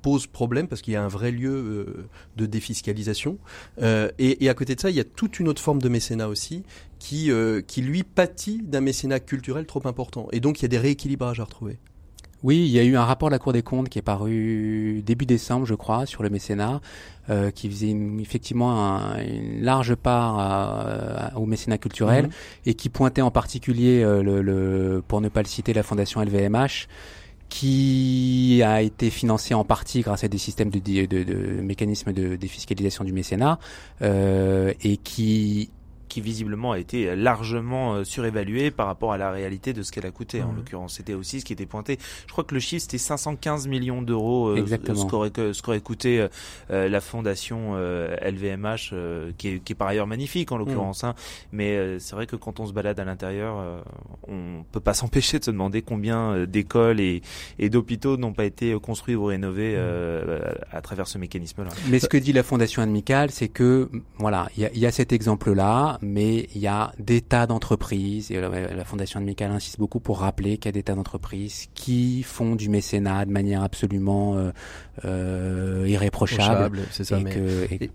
pose 0.00 0.26
problème 0.26 0.68
parce 0.68 0.80
qu'il 0.80 0.94
y 0.94 0.96
a 0.96 1.04
un 1.04 1.08
vrai 1.08 1.30
lieu 1.30 2.08
de 2.38 2.46
défiscalisation. 2.46 3.36
Et, 3.78 4.48
à 4.48 4.54
côté 4.54 4.74
de 4.74 4.80
ça, 4.80 4.88
il 4.88 4.96
y 4.96 5.00
a 5.00 5.04
toute 5.04 5.38
une 5.38 5.48
autre 5.48 5.60
forme 5.60 5.82
de 5.82 5.88
mécénat 5.90 6.28
aussi 6.28 6.62
qui 6.98 7.30
lui 7.76 8.04
pâtit 8.04 8.62
d'un 8.62 8.80
mécénat 8.80 9.20
culturel 9.20 9.66
trop 9.66 9.86
important. 9.86 10.28
Et 10.32 10.40
donc, 10.40 10.60
il 10.60 10.62
y 10.62 10.64
a 10.64 10.68
des 10.68 10.78
rééquilibrages 10.78 11.40
à 11.40 11.44
retrouver. 11.44 11.78
Oui, 12.44 12.58
il 12.58 12.70
y 12.70 12.78
a 12.78 12.84
eu 12.84 12.96
un 12.96 13.04
rapport 13.04 13.28
de 13.28 13.34
la 13.34 13.38
Cour 13.38 13.52
des 13.52 13.62
comptes 13.62 13.88
qui 13.88 13.98
est 13.98 14.02
paru 14.02 15.02
début 15.04 15.26
décembre, 15.26 15.66
je 15.66 15.74
crois, 15.74 16.06
sur 16.06 16.22
le 16.22 16.30
mécénat, 16.30 16.80
euh, 17.30 17.50
qui 17.50 17.68
faisait 17.68 17.94
effectivement 18.20 18.86
un, 18.86 19.18
une 19.22 19.62
large 19.62 19.96
part 19.96 21.32
au 21.36 21.46
mécénat 21.46 21.78
culturel 21.78 22.26
mhm. 22.26 22.32
et 22.66 22.74
qui 22.74 22.88
pointait 22.88 23.22
en 23.22 23.32
particulier, 23.32 24.02
euh, 24.02 24.22
le, 24.22 24.42
le, 24.42 25.02
pour 25.06 25.20
ne 25.20 25.28
pas 25.28 25.42
le 25.42 25.48
citer, 25.48 25.72
la 25.72 25.82
fondation 25.82 26.22
LVMH, 26.22 26.86
qui 27.48 28.62
a 28.64 28.82
été 28.82 29.10
financée 29.10 29.54
en 29.54 29.64
partie 29.64 30.02
grâce 30.02 30.22
à 30.22 30.28
des 30.28 30.38
systèmes 30.38 30.70
de, 30.70 30.78
de, 30.78 31.06
de, 31.06 31.22
de 31.24 31.60
mécanismes 31.60 32.12
de 32.12 32.36
défiscalisation 32.36 33.04
du 33.04 33.12
mécénat 33.12 33.58
euh, 34.02 34.72
et 34.82 34.96
qui 34.98 35.70
qui 36.08 36.20
visiblement 36.20 36.72
a 36.72 36.78
été 36.78 37.14
largement 37.14 37.94
euh, 37.94 38.04
surévaluée 38.04 38.70
par 38.70 38.86
rapport 38.86 39.12
à 39.12 39.18
la 39.18 39.30
réalité 39.30 39.72
de 39.72 39.82
ce 39.82 39.92
qu'elle 39.92 40.06
a 40.06 40.10
coûté. 40.10 40.42
En 40.42 40.52
mmh. 40.52 40.56
l'occurrence, 40.56 40.94
c'était 40.94 41.14
aussi 41.14 41.40
ce 41.40 41.44
qui 41.44 41.52
était 41.52 41.66
pointé. 41.66 41.98
Je 42.26 42.32
crois 42.32 42.44
que 42.44 42.54
le 42.54 42.60
chiffre 42.60 42.82
c'était 42.82 42.98
515 42.98 43.68
millions 43.68 44.02
d'euros, 44.02 44.48
euh, 44.48 44.66
ce 44.66 45.62
qu'aurait 45.62 45.80
coûté 45.80 46.26
euh, 46.70 46.88
la 46.88 47.00
fondation 47.00 47.76
LVMH, 47.76 48.94
qui 49.36 49.48
est, 49.48 49.58
qui, 49.60 49.72
est, 49.72 49.76
par 49.76 49.88
ailleurs 49.88 50.06
magnifique 50.06 50.50
en 50.52 50.56
mmh. 50.56 50.58
l'occurrence. 50.58 51.04
Hein. 51.04 51.14
Mais 51.52 51.98
c'est 51.98 52.14
vrai 52.14 52.26
que 52.26 52.36
quand 52.36 52.60
on 52.60 52.66
se 52.66 52.72
balade 52.72 52.98
à 52.98 53.04
l'intérieur, 53.04 53.84
on 54.26 54.64
peut 54.72 54.80
pas 54.80 54.94
s'empêcher 54.98 55.38
de 55.38 55.44
se 55.44 55.50
demander 55.50 55.82
combien 55.82 56.46
d'écoles 56.46 57.00
et, 57.00 57.22
et 57.58 57.68
d'hôpitaux 57.68 58.16
n'ont 58.16 58.32
pas 58.32 58.44
été 58.44 58.74
construits 58.80 59.14
ou 59.14 59.26
rénovés 59.26 59.76
mmh. 59.76 60.72
à 60.72 60.80
travers 60.80 61.06
ce 61.06 61.18
mécanisme-là. 61.18 61.70
Mais 61.88 61.98
ce 61.98 62.08
que 62.08 62.16
dit 62.16 62.32
la 62.32 62.42
fondation 62.42 62.82
Amicale, 62.82 63.30
c'est 63.30 63.48
que 63.48 63.90
voilà, 64.18 64.48
il 64.56 64.62
y 64.62 64.66
a, 64.66 64.72
y 64.74 64.86
a 64.86 64.90
cet 64.90 65.12
exemple-là 65.12 65.97
mais 66.02 66.48
il 66.54 66.60
y 66.60 66.66
a 66.66 66.92
des 66.98 67.20
tas 67.20 67.46
d'entreprises, 67.46 68.30
et 68.30 68.40
la 68.40 68.84
Fondation 68.84 69.20
de 69.20 69.26
Michael 69.26 69.50
insiste 69.50 69.78
beaucoup 69.78 70.00
pour 70.00 70.20
rappeler 70.20 70.58
qu'il 70.58 70.66
y 70.66 70.68
a 70.70 70.72
des 70.72 70.82
tas 70.82 70.94
d'entreprises 70.94 71.68
qui 71.74 72.22
font 72.22 72.56
du 72.56 72.68
mécénat 72.68 73.24
de 73.24 73.30
manière 73.30 73.62
absolument 73.62 74.36
euh, 74.36 74.50
euh, 75.04 75.84
irréprochable. 75.88 76.80
C'est 76.90 77.04
ça, 77.04 77.18
mais... 77.18 77.32
Et 77.70 77.90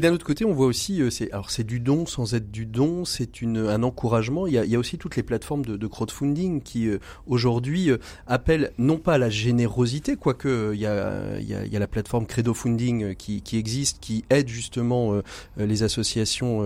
d'un 0.00 0.12
autre 0.12 0.26
côté, 0.26 0.44
on 0.44 0.52
voit 0.52 0.66
aussi, 0.66 1.00
euh, 1.00 1.10
c'est 1.10 1.30
alors 1.30 1.50
c'est 1.50 1.64
du 1.64 1.78
don 1.78 2.06
sans 2.06 2.34
être 2.34 2.50
du 2.50 2.66
don, 2.66 3.04
c'est 3.04 3.40
une 3.42 3.58
un 3.58 3.82
encouragement. 3.82 4.46
Il 4.46 4.54
y 4.54 4.58
a, 4.58 4.64
il 4.64 4.70
y 4.70 4.76
a 4.76 4.78
aussi 4.78 4.98
toutes 4.98 5.16
les 5.16 5.22
plateformes 5.22 5.64
de, 5.64 5.76
de 5.76 5.86
crowdfunding 5.86 6.62
qui 6.62 6.88
euh, 6.88 6.98
aujourd'hui 7.26 7.90
euh, 7.90 7.98
appellent 8.26 8.72
non 8.78 8.96
pas 8.98 9.14
à 9.14 9.18
la 9.18 9.30
générosité, 9.30 10.16
quoique 10.16 10.72
il 10.74 10.80
y 10.80 10.86
a 10.86 11.38
il 11.38 11.48
y 11.48 11.54
a, 11.54 11.64
il 11.64 11.72
y 11.72 11.76
a 11.76 11.78
la 11.78 11.86
plateforme 11.86 12.26
Credo 12.26 12.54
Funding 12.54 13.14
qui, 13.14 13.42
qui 13.42 13.58
existe, 13.58 13.98
qui 14.00 14.24
aide 14.30 14.48
justement 14.48 15.20
les 15.56 15.82
associations 15.82 16.64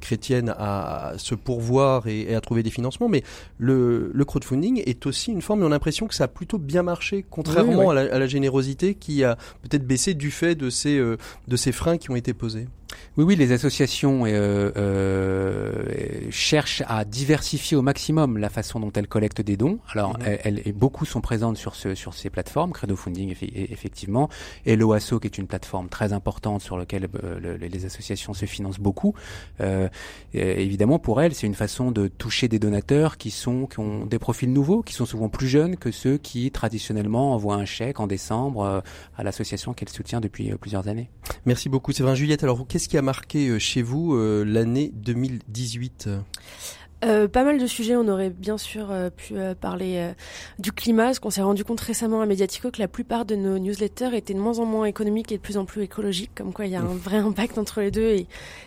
chrétiennes 0.00 0.54
à, 0.56 1.14
se 1.16 1.34
pourvoir 1.34 2.06
et, 2.06 2.34
à 2.34 2.40
trouver 2.40 2.62
des 2.62 2.70
financements. 2.70 3.08
Mais 3.08 3.22
le, 3.58 4.10
le 4.12 4.24
crowdfunding 4.24 4.82
est 4.84 5.06
aussi 5.06 5.32
une 5.32 5.42
forme. 5.42 5.62
On 5.62 5.66
a 5.66 5.70
l'impression 5.70 6.06
que 6.06 6.14
ça 6.14 6.24
a 6.24 6.28
plutôt 6.28 6.58
bien 6.58 6.82
marché, 6.82 7.24
contrairement 7.28 7.90
À, 7.90 7.94
la, 7.94 8.14
à, 8.14 8.18
la, 8.18 8.26
générosité 8.26 8.94
qui 8.94 9.24
a 9.24 9.36
peut-être 9.62 9.86
baissé 9.86 10.14
du 10.14 10.30
fait 10.30 10.54
de 10.54 10.70
ces 10.70 10.98
de 10.98 11.56
ces 11.56 11.72
freins 11.72 11.98
qui 11.98 12.10
ont 12.10 12.16
été 12.16 12.34
posé 12.38 12.68
Oui, 13.16 13.24
oui, 13.24 13.36
les 13.36 13.52
associations 13.52 14.24
euh, 14.26 14.70
euh, 14.76 15.72
cherchent 16.30 16.82
à 16.86 17.04
diversifier 17.04 17.76
au 17.76 17.82
maximum 17.82 18.38
la 18.38 18.48
façon 18.48 18.80
dont 18.80 18.92
elles 18.92 19.08
collectent 19.08 19.40
des 19.40 19.56
dons. 19.56 19.78
Alors, 19.92 20.18
mhm. 20.18 20.38
elles, 20.44 20.62
et 20.64 20.72
beaucoup 20.72 21.04
sont 21.04 21.20
présentes 21.20 21.56
sur, 21.56 21.74
ce, 21.74 21.94
sur 21.94 22.14
ces 22.14 22.30
plateformes, 22.30 22.72
Credo 22.72 22.96
Funding 22.96 23.34
effectivement, 23.54 24.28
et 24.66 24.76
l'OASO 24.76 25.20
qui 25.20 25.26
est 25.26 25.38
une 25.38 25.46
plateforme 25.46 25.88
très 25.88 26.12
importante 26.12 26.62
sur 26.62 26.76
laquelle 26.76 27.08
euh, 27.22 27.58
les 27.58 27.84
associations 27.84 28.34
se 28.34 28.46
financent 28.46 28.80
beaucoup. 28.80 29.14
Euh, 29.60 29.88
évidemment, 30.32 30.98
pour 30.98 31.20
elles, 31.20 31.34
c'est 31.34 31.46
une 31.46 31.54
façon 31.54 31.90
de 31.90 32.08
toucher 32.08 32.48
des 32.48 32.58
donateurs 32.58 33.16
qui 33.16 33.30
sont 33.30 33.66
qui 33.66 33.80
ont 33.80 34.06
des 34.06 34.18
profils 34.18 34.52
nouveaux, 34.52 34.82
qui 34.82 34.94
sont 34.94 35.06
souvent 35.06 35.28
plus 35.28 35.48
jeunes 35.48 35.76
que 35.76 35.90
ceux 35.90 36.18
qui 36.18 36.50
traditionnellement 36.50 37.34
envoient 37.34 37.56
un 37.56 37.64
chèque 37.64 38.00
en 38.00 38.06
décembre 38.06 38.62
euh, 38.62 38.80
à 39.16 39.22
l'association 39.22 39.72
qu'elles 39.72 39.88
soutient 39.88 40.20
depuis 40.20 40.50
plusieurs 40.60 40.88
années. 40.88 41.10
Merci 41.46 41.68
beaucoup, 41.68 41.92
Séverin 41.92 42.14
Juliette. 42.14 42.42
Alors, 42.42 42.66
qu'est-ce 42.66 42.87
qui 42.88 42.96
a 42.96 43.02
marqué 43.02 43.48
euh, 43.48 43.58
chez 43.58 43.82
vous 43.82 44.14
euh, 44.14 44.44
l'année 44.44 44.90
2018 44.94 46.08
euh, 47.04 47.28
pas 47.28 47.44
mal 47.44 47.58
de 47.58 47.66
sujets. 47.66 47.96
On 47.96 48.08
aurait 48.08 48.30
bien 48.30 48.58
sûr 48.58 48.88
euh, 48.90 49.10
pu 49.10 49.36
euh, 49.36 49.54
parler 49.54 50.12
du 50.58 50.72
climat, 50.72 51.04
parce 51.06 51.18
qu'on 51.18 51.30
s'est 51.30 51.42
rendu 51.42 51.64
compte 51.64 51.80
récemment 51.80 52.20
à 52.20 52.26
Mediatico 52.26 52.70
que 52.70 52.80
la 52.80 52.88
plupart 52.88 53.24
de 53.24 53.36
nos 53.36 53.58
newsletters 53.58 54.14
étaient 54.14 54.34
de 54.34 54.40
moins 54.40 54.58
en 54.58 54.64
moins 54.64 54.86
économiques 54.86 55.30
et 55.32 55.36
de 55.36 55.42
plus 55.42 55.56
en 55.56 55.64
plus 55.64 55.82
écologiques, 55.82 56.32
comme 56.34 56.52
quoi 56.52 56.66
il 56.66 56.72
y 56.72 56.76
a 56.76 56.80
un 56.80 56.94
vrai 56.94 57.18
impact 57.18 57.58
entre 57.58 57.80
les 57.80 57.90
deux 57.90 58.08
et, 58.08 58.26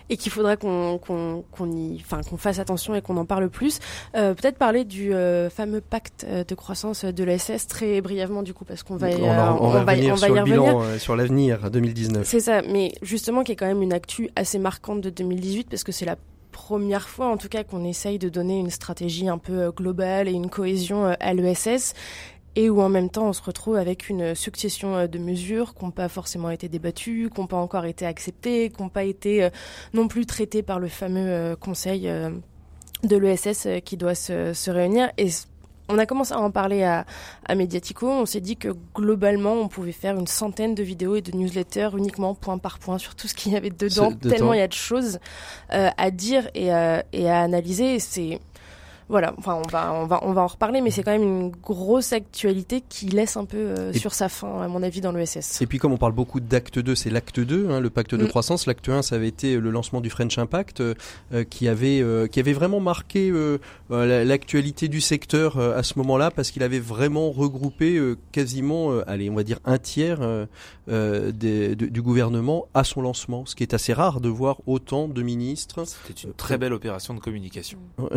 et 0.10 0.18
qu'il 0.18 0.32
faudra 0.32 0.56
qu'on 0.58 0.98
qu'on 0.98 1.72
y, 1.72 1.98
enfin 2.02 2.22
qu'on 2.22 2.38
fasse 2.38 2.60
attention 2.60 2.96
et 2.96 3.02
qu'on 3.02 3.18
en 3.18 3.26
parle 3.26 3.50
plus. 3.50 3.80
Peut-être 4.14 4.58
parler 4.58 4.86
du 4.86 5.12
fameux 5.50 5.82
pacte 5.82 6.26
de 6.26 6.56
croissance 6.56 7.06
de 7.06 7.24
l'ESS 7.24 7.68
très 7.68 8.02
brièvement 8.02 8.44
du 8.44 8.54
coup, 8.54 8.66
parce 8.66 8.84
qu'on 8.84 8.96
va, 8.96 9.08
on, 9.08 9.20
va, 9.20 9.58
on, 9.60 9.70
va, 9.70 9.82
on 9.82 9.84
va, 9.84 10.18
sur 10.18 10.34
le 10.36 10.44
bilan, 10.44 10.84
sur 10.98 11.16
l'avenir 11.16 11.70
2019. 11.70 12.26
C'est 12.26 12.40
ça, 12.40 12.62
mais 12.62 12.94
justement 13.02 13.44
qui 13.44 13.54
est 13.54 13.56
quand 13.56 13.68
même 13.68 13.82
une 13.82 13.94
actu 13.94 14.30
assez 14.36 14.60
marquante 14.60 15.02
de 15.02 15.10
2018 15.10 15.70
parce 15.70 15.84
que 15.84 15.92
c'est 15.92 16.06
la 16.06 16.16
première 16.52 17.10
fois 17.10 17.28
en 17.28 17.38
tout 17.38 17.50
cas 17.50 17.64
qu'on 17.64 17.84
essaye 17.84 18.20
de 18.20 18.30
donner 18.30 18.60
une 18.60 18.70
stratégie 18.70 19.28
un 19.28 19.38
peu 19.38 19.64
euh, 19.64 19.72
globale 19.72 20.28
et 20.28 20.32
une 20.32 20.50
cohésion 20.50 21.06
euh, 21.06 21.14
à 21.20 21.34
l'ESS 21.34 21.94
et 22.56 22.70
où 22.70 22.82
en 22.82 22.90
même 22.90 23.10
temps 23.10 23.30
on 23.30 23.34
se 23.34 23.42
retrouve 23.42 23.78
avec 23.78 24.10
une 24.10 24.36
succession 24.36 24.96
euh, 24.96 25.08
de 25.08 25.18
mesures 25.18 25.74
qui 25.74 25.86
n'ont 25.86 25.92
pas 25.92 26.10
forcément 26.10 26.50
été 26.50 26.70
débattues, 26.70 27.32
qui 27.34 27.42
n'ont 27.42 27.48
pas 27.48 27.58
encore 27.58 27.86
été 27.86 28.06
acceptées, 28.06 28.70
qui 28.70 28.82
n'ont 28.82 28.90
pas 28.90 29.06
été 29.06 29.50
non 29.94 30.08
plus 30.08 30.26
traitées 30.26 30.62
par 30.62 30.80
le 30.80 30.88
fameux 30.88 31.56
conseil 31.56 32.12
de 33.04 33.18
l'ESS 33.18 33.68
qui 33.86 33.98
doit 33.98 34.16
se, 34.16 34.54
se 34.54 34.70
réunir. 34.70 35.12
Et 35.18 35.30
on 35.92 35.98
a 35.98 36.06
commencé 36.06 36.34
à 36.34 36.40
en 36.40 36.52
parler 36.52 36.84
à, 36.84 37.06
à 37.46 37.56
Mediatico. 37.56 38.10
On 38.10 38.26
s'est 38.26 38.42
dit 38.42 38.58
que 38.58 38.70
globalement, 38.96 39.54
on 39.54 39.68
pouvait 39.68 39.92
faire 39.92 40.18
une 40.18 40.28
centaine 40.28 40.76
de 40.76 40.84
vidéos 40.84 41.16
et 41.16 41.22
de 41.22 41.32
newsletters 41.32 41.90
uniquement 41.98 42.34
point 42.34 42.58
par 42.58 42.80
point 42.80 42.98
sur 42.98 43.16
tout 43.16 43.28
ce 43.28 43.34
qu'il 43.34 43.52
y 43.52 43.56
avait 43.56 43.70
dedans, 43.70 44.12
tellement 44.14 44.54
il 44.54 44.60
y 44.60 44.64
a 44.64 44.68
de 44.68 44.74
choses 44.74 45.20
euh, 45.74 45.90
à 45.98 46.12
dire 46.12 46.50
et, 46.56 46.74
euh, 46.74 47.02
et 47.14 47.30
à 47.30 47.42
analyser. 47.42 48.00
C'est 48.00 48.40
voilà, 49.12 49.34
enfin 49.38 49.62
on 49.64 49.70
va 49.70 49.94
on 49.94 50.06
va 50.06 50.20
on 50.24 50.32
va 50.32 50.42
en 50.42 50.48
reparler, 50.48 50.80
mais 50.80 50.90
c'est 50.90 51.04
quand 51.04 51.12
même 51.12 51.24
une 51.24 51.50
grosse 51.50 52.14
actualité 52.14 52.82
qui 52.88 53.08
laisse 53.08 53.36
un 53.36 53.44
peu 53.44 53.58
euh, 53.58 53.94
sur 53.94 54.14
sa 54.14 54.30
fin, 54.30 54.62
à 54.62 54.70
mon 54.70 54.82
avis, 54.82 55.02
dans 55.02 55.12
l'ESS. 55.12 55.62
Et 55.62 55.68
puis 55.68 55.80
comme 55.80 55.92
on 55.92 55.98
parle 55.98 56.14
beaucoup 56.14 56.40
d'acte 56.40 56.80
2, 56.80 56.96
c'est 56.96 57.10
l'acte 57.10 57.42
2, 57.42 57.70
hein, 57.70 57.82
le 57.82 57.90
pacte 57.90 58.16
de 58.16 58.24
mm. 58.24 58.30
croissance. 58.30 58.68
L'acte 58.68 58.88
1, 58.88 59.02
ça 59.02 59.16
avait 59.16 59.28
été 59.28 59.58
le 59.58 59.70
lancement 59.70 60.00
du 60.00 60.10
French 60.10 60.38
Impact, 60.38 60.80
euh, 60.80 60.94
euh, 61.34 61.44
qui 61.44 61.68
avait 61.68 62.02
qui 62.32 62.40
avait 62.40 62.54
vraiment 62.54 62.80
marqué 62.80 63.32
l'actualité 63.90 64.88
du 64.88 65.02
secteur 65.02 65.58
à 65.58 65.84
ce 65.84 65.98
moment-là, 65.98 66.32
parce 66.32 66.52
qu'il 66.52 66.64
avait 66.64 66.80
vraiment 66.80 67.32
regroupé 67.32 68.00
quasiment, 68.32 68.98
allez, 69.08 69.30
on 69.30 69.36
va 69.36 69.44
dire 69.44 69.60
un 69.66 69.78
tiers 69.78 70.20
des, 70.88 71.76
du 71.76 72.02
gouvernement 72.02 72.68
à 72.74 72.84
son 72.84 73.02
lancement, 73.02 73.46
ce 73.46 73.56
qui 73.56 73.64
est 73.64 73.74
assez 73.74 73.94
rare 73.94 74.22
de 74.22 74.30
voir 74.30 74.62
autant 74.68 75.08
de 75.08 75.22
ministres. 75.22 75.84
C'était 75.86 76.22
une 76.22 76.34
très 76.34 76.58
belle 76.58 76.74
opération 76.74 77.14
de 77.14 77.20
communication. 77.20 77.80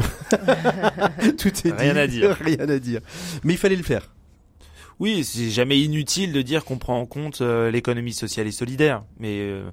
Tout 1.38 1.66
est 1.66 1.72
rien 1.72 1.96
à 1.96 2.06
dire. 2.06 2.36
Rien 2.40 2.68
à 2.68 2.78
dire. 2.78 3.00
Mais 3.42 3.54
il 3.54 3.58
fallait 3.58 3.76
le 3.76 3.82
faire. 3.82 4.10
Oui, 5.00 5.24
c'est 5.24 5.50
jamais 5.50 5.80
inutile 5.80 6.32
de 6.32 6.42
dire 6.42 6.64
qu'on 6.64 6.78
prend 6.78 7.00
en 7.00 7.06
compte 7.06 7.40
euh, 7.40 7.70
l'économie 7.70 8.12
sociale 8.12 8.46
et 8.46 8.52
solidaire, 8.52 9.02
mais 9.18 9.40
euh, 9.40 9.70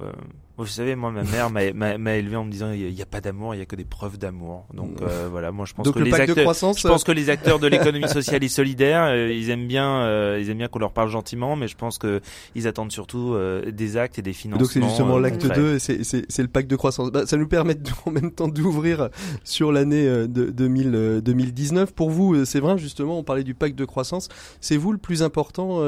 euh, 0.00 0.12
vous 0.58 0.66
savez, 0.66 0.94
moi, 0.94 1.10
ma 1.10 1.22
mère 1.22 1.50
m'a 1.50 2.16
élevé 2.16 2.36
en 2.36 2.44
me 2.44 2.50
disant 2.50 2.72
il 2.72 2.92
n'y 2.92 3.02
a, 3.02 3.06
pas 3.06 3.20
d'amour, 3.20 3.54
il 3.54 3.58
y 3.58 3.62
a 3.62 3.66
que 3.66 3.76
des 3.76 3.84
preuves 3.84 4.18
d'amour. 4.18 4.66
Donc 4.74 5.00
euh, 5.00 5.28
voilà, 5.30 5.52
moi 5.52 5.64
je 5.66 5.74
pense 5.74 5.90
que 5.90 5.98
les 5.98 6.12
acteurs, 6.12 6.54
je 6.76 6.86
pense 6.86 7.04
que 7.04 7.12
les 7.12 7.30
acteurs 7.30 7.58
de 7.58 7.66
l'économie 7.68 8.08
sociale 8.08 8.44
et 8.44 8.48
solidaire, 8.48 9.04
euh, 9.04 9.32
ils 9.32 9.50
aiment 9.50 9.66
bien, 9.66 10.02
euh, 10.02 10.38
ils 10.40 10.50
aiment 10.50 10.58
bien 10.58 10.68
qu'on 10.68 10.78
leur 10.78 10.92
parle 10.92 11.08
gentiment, 11.08 11.56
mais 11.56 11.68
je 11.68 11.76
pense 11.76 11.98
que 11.98 12.20
ils 12.54 12.66
attendent 12.66 12.92
surtout 12.92 13.36
des 13.66 13.96
actes 13.96 14.18
et 14.18 14.22
des 14.22 14.32
financements. 14.32 14.64
Donc 14.64 14.72
c'est 14.72 14.82
justement 14.82 15.18
l'acte 15.18 15.46
2, 15.46 15.78
c'est 15.78 16.38
le 16.38 16.48
pacte 16.48 16.70
de 16.70 16.76
croissance. 16.76 17.10
Bah, 17.10 17.26
ça 17.26 17.36
nous 17.36 17.48
permet 17.48 17.76
en 18.06 18.10
même 18.10 18.30
temps 18.30 18.48
d'ouvrir 18.48 19.08
sur 19.44 19.72
l'année 19.72 20.04
de 20.04 20.50
2000, 20.50 21.20
2019. 21.24 21.92
Pour 21.92 22.10
vous, 22.10 22.44
c'est 22.44 22.60
vrai, 22.60 22.76
justement, 22.76 23.18
on 23.18 23.24
parlait 23.24 23.44
du 23.44 23.54
pacte 23.54 23.76
de 23.76 23.84
croissance. 23.84 24.28
C'est 24.60 24.76
vous 24.76 24.92
le 24.92 24.98
plus 24.98 25.22
important 25.22 25.82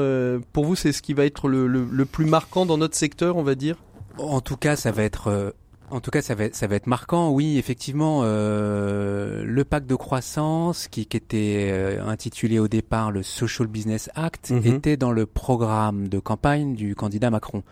Pour 0.51 0.65
vous, 0.65 0.75
c'est 0.75 0.91
ce 0.91 1.01
qui 1.01 1.13
va 1.13 1.25
être 1.25 1.47
le, 1.47 1.67
le, 1.67 1.85
le 1.89 2.05
plus 2.05 2.25
marquant 2.25 2.65
dans 2.65 2.77
notre 2.77 2.95
secteur, 2.95 3.37
on 3.37 3.43
va 3.43 3.55
dire? 3.55 3.77
En 4.17 4.41
tout 4.41 4.57
cas, 4.57 4.75
ça 4.75 4.91
va 4.91 5.03
être 5.03 5.27
euh, 5.27 5.51
en 5.93 5.99
tout 5.99 6.09
cas, 6.09 6.21
ça 6.21 6.33
va 6.33 6.45
ça 6.51 6.65
va 6.65 6.75
être 6.75 6.87
marquant. 6.87 7.29
Oui, 7.29 7.57
effectivement, 7.57 8.21
euh, 8.23 9.43
le 9.45 9.63
pacte 9.63 9.87
de 9.87 9.95
croissance, 9.95 10.87
qui, 10.87 11.05
qui 11.05 11.17
était 11.17 11.69
euh, 11.71 12.03
intitulé 12.05 12.57
au 12.57 12.67
départ 12.67 13.11
le 13.11 13.21
Social 13.21 13.67
Business 13.67 14.09
Act, 14.15 14.49
mhm. 14.49 14.65
était 14.65 14.97
dans 14.97 15.11
le 15.11 15.25
programme 15.25 16.07
de 16.07 16.19
campagne 16.19 16.75
du 16.75 16.95
candidat 16.95 17.29
Macron. 17.29 17.63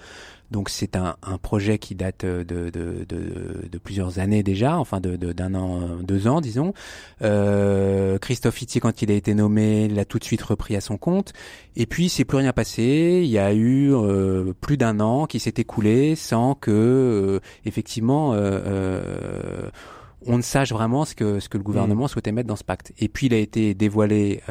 Donc 0.52 0.70
c'est 0.70 0.98
un, 0.98 1.16
un, 1.24 1.38
projet 1.38 1.78
qui 1.78 1.96
date 1.96 2.26
de, 2.26 2.44
de, 2.44 2.70
de, 2.70 3.06
de 3.72 3.78
plusieurs 3.78 4.20
années 4.20 4.44
déjà, 4.44 4.78
enfin 4.78 5.00
de 5.00 5.16
d'un 5.16 5.56
an, 5.56 5.98
deux 6.04 6.28
ans 6.28 6.42
disons. 6.42 6.74
Euh, 7.22 8.18
Christophe 8.18 8.62
Itier, 8.62 8.82
quand 8.82 9.02
il 9.02 9.12
a 9.12 9.14
été 9.14 9.34
nommé, 9.34 9.88
l'a 9.88 10.04
tout 10.04 10.20
de 10.20 10.26
suite 10.26 10.42
repris 10.42 10.76
à 10.76 10.82
son 10.82 10.98
compte. 10.98 11.32
Et 11.78 11.86
puis 11.86 12.10
c'est 12.10 12.26
plus 12.26 12.38
rien 12.38 12.52
passé. 12.52 13.22
Il 13.24 13.30
y 13.30 13.40
a 13.40 13.54
eu 13.54 13.94
euh, 13.94 14.54
plus 14.60 14.76
d'un 14.76 15.00
an 15.00 15.26
qui 15.26 15.40
s'est 15.40 15.54
écoulé 15.56 16.16
sans 16.16 16.54
que 16.54 16.72
euh, 16.72 17.40
effectivement 17.64 18.34
euh, 18.34 19.70
on 20.26 20.36
ne 20.36 20.42
sache 20.42 20.74
vraiment 20.74 21.06
ce 21.06 21.16
que 21.16 21.40
ce 21.40 21.48
que 21.48 21.58
le 21.58 21.64
gouvernement 21.64 22.06
mmh. 22.06 22.10
souhaitait 22.10 22.32
mettre 22.34 22.50
dans 22.50 22.58
ce 22.58 22.66
pacte. 22.66 22.92
Et 23.00 23.08
puis 23.08 23.28
il 23.28 23.34
a 23.34 23.38
été 23.38 23.74
dévoilé 23.74 24.42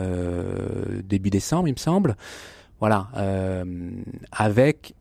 début 1.05 1.31
décembre, 1.31 1.69
il 1.69 1.73
me 1.73 1.79
semble. 1.79 2.17
Voilà, 2.81 3.11
avec 4.33 4.95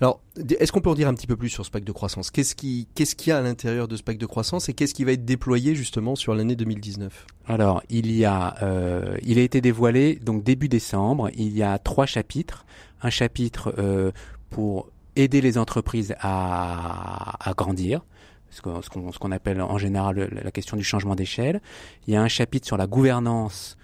alors, 0.00 0.20
est-ce 0.58 0.72
qu'on 0.72 0.80
peut 0.80 0.90
en 0.90 0.94
dire 0.94 1.08
un 1.08 1.14
petit 1.14 1.26
peu 1.26 1.36
plus 1.36 1.48
sur 1.48 1.64
ce 1.64 1.70
pacte 1.70 1.86
de 1.86 1.92
croissance? 1.92 2.30
Qu'est-ce 2.30 2.54
qui, 2.54 2.88
qu'est-ce 2.94 3.14
qu'il 3.14 3.30
y 3.30 3.32
a 3.32 3.38
à 3.38 3.42
l'intérieur 3.42 3.88
de 3.88 3.96
ce 3.96 4.02
pacte 4.02 4.20
de 4.20 4.26
croissance 4.26 4.68
et 4.68 4.72
qu'est-ce 4.72 4.94
qui 4.94 5.04
va 5.04 5.12
être 5.12 5.24
déployé 5.24 5.74
justement 5.74 6.16
sur 6.16 6.34
l'année 6.34 6.56
2019 6.56 7.26
Alors, 7.46 7.82
il 7.90 8.10
y 8.12 8.24
a, 8.24 8.56
euh, 8.62 9.16
il 9.22 9.38
a 9.38 9.42
été 9.42 9.60
dévoilé 9.60 10.16
donc 10.16 10.42
début 10.42 10.68
décembre. 10.68 11.30
Il 11.34 11.56
y 11.56 11.62
a 11.62 11.78
trois 11.78 12.06
chapitres. 12.06 12.64
Un 13.02 13.10
chapitre 13.10 13.74
euh, 13.78 14.10
pour 14.50 14.88
aider 15.16 15.40
les 15.40 15.58
entreprises 15.58 16.14
à, 16.20 17.48
à 17.48 17.52
grandir 17.54 18.02
ce 18.50 18.62
qu'on, 18.62 18.82
ce 18.82 19.18
qu'on 19.18 19.32
appelle 19.32 19.60
en 19.60 19.78
général 19.78 20.28
la 20.42 20.50
question 20.50 20.76
du 20.76 20.84
changement 20.84 21.14
d'échelle. 21.14 21.60
Il 22.06 22.14
y 22.14 22.16
a 22.16 22.22
un 22.22 22.28
chapitre 22.28 22.66
sur 22.66 22.76
la 22.76 22.86
gouvernance 22.86 23.76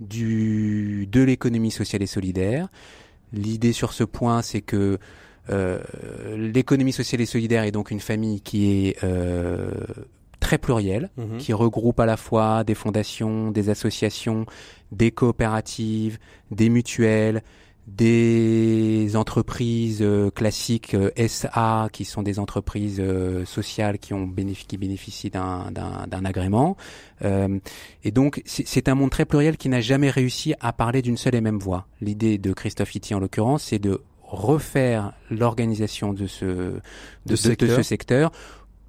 du, 0.00 1.06
de 1.10 1.22
l'économie 1.22 1.70
sociale 1.70 2.02
et 2.02 2.06
solidaire. 2.06 2.68
L'idée 3.32 3.72
sur 3.72 3.92
ce 3.92 4.04
point, 4.04 4.42
c'est 4.42 4.62
que 4.62 4.98
l'économie 6.36 6.92
sociale 6.92 7.20
et 7.20 7.26
solidaire 7.26 7.64
est 7.64 7.72
donc 7.72 7.90
une 7.90 8.00
famille 8.00 8.40
qui 8.40 8.88
est 8.88 9.04
euh, 9.04 9.70
très 10.40 10.58
plurielle, 10.58 11.10
mhm. 11.16 11.38
qui 11.38 11.52
regroupe 11.52 12.00
à 12.00 12.06
la 12.06 12.16
fois 12.16 12.64
des 12.64 12.74
fondations, 12.74 13.50
des 13.50 13.70
associations, 13.70 14.46
des 14.92 15.10
coopératives, 15.10 16.18
des 16.50 16.68
mutuelles, 16.68 17.42
des 17.86 19.16
entreprises 19.16 20.02
euh, 20.02 20.30
classiques 20.30 20.94
SA 21.26 21.88
qui 21.90 22.04
sont 22.04 22.22
des 22.22 22.38
entreprises 22.38 23.02
sociales 23.46 23.98
qui 23.98 24.12
ont 24.12 24.30
qui 24.68 24.76
bénéficient 24.76 25.30
d'un 25.30 26.24
agrément 26.24 26.76
et 27.22 28.10
donc 28.10 28.42
c'est 28.44 28.88
un 28.88 28.94
monde 28.94 29.10
très 29.10 29.24
pluriel 29.24 29.56
qui 29.56 29.70
n'a 29.70 29.80
jamais 29.80 30.10
réussi 30.10 30.52
à 30.60 30.74
parler 30.74 31.00
d'une 31.00 31.16
seule 31.16 31.34
et 31.34 31.40
même 31.40 31.58
voix 31.58 31.86
l'idée 32.02 32.36
de 32.36 32.52
Christophe 32.52 32.94
Iti 32.94 33.14
en 33.14 33.20
l'occurrence 33.20 33.62
c'est 33.62 33.78
de 33.78 34.02
refaire 34.28 35.12
l'organisation 35.30 36.12
de 36.12 36.26
ce 36.26 36.44
de, 36.44 36.80
de, 37.26 37.36
ce 37.36 37.82
secteur 37.82 38.30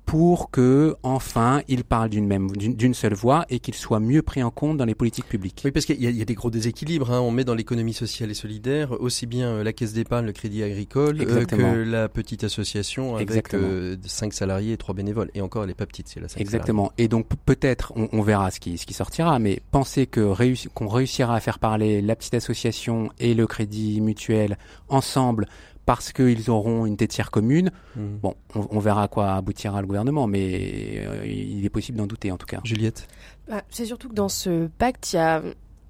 pour 0.10 0.50
que 0.50 0.96
enfin 1.04 1.62
il 1.68 1.84
parle 1.84 2.10
d'une 2.10 2.26
même 2.26 2.50
d'une 2.50 2.96
seule 2.96 3.14
voix 3.14 3.46
et 3.52 3.60
qu'il 3.60 3.76
soit 3.76 4.00
mieux 4.00 4.24
pris 4.24 4.42
en 4.42 4.50
compte 4.50 4.76
dans 4.76 4.86
les 4.86 4.96
politiques 4.96 5.28
publiques. 5.28 5.62
Oui, 5.64 5.70
parce 5.70 5.86
qu'il 5.86 6.04
y, 6.04 6.12
y, 6.12 6.22
a 6.24 6.26
des 6.26 6.34
gros 6.34 6.50
déséquilibres. 6.50 7.12
Hein. 7.12 7.20
On 7.20 7.30
met 7.30 7.44
dans 7.44 7.54
l'économie 7.54 7.94
sociale 7.94 8.32
et 8.32 8.34
solidaire 8.34 9.00
aussi 9.00 9.28
bien 9.28 9.50
euh, 9.50 9.64
la 9.64 9.72
caisse 9.72 9.94
d'épargne, 9.94 10.26
le 10.26 10.32
crédit 10.32 10.64
agricole 10.64 11.22
euh, 11.22 11.46
que 11.46 11.56
la 11.56 12.10
petite 12.10 12.44
association 12.44 13.18
avec 13.18 13.54
euh, 13.54 13.98
5 14.04 14.34
salariés 14.34 14.74
et 14.74 14.78
3 14.78 14.96
bénévoles. 14.96 15.30
Et 15.36 15.42
encore, 15.42 15.62
elle 15.62 15.70
n'est 15.70 15.76
pas 15.76 15.86
petite, 15.86 16.08
c'est 16.08 16.20
la 16.20 16.28
5 16.28 16.42
Exactement. 16.42 16.92
Et 16.98 17.08
donc 17.08 17.28
peut-être, 17.46 17.94
on, 17.96 18.10
on, 18.12 18.24
verra 18.24 18.50
ce 18.50 18.60
qui, 18.60 18.80
ce 18.80 18.88
qui 18.88 18.96
sortira, 18.96 19.38
mais 19.38 19.62
penser 19.70 20.08
que 20.08 20.34
qu'on 20.74 20.88
réussira 20.88 21.36
à 21.36 21.40
faire 21.40 21.60
parler 21.60 22.02
la 22.02 22.16
petite 22.16 22.34
association 22.34 23.12
et 23.20 23.36
le 23.36 23.46
crédit 23.46 24.02
mutuel 24.02 24.58
ensemble 24.88 25.46
parce 25.90 26.14
qu'ils 26.14 26.52
auront 26.52 26.86
une 26.86 26.98
tétière 26.98 27.32
commune. 27.32 27.72
Hmm. 27.96 28.18
Bon, 28.22 28.36
on, 28.54 28.78
verra 28.78 29.02
à 29.02 29.08
quoi 29.08 29.34
aboutira 29.34 29.82
le 29.82 29.88
gouvernement, 29.88 30.28
mais 30.28 31.00
euh, 31.00 31.26
il 31.26 31.66
est 31.66 31.70
possible 31.72 31.98
d'en 31.98 32.06
douter 32.06 32.32
en 32.32 32.38
tout 32.38 32.46
cas. 32.46 32.60
Juliette 32.64 33.08
bah, 33.48 33.64
C'est 33.72 33.86
surtout 33.86 34.08
que 34.08 34.14
dans 34.14 34.30
ce 34.30 34.68
pacte, 34.78 35.14
il 35.14 35.16
y 35.16 35.20
a 35.20 35.42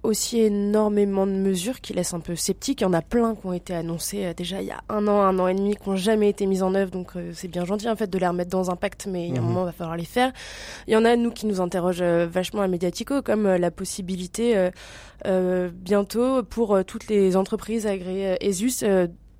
aussi 0.04 0.40
énormément 0.40 1.28
de 1.28 1.34
mesures 1.34 1.82
qui 1.82 1.91
laissent 1.91 2.14
un 2.14 2.22
peu 2.22 2.38
sceptiques. 2.38 2.80
Il 2.80 2.86
y 2.86 2.88
en 2.88 2.93
a 2.93 3.02
plein 3.02 3.36
qui 3.36 3.45
ont 3.45 3.52
été 3.52 3.76
annoncées 3.76 4.28
euh, 4.28 4.34
déjà 4.34 4.62
il 4.62 4.70
y 4.70 4.72
a 4.72 4.80
un 4.88 5.06
an, 5.10 5.20
un 5.20 5.38
an 5.38 5.50
et 5.50 5.54
demi, 5.54 5.76
qui 5.76 5.89
n'ont 5.89 5.97
jamais 5.97 6.30
été 6.30 6.45
mises 6.45 6.64
en 6.64 6.76
œuvre. 6.76 6.91
Donc 6.91 7.18
euh, 7.18 7.32
c'est 7.34 7.50
bien 7.50 7.66
gentil 7.66 7.89
en 7.89 7.97
fait 7.97 8.10
de 8.10 8.18
les 8.18 8.26
remettre 8.26 8.52
dans 8.52 8.72
un 8.72 8.78
pacte, 8.78 9.06
mais 9.06 9.28
il 9.28 9.34
y 9.34 9.38
a 9.38 9.41
un 9.41 9.43
mhm. 9.43 9.50
moment, 9.50 9.64
il 9.64 9.66
va 9.66 9.72
falloir 9.74 9.97
les 9.97 10.06
faire. 10.06 10.32
Il 10.88 10.93
y 10.93 10.95
en 10.95 11.04
a, 11.04 11.18
nous, 11.18 11.32
qui 11.32 11.45
nous 11.45 11.60
interrogent 11.60 12.00
euh, 12.00 12.26
vachement 12.26 12.62
à 12.62 12.70
Mediatico, 12.70 13.22
comme 13.22 13.54
la 13.54 13.70
possibilité 13.70 14.70
bientôt 15.26 16.43
pour 16.43 16.86
toutes 16.86 17.10
les 17.10 17.36
entreprises 17.36 17.86
agréées 17.86 18.38
ESUS 18.39 18.86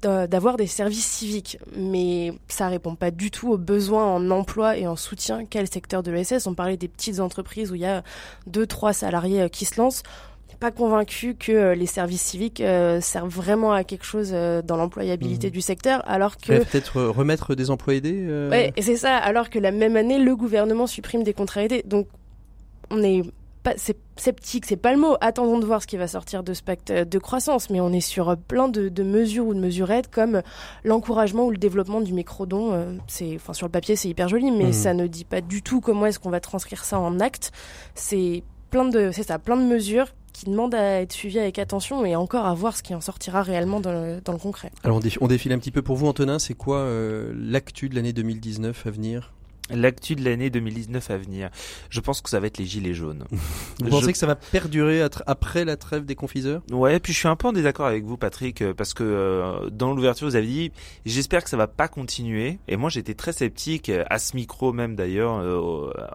d'avoir 0.02 0.58
des 0.58 0.68
services 0.68 1.06
civiques, 1.06 1.58
mais 1.76 2.34
ça 2.48 2.68
répond 2.70 2.96
pas 2.96 3.12
du 3.12 3.32
tout 3.32 3.52
aux 3.52 3.58
besoins 3.58 4.06
en 4.06 4.32
emploi 4.32 4.78
et 4.78 4.88
en 4.88 4.96
soutien 4.96 5.46
qu'a 5.46 5.62
le 5.62 5.68
secteur 5.68 6.04
de 6.04 6.12
l'ESS. 6.12 6.48
On 6.48 6.54
parlait 6.54 6.78
des 6.78 6.88
petites 6.88 7.20
entreprises 7.20 7.72
où 7.72 7.76
il 7.76 7.82
y 7.82 7.86
a 7.86 8.04
deux, 8.48 8.66
trois 8.66 8.94
salariés 8.94 9.50
qui 9.50 9.66
se 9.66 9.80
lancent 9.80 10.04
pas 10.60 10.72
convaincu 10.72 11.36
que 11.36 11.52
euh, 11.52 11.76
les 11.76 11.86
services 11.86 12.22
civiques 12.22 12.62
euh, 12.62 13.00
servent 13.02 13.34
vraiment 13.34 13.72
à 13.72 13.84
quelque 13.84 14.06
chose 14.06 14.32
euh, 14.34 14.62
dans 14.62 14.76
l'employabilité 14.76 15.48
mmh. 15.48 15.52
du 15.52 15.62
secteur, 15.62 16.04
alors 16.08 16.38
que 16.38 16.64
peut-être 16.64 17.02
remettre 17.02 17.56
des 17.56 17.72
emplois 17.72 17.96
aidés. 17.96 18.48
Ouais, 18.50 18.74
et 18.76 18.82
c'est 18.82 18.98
ça. 18.98 19.16
Alors 19.16 19.50
que 19.50 19.58
la 19.58 19.72
même 19.72 19.96
année, 19.96 20.20
le 20.20 20.36
gouvernement 20.36 20.88
supprime 20.88 21.24
des 21.24 21.34
contrats 21.34 21.64
aidés. 21.64 21.84
Donc, 21.86 22.08
on 22.92 23.02
est 23.04 23.24
pas 23.64 23.74
c'est 23.78 23.98
sceptique, 24.18 24.66
c'est 24.66 24.78
pas 24.78 24.94
le 24.94 25.00
mot. 25.00 25.16
Attendons 25.22 25.60
de 25.60 25.66
voir 25.66 25.82
ce 25.82 25.88
qui 25.88 25.98
va 25.98 26.08
sortir 26.08 26.44
de 26.44 26.54
ce 26.54 26.62
pacte 26.62 26.92
de 26.92 27.20
croissance, 27.20 27.70
mais 27.70 27.80
on 27.80 27.92
est 27.94 28.02
sur 28.02 28.36
plein 28.38 28.68
de, 28.68 28.90
de 28.90 29.04
mesures 29.04 29.48
ou 29.48 29.54
de 29.54 29.60
mesurettes 29.60 30.10
comme 30.10 30.42
l'encouragement 30.84 31.46
ou 31.46 31.52
le 31.52 31.58
développement 31.58 32.02
du 32.02 32.14
microdon. 32.14 33.00
c'est, 33.08 33.36
enfin, 33.36 33.54
sur 33.54 33.68
le 33.68 33.72
papier, 33.72 33.96
c'est 33.96 34.10
hyper 34.10 34.28
joli, 34.28 34.52
mais 34.52 34.68
mmh. 34.68 34.74
ça 34.74 34.94
ne 34.94 35.08
dit 35.08 35.26
pas 35.26 35.42
du 35.42 35.62
tout 35.62 35.82
comment 35.82 36.06
est-ce 36.06 36.20
qu'on 36.20 36.30
va 36.30 36.40
transcrire 36.40 36.84
ça 36.84 37.00
en 37.00 37.20
acte. 37.20 37.52
C'est 37.96 38.44
plein 38.70 38.86
de, 38.86 39.12
c'est 39.12 39.24
ça, 39.24 39.40
plein 39.40 39.58
de 39.58 39.64
mesures 39.64 40.08
qui 40.40 40.46
demande 40.46 40.74
à 40.74 41.02
être 41.02 41.12
suivi 41.12 41.38
avec 41.38 41.60
attention 41.60 42.06
et 42.06 42.16
encore 42.16 42.46
à 42.46 42.54
voir 42.54 42.78
ce 42.78 42.84
qui 42.84 42.96
en 42.96 43.02
sortira 43.02 43.42
réellement 43.42 43.82
dans 43.82 43.92
le, 43.92 44.22
dans 44.24 44.32
le 44.32 44.38
concret. 44.38 44.72
Alors 44.84 45.02
on, 45.20 45.28
défile 45.28 45.52
un 45.52 45.60
petit 45.60 45.72
peu 45.72 45.82
pour 45.82 45.98
vous 45.98 46.08
Antonin, 46.08 46.40
c'est 46.40 46.54
quoi 46.54 46.78
euh, 46.78 47.34
l'actu 47.36 47.90
de 47.90 47.96
l'année 47.96 48.14
2019 48.14 48.88
à 48.88 48.92
venir? 48.92 49.34
L'actu 49.70 50.16
de 50.16 50.24
l'année 50.24 50.50
2019 50.50 51.10
à 51.12 51.18
venir. 51.18 51.50
Je 51.90 52.00
pense 52.00 52.22
que 52.22 52.30
ça 52.30 52.40
va 52.40 52.48
être 52.48 52.58
les 52.58 52.66
gilets 52.66 52.94
jaunes. 52.94 53.26
vous 53.80 53.90
pensez 53.90 54.12
que 54.12 54.18
ça 54.18 54.28
va 54.28 54.36
perdurer 54.36 55.06
après 55.28 55.66
la 55.66 55.78
trêve 55.78 56.06
des 56.06 56.16
confiseurs? 56.16 56.62
Ouais, 56.72 57.00
puis 57.00 57.14
je 57.14 57.20
suis 57.20 57.28
un 57.28 57.36
peu 57.36 57.48
en 57.48 57.54
désaccord 57.54 57.86
avec 57.86 58.04
vous, 58.04 58.18
Patrick, 58.18 58.62
euh, 58.62 58.74
parce 58.74 58.94
que 58.94 59.04
euh, 59.04 59.70
dans 59.70 59.94
l'ouverture, 59.94 60.28
vous 60.28 60.36
avez 60.36 60.48
dit, 60.48 60.72
j'espère 61.06 61.44
que 61.44 61.50
ça 61.50 61.58
va 61.58 61.68
pas 61.68 61.88
continuer. 61.88 62.60
Et 62.68 62.78
moi, 62.78 62.90
j'étais 62.90 63.14
très 63.14 63.34
sceptique, 63.34 63.90
euh, 63.90 64.04
à 64.10 64.20
ce 64.20 64.36
micro 64.36 64.74
même 64.74 64.96
d'ailleurs, 64.96 65.32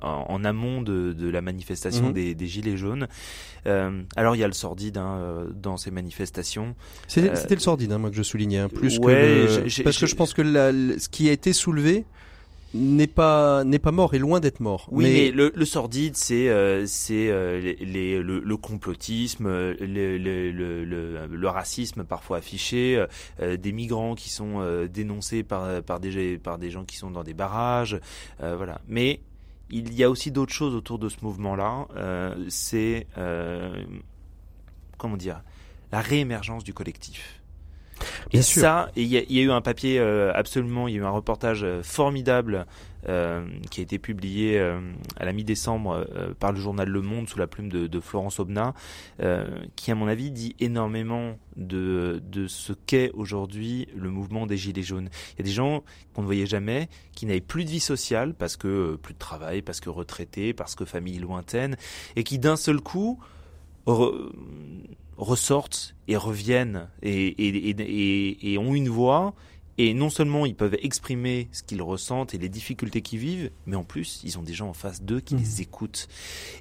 en, 0.02 0.44
amont 0.44 0.82
de, 0.82 1.14
la 1.28 1.40
manifestation 1.40 2.08
mhm. 2.08 2.34
des, 2.34 2.46
gilets 2.46 2.76
jaunes. 2.76 3.08
alors, 3.64 4.36
il 4.36 4.38
y 4.38 4.44
a 4.44 4.46
le 4.46 4.52
sordide 4.52 4.98
hein, 4.98 5.46
dans 5.54 5.76
ces 5.76 5.90
manifestations. 5.90 6.74
C'était 7.08 7.54
le 7.54 7.60
sordide, 7.60 7.92
hein, 7.92 7.98
moi, 7.98 8.10
que 8.10 8.16
je 8.16 8.22
soulignais, 8.22 8.58
hein, 8.58 8.68
plus 8.68 8.98
que 8.98 9.82
parce 9.82 9.98
que 9.98 10.06
je 10.06 10.14
pense 10.14 10.34
que 10.34 10.42
ce 10.98 11.08
qui 11.08 11.28
a 11.28 11.32
été 11.32 11.52
soulevé 11.52 12.04
n'est 12.74 13.06
pas 13.06 13.62
n'est 13.64 13.78
pas 13.78 13.92
mort 13.92 14.14
et 14.14 14.18
loin 14.18 14.40
d'être 14.40 14.60
mort. 14.60 14.88
Oui, 14.90 15.04
mais, 15.04 15.30
le, 15.30 15.52
le, 15.54 15.64
sordide, 15.64 16.16
c'est 16.16 16.48
euh, 16.48 16.84
c'est 16.86 17.30
euh, 17.30 17.60
les, 17.80 18.20
le, 18.20 18.40
le, 18.40 18.56
complotisme, 18.56 19.46
le, 19.48 20.18
le, 20.18 21.26
le, 21.26 21.48
racisme 21.48 22.04
parfois 22.04 22.38
affiché, 22.38 23.04
euh, 23.40 23.56
des 23.56 23.72
migrants 23.72 24.14
qui 24.16 24.28
sont 24.28 24.86
dénoncés 24.92 25.44
par 25.44 25.82
par 25.82 26.00
des 26.00 26.36
par 26.38 26.58
des 26.58 26.70
gens 26.70 26.84
qui 26.84 26.96
sont 26.96 27.10
dans 27.10 27.22
des 27.22 27.34
barrages, 27.34 27.98
voilà. 28.40 28.80
Mais 28.88 29.20
il 29.70 29.94
y 29.94 30.02
a 30.02 30.10
aussi 30.10 30.30
d'autres 30.30 30.52
choses 30.52 30.74
autour 30.74 30.98
de 30.98 31.08
ce 31.08 31.16
mouvement-là. 31.22 31.86
c'est 32.48 33.06
comment 34.98 35.16
dire 35.16 35.42
la 35.92 36.00
réémergence 36.00 36.64
du 36.64 36.74
collectif 36.74 37.43
et 38.32 38.42
ça, 38.42 38.90
il 38.96 39.06
y, 39.06 39.16
a 39.16 39.42
eu 39.42 39.50
un 39.50 39.60
papier 39.60 39.98
euh, 39.98 40.32
absolument, 40.34 40.88
il 40.88 40.94
y 40.94 40.98
a 40.98 41.00
eu 41.00 41.04
un 41.04 41.10
reportage 41.10 41.62
euh, 41.62 41.82
formidable 41.82 42.66
euh, 43.08 43.46
qui 43.70 43.80
a 43.80 43.82
été 43.82 43.98
publié 43.98 44.58
à 44.58 45.24
la 45.24 45.32
mi-décembre 45.32 46.06
par 46.40 46.52
le 46.52 46.58
journal 46.58 46.88
Le 46.88 47.02
Monde 47.02 47.28
sous 47.28 47.38
la 47.38 47.46
plume 47.46 47.68
de, 47.68 48.00
Florence 48.00 48.40
Aubenas, 48.40 48.72
qui 49.76 49.90
à 49.90 49.94
mon 49.94 50.08
avis 50.08 50.30
dit 50.30 50.56
énormément 50.58 51.38
de, 51.56 52.22
de 52.30 52.46
ce 52.46 52.72
qu'est 52.72 53.10
aujourd'hui 53.12 53.88
le 53.94 54.08
mouvement 54.08 54.46
des 54.46 54.56
Gilets 54.56 54.82
jaunes. 54.82 55.10
Il 55.32 55.40
y 55.40 55.42
a 55.42 55.44
des 55.44 55.52
gens 55.52 55.84
qu'on 56.14 56.22
ne 56.22 56.26
voyait 56.26 56.46
jamais, 56.46 56.88
qui 57.14 57.26
n'avaient 57.26 57.42
plus 57.42 57.66
de 57.66 57.70
vie 57.70 57.80
sociale 57.80 58.32
parce 58.32 58.56
que 58.56 58.96
plus 58.96 59.12
de 59.12 59.18
travail, 59.18 59.60
parce 59.60 59.80
que 59.80 59.90
retraités, 59.90 60.54
parce 60.54 60.74
que 60.74 60.86
famille 60.86 61.18
lointaine, 61.18 61.76
et 62.16 62.24
qui 62.24 62.38
d'un 62.38 62.56
seul 62.56 62.80
coup 62.80 63.20
ressortent 65.16 65.94
et 66.08 66.16
reviennent 66.16 66.88
et, 67.02 67.26
et, 67.26 67.70
et, 67.70 68.52
et, 68.52 68.58
ont 68.58 68.74
une 68.74 68.88
voix. 68.88 69.34
Et 69.76 69.92
non 69.92 70.08
seulement 70.08 70.46
ils 70.46 70.54
peuvent 70.54 70.76
exprimer 70.82 71.48
ce 71.50 71.62
qu'ils 71.64 71.82
ressentent 71.82 72.32
et 72.32 72.38
les 72.38 72.48
difficultés 72.48 73.02
qu'ils 73.02 73.18
vivent, 73.18 73.50
mais 73.66 73.74
en 73.74 73.82
plus 73.82 74.20
ils 74.22 74.38
ont 74.38 74.42
des 74.42 74.54
gens 74.54 74.68
en 74.68 74.74
face 74.74 75.02
d'eux 75.02 75.20
qui 75.20 75.34
mmh. 75.34 75.38
les 75.38 75.60
écoutent. 75.62 76.08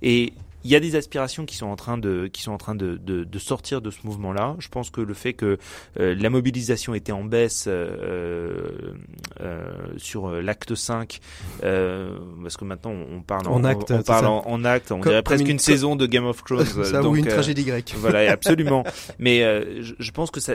Et 0.01 0.33
il 0.63 0.71
y 0.71 0.75
a 0.75 0.79
des 0.79 0.95
aspirations 0.95 1.45
qui 1.45 1.55
sont 1.55 1.67
en 1.67 1.75
train 1.75 1.97
de 1.97 2.27
qui 2.27 2.41
sont 2.41 2.51
en 2.51 2.57
train 2.57 2.75
de, 2.75 2.97
de, 2.97 3.23
de 3.23 3.39
sortir 3.39 3.81
de 3.81 3.91
ce 3.91 3.99
mouvement-là. 4.05 4.55
Je 4.59 4.69
pense 4.69 4.89
que 4.89 5.01
le 5.01 5.13
fait 5.13 5.33
que 5.33 5.57
euh, 5.99 6.15
la 6.17 6.29
mobilisation 6.29 6.93
était 6.93 7.11
en 7.11 7.23
baisse 7.23 7.65
euh, 7.67 8.93
euh, 9.41 9.71
sur 9.97 10.29
l'acte 10.29 10.75
5, 10.75 11.19
parce 11.61 12.57
que 12.57 12.65
maintenant 12.65 12.91
on 12.91 13.21
parle 13.21 13.47
en, 13.47 13.63
acte, 13.63 13.91
on, 13.91 14.01
parle 14.01 14.25
en, 14.25 14.63
acte, 14.65 14.91
on 14.91 14.99
dirait 14.99 15.23
presque 15.23 15.47
une, 15.47 15.59
saison 15.59 15.95
de 15.95 16.05
Game 16.05 16.25
of 16.25 16.43
Thrones. 16.45 16.65
ça 16.65 17.01
donc, 17.01 17.13
ou 17.13 17.15
une 17.17 17.25
tragédie 17.25 17.63
grecque. 17.63 17.93
Voilà, 18.03 18.31
absolument. 18.31 18.83
Mais 19.19 19.39
je, 19.81 19.93
je, 19.97 20.11
pense 20.11 20.29
que 20.29 20.39
ça, 20.39 20.53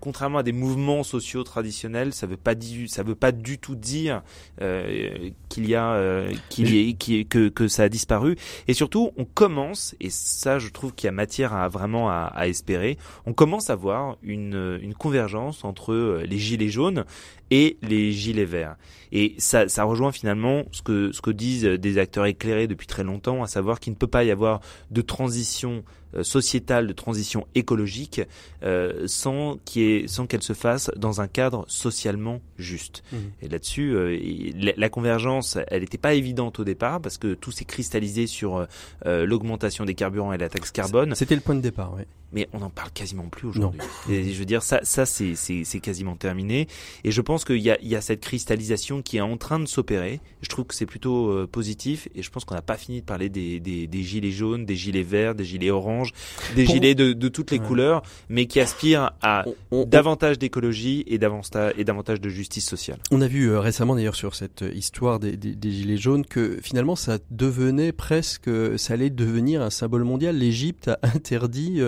contrairement 0.00 0.38
à 0.38 0.42
des 0.42 0.52
mouvements 0.52 1.04
sociaux 1.04 1.44
traditionnels, 1.44 2.12
ça 2.12 2.26
veut 2.26 2.36
pas 2.36 2.54
du, 2.54 2.88
ça 2.88 3.02
veut 3.02 3.14
pas 3.14 3.32
du 3.32 3.58
tout 3.58 3.76
dire 3.76 4.22
qu'il 4.58 5.68
y 5.68 5.74
a 5.74 6.24
qu'il 6.48 6.74
y 6.74 6.96
que 6.96 7.48
que 7.48 7.68
ça 7.68 7.84
a 7.84 7.88
disparu. 7.88 8.36
Et 8.68 8.74
surtout, 8.74 9.12
on 9.16 9.24
commence, 9.24 9.94
et 10.00 10.10
ça 10.10 10.58
je 10.58 10.68
trouve 10.68 10.94
qu'il 10.94 11.06
y 11.06 11.08
a 11.08 11.12
matière 11.12 11.54
à 11.54 11.68
vraiment 11.68 12.10
à, 12.10 12.48
espérer, 12.48 12.98
on 13.24 13.32
commence 13.32 13.70
à 13.70 13.74
voir 13.74 14.16
une, 14.22 14.78
une 14.82 14.94
convergence 14.94 15.64
entre 15.64 15.92
euh, 15.92 16.24
les 16.26 16.38
gilets 16.38 16.68
jaunes 16.68 17.04
et 17.50 17.76
les 17.82 18.12
gilets 18.12 18.44
verts. 18.44 18.76
Et 19.12 19.34
ça, 19.38 19.68
ça 19.68 19.84
rejoint 19.84 20.12
finalement 20.12 20.64
ce 20.72 20.82
que, 20.82 21.12
ce 21.12 21.20
que 21.20 21.30
disent 21.30 21.64
des 21.64 21.98
acteurs 21.98 22.26
éclairés 22.26 22.66
depuis 22.66 22.86
très 22.86 23.04
longtemps, 23.04 23.42
à 23.42 23.46
savoir 23.46 23.80
qu'il 23.80 23.92
ne 23.92 23.98
peut 23.98 24.06
pas 24.06 24.24
y 24.24 24.30
avoir 24.30 24.60
de 24.90 25.00
transition 25.00 25.84
sociétale, 26.22 26.86
de 26.86 26.92
transition 26.92 27.46
écologique, 27.54 28.20
euh, 28.62 29.06
sans 29.06 29.58
qu'elle 29.64 30.08
se 30.42 30.52
fasse 30.52 30.90
dans 30.96 31.20
un 31.20 31.28
cadre 31.28 31.64
socialement 31.68 32.40
juste. 32.58 33.02
Mmh. 33.12 33.16
Et 33.42 33.48
là-dessus, 33.48 33.94
euh, 33.94 34.72
la, 34.76 34.88
convergence, 34.88 35.58
elle 35.68 35.82
n'était 35.82 35.98
pas 35.98 36.14
évidente 36.14 36.58
au 36.60 36.64
départ 36.64 37.00
parce 37.00 37.18
que 37.18 37.34
tout 37.34 37.50
s'est 37.50 37.64
cristallisé 37.64 38.26
sur 38.26 38.66
l'augmentation 39.04 39.84
des 39.84 39.94
carburants 39.94 40.32
et 40.32 40.38
la 40.38 40.48
taxe 40.48 40.70
carbone. 40.70 41.14
C'était 41.14 41.34
le 41.34 41.40
point 41.40 41.54
de 41.54 41.60
départ, 41.60 41.92
oui 41.96 42.02
mais 42.36 42.48
on 42.52 42.58
n'en 42.58 42.68
parle 42.68 42.90
quasiment 42.90 43.28
plus 43.28 43.48
aujourd'hui. 43.48 43.80
Et 44.10 44.30
je 44.30 44.38
veux 44.38 44.44
dire, 44.44 44.62
ça, 44.62 44.80
ça 44.82 45.06
c'est, 45.06 45.80
quasiment 45.80 46.16
terminé. 46.16 46.68
Et 47.02 47.10
je 47.10 47.22
pense 47.22 47.46
qu'il 47.46 47.62
y 47.62 47.70
a, 47.70 47.78
il 47.80 47.88
y 47.88 47.96
a 47.96 48.02
cette 48.02 48.20
cristallisation 48.20 49.00
qui 49.00 49.16
est 49.16 49.22
en 49.22 49.38
train 49.38 49.58
de 49.58 49.64
s'opérer. 49.64 50.20
Je 50.42 50.50
trouve 50.50 50.66
que 50.66 50.74
c'est 50.74 50.84
plutôt 50.84 51.30
euh, 51.30 51.48
positif. 51.50 52.08
Et 52.14 52.22
je 52.22 52.30
pense 52.30 52.44
qu'on 52.44 52.54
n'a 52.54 52.60
pas 52.60 52.76
fini 52.76 53.00
de 53.00 53.06
parler 53.06 53.30
des, 53.30 53.58
des, 53.58 53.86
des, 53.86 54.02
gilets 54.02 54.32
jaunes, 54.32 54.66
des 54.66 54.76
gilets 54.76 55.02
verts, 55.02 55.34
des 55.34 55.46
gilets 55.46 55.70
oranges, 55.70 56.12
des 56.54 56.66
gilets 56.66 56.94
de, 56.94 57.14
de 57.14 57.28
toutes 57.28 57.50
les 57.50 57.58
couleurs, 57.58 58.02
mais 58.28 58.44
qui 58.44 58.60
aspirent 58.60 59.12
à 59.22 59.46
davantage 59.86 60.38
d'écologie 60.38 61.04
et 61.06 61.16
davantage, 61.16 61.72
et 61.78 61.84
davantage 61.84 62.20
de 62.20 62.28
justice 62.28 62.66
sociale. 62.66 62.98
On 63.10 63.22
a 63.22 63.28
vu 63.28 63.48
euh, 63.48 63.60
récemment 63.60 63.94
d'ailleurs 63.94 64.14
sur 64.14 64.34
cette 64.34 64.62
histoire 64.74 65.18
des, 65.20 65.38
des, 65.38 65.54
des, 65.54 65.70
gilets 65.70 65.96
jaunes 65.96 66.26
que 66.26 66.58
finalement 66.62 66.96
ça 66.96 67.16
devenait 67.30 67.92
presque, 67.92 68.50
ça 68.76 68.92
allait 68.92 69.08
devenir 69.08 69.62
un 69.62 69.70
symbole 69.70 70.04
mondial. 70.04 70.36
L'Égypte 70.36 70.88
a 70.88 70.98
interdit 71.14 71.80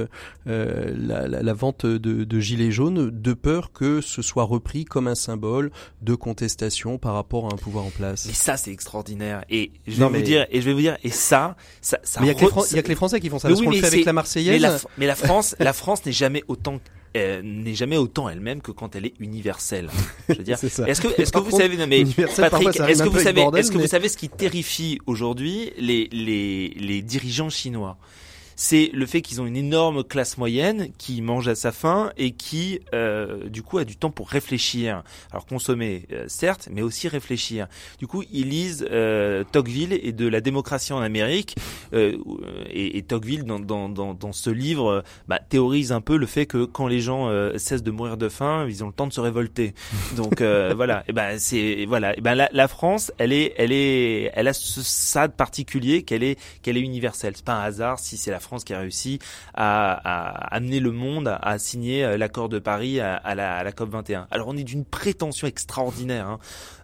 euh, 0.46 0.94
euh, 1.10 1.42
la, 1.42 1.52
vente 1.52 1.84
de, 1.84 2.40
gilets 2.40 2.70
jaunes 2.70 3.10
de 3.10 3.32
peur 3.34 3.72
que 3.72 4.00
ce 4.00 4.22
soit 4.22 4.44
repris 4.44 4.84
comme 4.84 5.08
un 5.08 5.14
symbole 5.14 5.70
de 6.02 6.14
contestation 6.14 6.98
par 6.98 7.14
rapport 7.14 7.46
à 7.46 7.54
un 7.54 7.56
pouvoir 7.56 7.84
en 7.84 7.90
place. 7.90 8.26
Mais 8.26 8.32
ça, 8.32 8.56
c'est 8.56 8.72
extraordinaire. 8.72 9.44
Et 9.50 9.72
je 9.86 10.02
vais 10.02 10.08
vous 10.08 10.24
dire, 10.24 10.46
et 10.50 10.60
je 10.60 10.66
vais 10.66 10.72
vous 10.72 10.80
dire, 10.80 10.96
et 11.02 11.10
ça, 11.10 11.56
ça, 11.80 11.98
ça. 12.02 12.20
Mais 12.20 12.28
il 12.28 12.30
y, 12.30 12.78
a 12.78 12.82
que 12.82 12.88
les 12.88 12.94
Français 12.94 13.20
qui 13.20 13.28
font 13.28 13.38
ça. 13.38 13.52
Qu'on 13.52 13.70
le 13.70 13.76
fait 13.78 13.86
avec 13.86 14.04
la 14.04 14.12
Marseillaise. 14.12 14.86
Mais 14.96 15.06
la, 15.06 15.14
France, 15.16 15.56
la 15.58 15.72
France 15.72 16.04
n'est 16.06 16.12
jamais 16.12 16.44
autant 16.48 16.80
euh, 17.16 17.40
n'est 17.42 17.74
jamais 17.74 17.96
autant 17.96 18.28
elle-même 18.28 18.60
que 18.60 18.70
quand 18.70 18.94
elle 18.94 19.06
est 19.06 19.14
universelle. 19.18 19.88
Je 20.28 20.34
veux 20.34 20.42
dire, 20.44 20.58
est-ce 20.62 21.00
que, 21.00 21.20
est-ce 21.20 21.32
que 21.32 21.38
vous 21.38 21.56
savez, 21.56 21.76
non 21.76 21.86
mais 21.86 22.04
Patrick, 22.04 22.78
est-ce 22.80 23.02
que 23.02 23.08
vous 23.08 23.18
savez, 23.18 23.46
est-ce 23.56 23.70
que 23.70 23.78
vous 23.78 23.86
savez 23.86 24.08
ce 24.08 24.16
qui 24.16 24.28
terrifie 24.28 24.98
aujourd'hui 25.06 25.72
les, 25.78 26.08
les, 26.12 26.68
les 26.78 27.02
dirigeants 27.02 27.50
chinois? 27.50 27.96
C'est 28.60 28.90
le 28.92 29.06
fait 29.06 29.22
qu'ils 29.22 29.40
ont 29.40 29.46
une 29.46 29.56
énorme 29.56 30.02
classe 30.02 30.36
moyenne 30.36 30.88
qui 30.98 31.22
mange 31.22 31.46
à 31.46 31.54
sa 31.54 31.70
faim 31.70 32.10
et 32.16 32.32
qui, 32.32 32.80
euh, 32.92 33.48
du 33.48 33.62
coup, 33.62 33.78
a 33.78 33.84
du 33.84 33.96
temps 33.96 34.10
pour 34.10 34.28
réfléchir. 34.28 35.04
Alors 35.30 35.46
consommer, 35.46 36.06
euh, 36.10 36.24
certes, 36.26 36.68
mais 36.72 36.82
aussi 36.82 37.06
réfléchir. 37.06 37.68
Du 38.00 38.08
coup, 38.08 38.24
ils 38.32 38.48
lisent 38.48 38.84
euh, 38.90 39.44
Tocqueville 39.52 39.92
et 40.02 40.10
de 40.10 40.26
la 40.26 40.40
démocratie 40.40 40.92
en 40.92 41.00
Amérique. 41.00 41.54
Euh, 41.92 42.18
et, 42.68 42.98
et, 42.98 43.02
Tocqueville, 43.02 43.44
dans, 43.44 43.60
dans, 43.60 43.88
dans, 43.88 44.12
dans 44.12 44.32
ce 44.32 44.50
livre, 44.50 45.04
bah, 45.28 45.38
théorise 45.38 45.92
un 45.92 46.00
peu 46.00 46.16
le 46.16 46.26
fait 46.26 46.46
que 46.46 46.64
quand 46.64 46.88
les 46.88 47.00
gens 47.00 47.30
cessent 47.56 47.84
de 47.84 47.92
mourir 47.92 48.16
de 48.16 48.28
faim, 48.28 48.66
ils 48.68 48.82
ont 48.82 48.88
le 48.88 48.92
temps 48.92 49.06
de 49.06 49.12
se 49.12 49.20
révolter. 49.20 49.72
Donc 50.16 50.42
voilà. 50.74 51.04
Et 51.06 51.12
ben 51.12 51.38
c'est 51.38 51.84
voilà. 51.86 52.18
Et 52.18 52.20
ben 52.20 52.34
la, 52.34 52.48
la, 52.52 52.66
France, 52.66 53.12
elle 53.18 53.32
est, 53.32 53.54
elle 53.56 53.70
est, 53.70 54.32
elle 54.34 54.48
a 54.48 54.52
ce 54.52 54.82
sade 54.82 55.34
particulier 55.36 56.02
qu'elle 56.02 56.24
est, 56.24 56.40
qu'elle 56.62 56.76
est 56.76 56.80
universelle. 56.80 57.34
C'est 57.36 57.44
pas 57.44 57.54
un 57.54 57.62
hasard 57.62 58.00
si 58.00 58.16
c'est 58.16 58.32
la 58.32 58.40
France 58.40 58.47
qui 58.64 58.74
a 58.74 58.80
réussi 58.80 59.18
à, 59.54 59.92
amener 60.54 60.80
le 60.80 60.92
monde 60.92 61.38
à 61.40 61.58
signer 61.58 62.16
l'accord 62.16 62.48
de 62.48 62.58
Paris 62.58 63.00
à, 63.00 63.16
à 63.16 63.34
la, 63.34 63.56
à 63.56 63.62
la 63.62 63.72
COP 63.72 63.90
21. 63.90 64.26
Alors 64.30 64.48
on 64.48 64.56
est 64.56 64.64
d'une 64.64 64.84
prétention 64.84 65.46
extraordinaire, 65.46 66.26
hein, 66.26 66.38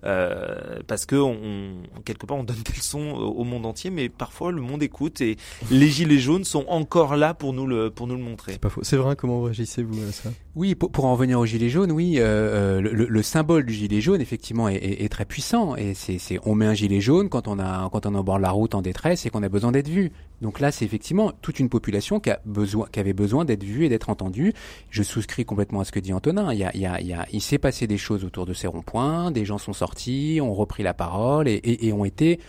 euh, 0.05 0.81
parce 0.87 1.07
que 1.07 1.17
on, 1.17 1.83
quelque 2.05 2.27
part 2.27 2.37
on 2.37 2.45
donne 2.45 2.63
des 2.65 2.73
leçons 2.73 3.01
au 3.01 3.45
monde 3.45 3.67
entier, 3.67 3.91
mais 3.91 4.09
parfois 4.09 4.53
le 4.53 4.61
monde 4.61 4.83
écoute 4.83 5.21
et 5.21 5.37
les 5.71 5.89
gilets 5.89 6.19
jaunes 6.19 6.45
sont 6.45 6.65
encore 6.69 7.17
là 7.17 7.35
pour 7.35 7.53
nous 7.53 7.67
le 7.67 7.91
pour 7.91 8.07
nous 8.07 8.17
le 8.17 8.23
montrer. 8.23 8.53
C'est 8.53 8.61
pas 8.61 8.69
faux. 8.69 8.83
C'est 8.83 8.97
vrai. 8.97 9.17
Comment 9.17 9.43
réagissez-vous 9.43 10.03
à 10.09 10.13
ça? 10.13 10.31
Oui, 10.57 10.75
pour, 10.75 10.91
pour, 10.91 11.07
en 11.07 11.15
revenir 11.15 11.41
aux 11.41 11.47
gilets 11.47 11.69
jaunes, 11.69 11.91
oui, 11.91 12.17
euh, 12.19 12.79
euh 12.79 12.81
le, 12.81 13.07
le, 13.07 13.23
symbole 13.23 13.67
du 13.67 13.73
gilet 13.73 14.01
jaune 14.01 14.21
effectivement 14.21 14.69
est, 14.69 14.77
est, 14.77 15.05
est 15.05 15.09
très 15.09 15.25
puissant 15.25 15.75
et 15.75 15.95
c'est 15.95 16.19
on 16.45 16.55
met 16.55 16.67
un 16.67 16.75
gilet 16.75 17.01
jaune 17.01 17.29
quand 17.29 17.49
on 17.49 17.59
a 17.59 17.89
quand 17.91 18.07
on 18.07 18.15
est 18.15 18.19
au 18.19 18.23
bord 18.23 18.37
de 18.37 18.43
la 18.43 18.51
route 18.51 18.75
en 18.75 18.83
détresse 18.83 19.27
et 19.27 19.31
qu'on 19.31 19.43
a 19.43 19.49
besoin 19.49 19.73
d'être 19.73 19.89
vu. 19.89 20.13
Donc 20.45 20.61
là, 20.61 20.71
c'est 20.71 20.85
effectivement 20.85 21.33
toute 21.41 21.59
une 21.59 21.69
population 21.69 22.21
qui, 22.21 22.31
a 22.31 22.41
besoin, 22.45 22.87
qui 22.93 23.01
avait 23.01 23.13
besoin 23.13 23.45
d'être 23.45 23.65
vue 23.65 23.87
et 23.87 23.89
d'être 23.89 24.11
entendue. 24.11 24.53
Je 24.91 25.03
souscris 25.03 25.45
complètement 25.45 25.81
à 25.81 25.85
ce 25.85 25.93
que 25.93 26.01
dit 26.01 26.13
Antonin. 26.13 26.53
Il, 26.53 26.59
y 26.59 26.65
a, 26.65 26.71
il, 26.75 26.81
y 26.81 26.87
a, 26.87 27.01
il, 27.01 27.17
il 27.33 27.41
s'est 27.41 27.59
passé 27.59 27.87
des 27.87 27.97
choses 27.97 28.25
autour 28.25 28.45
de 28.45 28.53
ces 28.53 28.67
ronds-points, 28.67 29.31
des 29.31 29.45
gens 29.45 29.59
sont 29.59 29.73
sortis, 29.73 29.94
ont 30.41 30.55
repris 30.55 30.83
la 30.83 30.95
parole 30.95 31.49
et, 31.49 31.93
ont 31.93 32.05
été, 32.05 32.41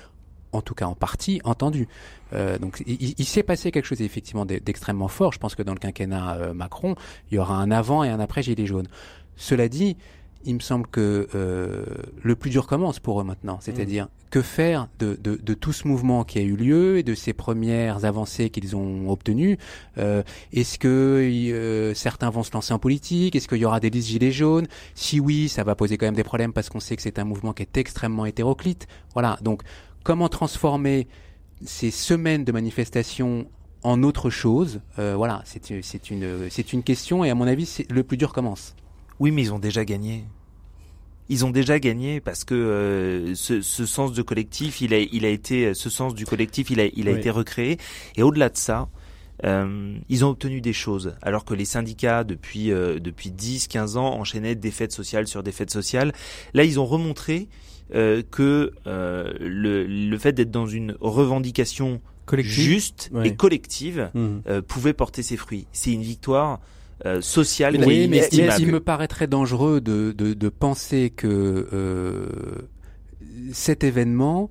en 0.52 0.62
tout 0.62 0.74
cas 0.74 0.86
en 0.86 0.96
partie, 0.96 1.42
entendus. 1.44 1.88
Euh, 2.34 2.58
donc 2.58 2.84
il, 2.86 3.16
il 3.18 3.26
s'est 3.26 3.44
passé 3.44 3.72
quelque 3.72 3.86
chose 3.86 4.02
effectivement 4.02 4.46
d'extrêmement 4.46 5.08
fort. 5.08 5.32
Je 5.34 5.40
pense 5.40 5.56
que 5.56 5.64
dans 5.64 5.74
le 5.74 5.80
quinquennat 5.80 6.36
euh, 6.36 6.54
Macron, 6.54 6.96
il 7.32 7.36
y 7.36 7.38
aura 7.38 7.56
un 7.56 7.72
avant 7.72 8.04
et 8.04 8.10
un 8.10 8.20
après 8.20 8.44
Gilets 8.44 8.66
jaunes. 8.66 8.88
Cela 9.36 9.68
dit, 9.68 9.98
il 10.46 10.56
me 10.56 10.60
semble 10.60 10.88
que 10.88 11.28
euh, 11.36 11.86
le 12.22 12.36
plus 12.36 12.50
dur 12.50 12.68
commence 12.68 13.00
pour 13.00 13.20
eux 13.20 13.24
maintenant. 13.24 13.58
C'est-à-dire, 13.62 14.06
mm. 14.06 14.10
que 14.30 14.42
faire 14.42 14.88
de, 15.00 15.18
de, 15.22 15.36
de, 15.36 15.54
tout 15.54 15.74
ce 15.74 15.88
mouvement 15.88 16.24
qui 16.24 16.40
a 16.40 16.42
eu 16.42 16.56
lieu 16.56 16.98
et 16.98 17.04
de 17.04 17.16
ces 17.16 17.34
premières 17.34 18.06
avancées 18.06 18.50
qu'ils 18.50 18.76
ont 18.76 19.10
obtenues 19.10 19.58
euh, 19.98 20.24
Est-ce 20.54 20.78
que 20.78 20.88
euh, 20.88 21.94
certains 21.94 22.30
vont 22.30 22.44
se 22.44 22.52
lancer 22.54 22.74
en 22.74 22.80
politique? 22.80 23.36
Est-ce 23.36 23.48
qu'il 23.48 23.58
y 23.58 23.66
aura 23.66 23.80
des 23.80 23.90
listes 23.90 24.10
gilets 24.10 24.32
jaunes? 24.32 24.68
Si 24.94 25.20
oui, 25.20 25.50
ça 25.50 25.64
va 25.64 25.76
poser 25.76 25.98
quand 25.98 26.06
même 26.06 26.16
des 26.16 26.24
problèmes 26.24 26.54
parce 26.54 26.70
qu'on 26.70 26.80
sait 26.80 26.96
que 26.96 27.02
c'est 27.02 27.20
un 27.20 27.26
mouvement 27.26 27.54
qui 27.54 27.64
est 27.64 27.78
extrêmement 27.78 28.26
hétéroclite. 28.26 28.88
Voilà, 29.14 29.38
donc 29.42 29.64
comment 30.04 30.30
transformer 30.30 31.08
ces 31.66 31.90
semaines 31.90 32.44
de 32.44 32.52
manifestations 32.52 33.48
en 33.82 34.04
autre 34.04 34.30
chose? 34.30 34.82
Voilà, 34.98 35.42
c'est 35.46 35.70
une, 35.70 36.50
c'est 36.50 36.74
une 36.74 36.84
question 36.84 37.24
et 37.24 37.30
à 37.30 37.36
mon 37.36 37.48
avis, 37.48 37.86
le 37.90 38.04
plus 38.04 38.18
dur 38.18 38.34
commence. 38.34 38.76
Oui, 39.20 39.32
mais 39.32 39.44
ils 39.44 39.54
ont 39.54 39.60
déjà 39.60 39.86
gagné. 39.86 40.26
Ils 41.28 41.44
ont 41.46 41.50
déjà 41.50 41.80
gagné 41.80 42.20
parce 42.20 42.44
que 42.44 42.54
euh, 42.54 43.36
ce, 43.36 43.62
ce, 43.62 43.86
sens 43.86 44.14
de 44.14 44.22
collectif, 44.22 44.82
il 44.82 44.94
a, 44.94 45.00
il 45.00 45.26
a 45.26 45.30
été, 45.30 45.74
ce 45.74 45.90
sens 45.90 46.14
du 46.14 46.26
collectif, 46.26 46.70
il 46.70 46.80
a, 46.80 46.86
il 46.86 47.08
a 47.08 47.12
été 47.12 47.32
recréé. 47.32 47.78
Et 48.16 48.22
au-delà 48.22 48.50
de 48.50 48.58
ça, 48.58 48.90
euh, 49.44 49.98
ils 50.10 50.24
ont 50.24 50.30
obtenu 50.30 50.62
des 50.62 50.74
choses, 50.74 51.16
alors 51.22 51.46
que 51.46 51.54
les 51.54 51.66
syndicats, 51.66 52.24
depuis, 52.24 52.72
euh, 52.72 53.00
depuis 53.00 53.32
10, 53.32 53.68
15 53.68 53.98
ans, 53.98 54.14
enchaînaient 54.14 54.56
des 54.56 54.72
fêtes 54.72 54.94
sociales 54.94 55.28
sur 55.28 55.44
des 55.44 55.52
fêtes 55.52 55.72
sociales. 55.72 56.14
Là, 56.54 56.64
ils 56.64 56.80
ont 56.80 56.86
remontré 56.86 57.50
euh, 57.94 58.24
que 58.32 58.72
euh, 58.88 59.34
le, 59.40 59.86
le 59.86 60.18
fait 60.18 60.32
d'être 60.32 60.52
dans 60.52 60.68
une 60.68 60.96
revendication 61.02 62.02
juste 62.38 63.12
et 63.24 63.36
collective 63.36 64.10
mmh. 64.16 64.62
pouvait 64.62 64.94
porter 64.94 65.22
ses 65.22 65.38
fruits. 65.38 65.68
C'est 65.74 65.92
une 65.92 66.02
victoire 66.02 66.60
euh, 67.06 67.22
social 67.22 67.76
oui, 67.86 68.08
mais, 68.08 68.30
il 68.32 68.72
me 68.72 68.80
paraîtrait 68.80 69.28
dangereux 69.28 69.82
de, 69.82 70.14
de, 70.18 70.34
de 70.34 70.50
penser 70.50 71.10
que 71.10 71.68
euh, 71.74 72.28
cet 73.52 73.84
événement 73.84 74.50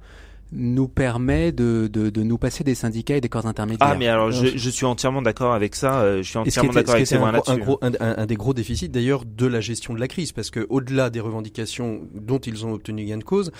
nous 0.55 0.88
permet 0.88 1.52
de, 1.52 1.88
de, 1.92 2.11
de, 2.11 2.22
nous 2.22 2.38
passer 2.38 2.62
des 2.62 2.74
syndicats 2.74 3.16
et 3.16 3.20
des 3.20 3.28
corps 3.28 3.46
intermédiaires. 3.46 3.90
Ah 3.90 3.96
mais 3.96 4.07
alors 4.07 4.30
je, 4.30 4.57
je 4.57 4.70
suis 4.70 4.86
entièrement 4.86 5.20
d'accord 5.20 5.52
avec 5.52 5.74
ça. 5.74 6.00
Euh, 6.00 6.22
je 6.22 6.28
suis 6.28 6.38
entièrement 6.38 6.72
d'accord 6.72 6.94
avec 6.94 7.12
un, 7.12 7.59
gros, 7.59 7.78
un, 7.82 7.92
un, 8.00 8.26
des 8.26 8.36
gros 8.36 8.55
déficits 8.55 8.88
d'ailleurs 8.88 9.24
de 9.24 9.46
la 9.46 9.61
gestion 9.61 9.94
de 9.94 10.00
la 10.00 10.09
crise? 10.09 10.32
Parce 10.32 10.50
que 10.50 10.64
au-delà 10.68 11.11
des 11.11 11.20
revendications 11.20 12.02
dont 12.14 12.38
ils 12.38 12.64
ont 12.64 12.72
obtenu 12.72 13.05
gain 13.05 13.18
de 13.18 13.24
cause, 13.24 13.50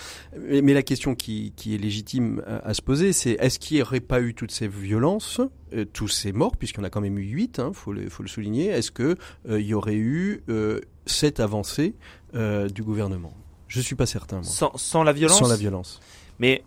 mais, 0.49 0.73
la 0.73 0.83
question 0.83 1.15
qui, 1.15 1.53
qui 1.55 1.75
est 1.75 1.77
légitime 1.77 2.41
à, 2.47 2.73
se 2.73 2.81
poser, 2.81 3.13
c'est 3.13 3.31
est-ce 3.31 3.59
qu'il 3.59 3.77
n'y 3.77 3.83
aurait 3.83 3.99
pas 3.99 4.21
eu 4.21 4.33
toutes 4.33 4.51
ces 4.51 4.67
violences, 4.67 5.39
euh, 5.73 5.85
tous 5.85 6.07
ces 6.07 6.31
morts, 6.31 6.57
puisqu'on 6.57 6.83
a 6.83 6.89
quand 6.89 7.01
même 7.01 7.17
eu 7.17 7.23
huit, 7.23 7.59
hein, 7.59 7.71
faut 7.73 7.93
le 7.93 8.09
faut 8.09 8.23
le 8.23 8.29
souligner. 8.29 8.67
Est-ce 8.67 8.91
que 8.91 9.15
euh, 9.49 9.59
il 9.59 9.67
y 9.67 9.73
aurait 9.73 9.95
eu 9.95 10.43
cette 11.05 11.39
avancée 11.39 11.95
du 12.33 12.83
gouvernement? 12.83 13.33
Je 13.67 13.81
suis 13.81 13.95
pas 13.95 14.05
certain. 14.05 14.37
Moi. 14.37 14.45
Sans, 14.45 14.71
sans 14.75 15.03
la 15.03 15.11
violence? 15.11 15.39
Sans 15.39 15.49
la 15.49 15.55
violence. 15.55 15.99
Mais 16.39 16.63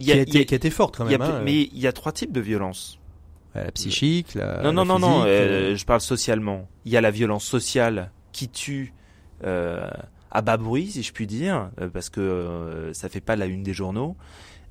qui, 0.00 0.12
a, 0.12 0.16
été, 0.16 0.44
qui 0.44 0.54
a 0.54 0.56
été 0.56 0.70
forte 0.70 0.96
quand 0.96 1.04
même. 1.04 1.20
hein, 1.20 1.40
mais 1.44 1.62
il 1.62 1.78
y 1.78 1.86
a 1.86 1.92
trois 1.92 2.12
types 2.12 2.32
de 2.32 2.40
violence. 2.40 2.98
La 3.54 3.72
psychique, 3.72 4.34
la. 4.34 4.62
Non, 4.62 4.72
non, 4.72 4.84
non, 4.84 4.98
non. 5.00 5.24
Euh, 5.26 5.74
je 5.74 5.84
parle 5.84 6.00
socialement. 6.00 6.68
Il 6.84 6.92
y 6.92 6.96
a 6.96 7.00
la 7.00 7.10
violence 7.10 7.44
sociale 7.44 8.12
qui 8.32 8.48
tue 8.48 8.94
euh, 9.44 9.88
à 10.30 10.42
bas 10.42 10.56
bruit, 10.56 10.88
si 10.92 11.02
je 11.02 11.12
puis 11.12 11.26
dire, 11.26 11.70
euh, 11.80 11.88
parce 11.88 12.10
que 12.10 12.20
euh, 12.20 12.92
ça 12.92 13.08
fait 13.08 13.20
pas 13.20 13.34
la 13.34 13.46
une 13.46 13.64
des 13.64 13.72
journaux. 13.72 14.16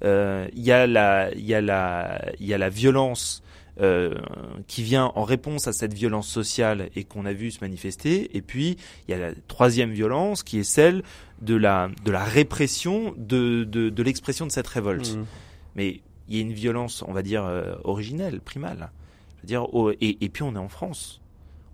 Euh, 0.06 0.48
il 0.54 0.64
y 0.64 0.72
a 0.72 0.88
la, 0.88 1.30
il 1.34 1.46
y 1.46 1.54
a 1.54 1.60
la, 1.60 2.22
il 2.40 2.48
y 2.48 2.54
a 2.54 2.58
la 2.58 2.70
violence 2.70 3.44
euh, 3.44 3.49
qui 4.68 4.84
vient 4.84 5.12
en 5.16 5.24
réponse 5.24 5.68
à 5.68 5.74
cette 5.74 5.94
violence 5.94 6.28
sociale 6.28 6.90
et 6.96 7.04
qu'on 7.04 7.26
a 7.26 7.34
vu 7.34 7.52
se 7.52 7.60
manifester. 7.62 8.36
Et 8.36 8.42
puis, 8.42 8.78
il 9.08 9.12
y 9.12 9.14
a 9.14 9.18
la 9.18 9.34
troisième 9.48 9.92
violence 9.92 10.44
qui 10.44 10.60
est 10.60 10.64
celle 10.64 11.04
de 11.42 11.56
la, 11.56 11.90
de 12.04 12.12
la 12.12 12.24
répression 12.24 13.14
de, 13.18 13.64
de, 13.64 13.90
de 13.90 14.04
l'expression 14.04 14.46
de 14.46 14.52
cette 14.52 14.68
révolte. 14.68 15.16
Mmh. 15.16 15.26
Mais 15.76 16.02
il 16.28 16.36
y 16.36 16.40
a 16.40 16.42
une 16.42 16.54
violence, 16.54 17.04
on 17.08 17.14
va 17.14 17.22
dire, 17.22 17.46
euh, 17.46 17.76
originelle, 17.84 18.42
primale. 18.42 18.92
Je 19.38 19.42
veux 19.44 19.48
dire, 19.48 19.74
oh, 19.74 19.92
et, 19.92 20.18
et 20.20 20.30
puis 20.30 20.44
on 20.44 20.54
est 20.56 20.60
en 20.60 20.70
France 20.70 21.22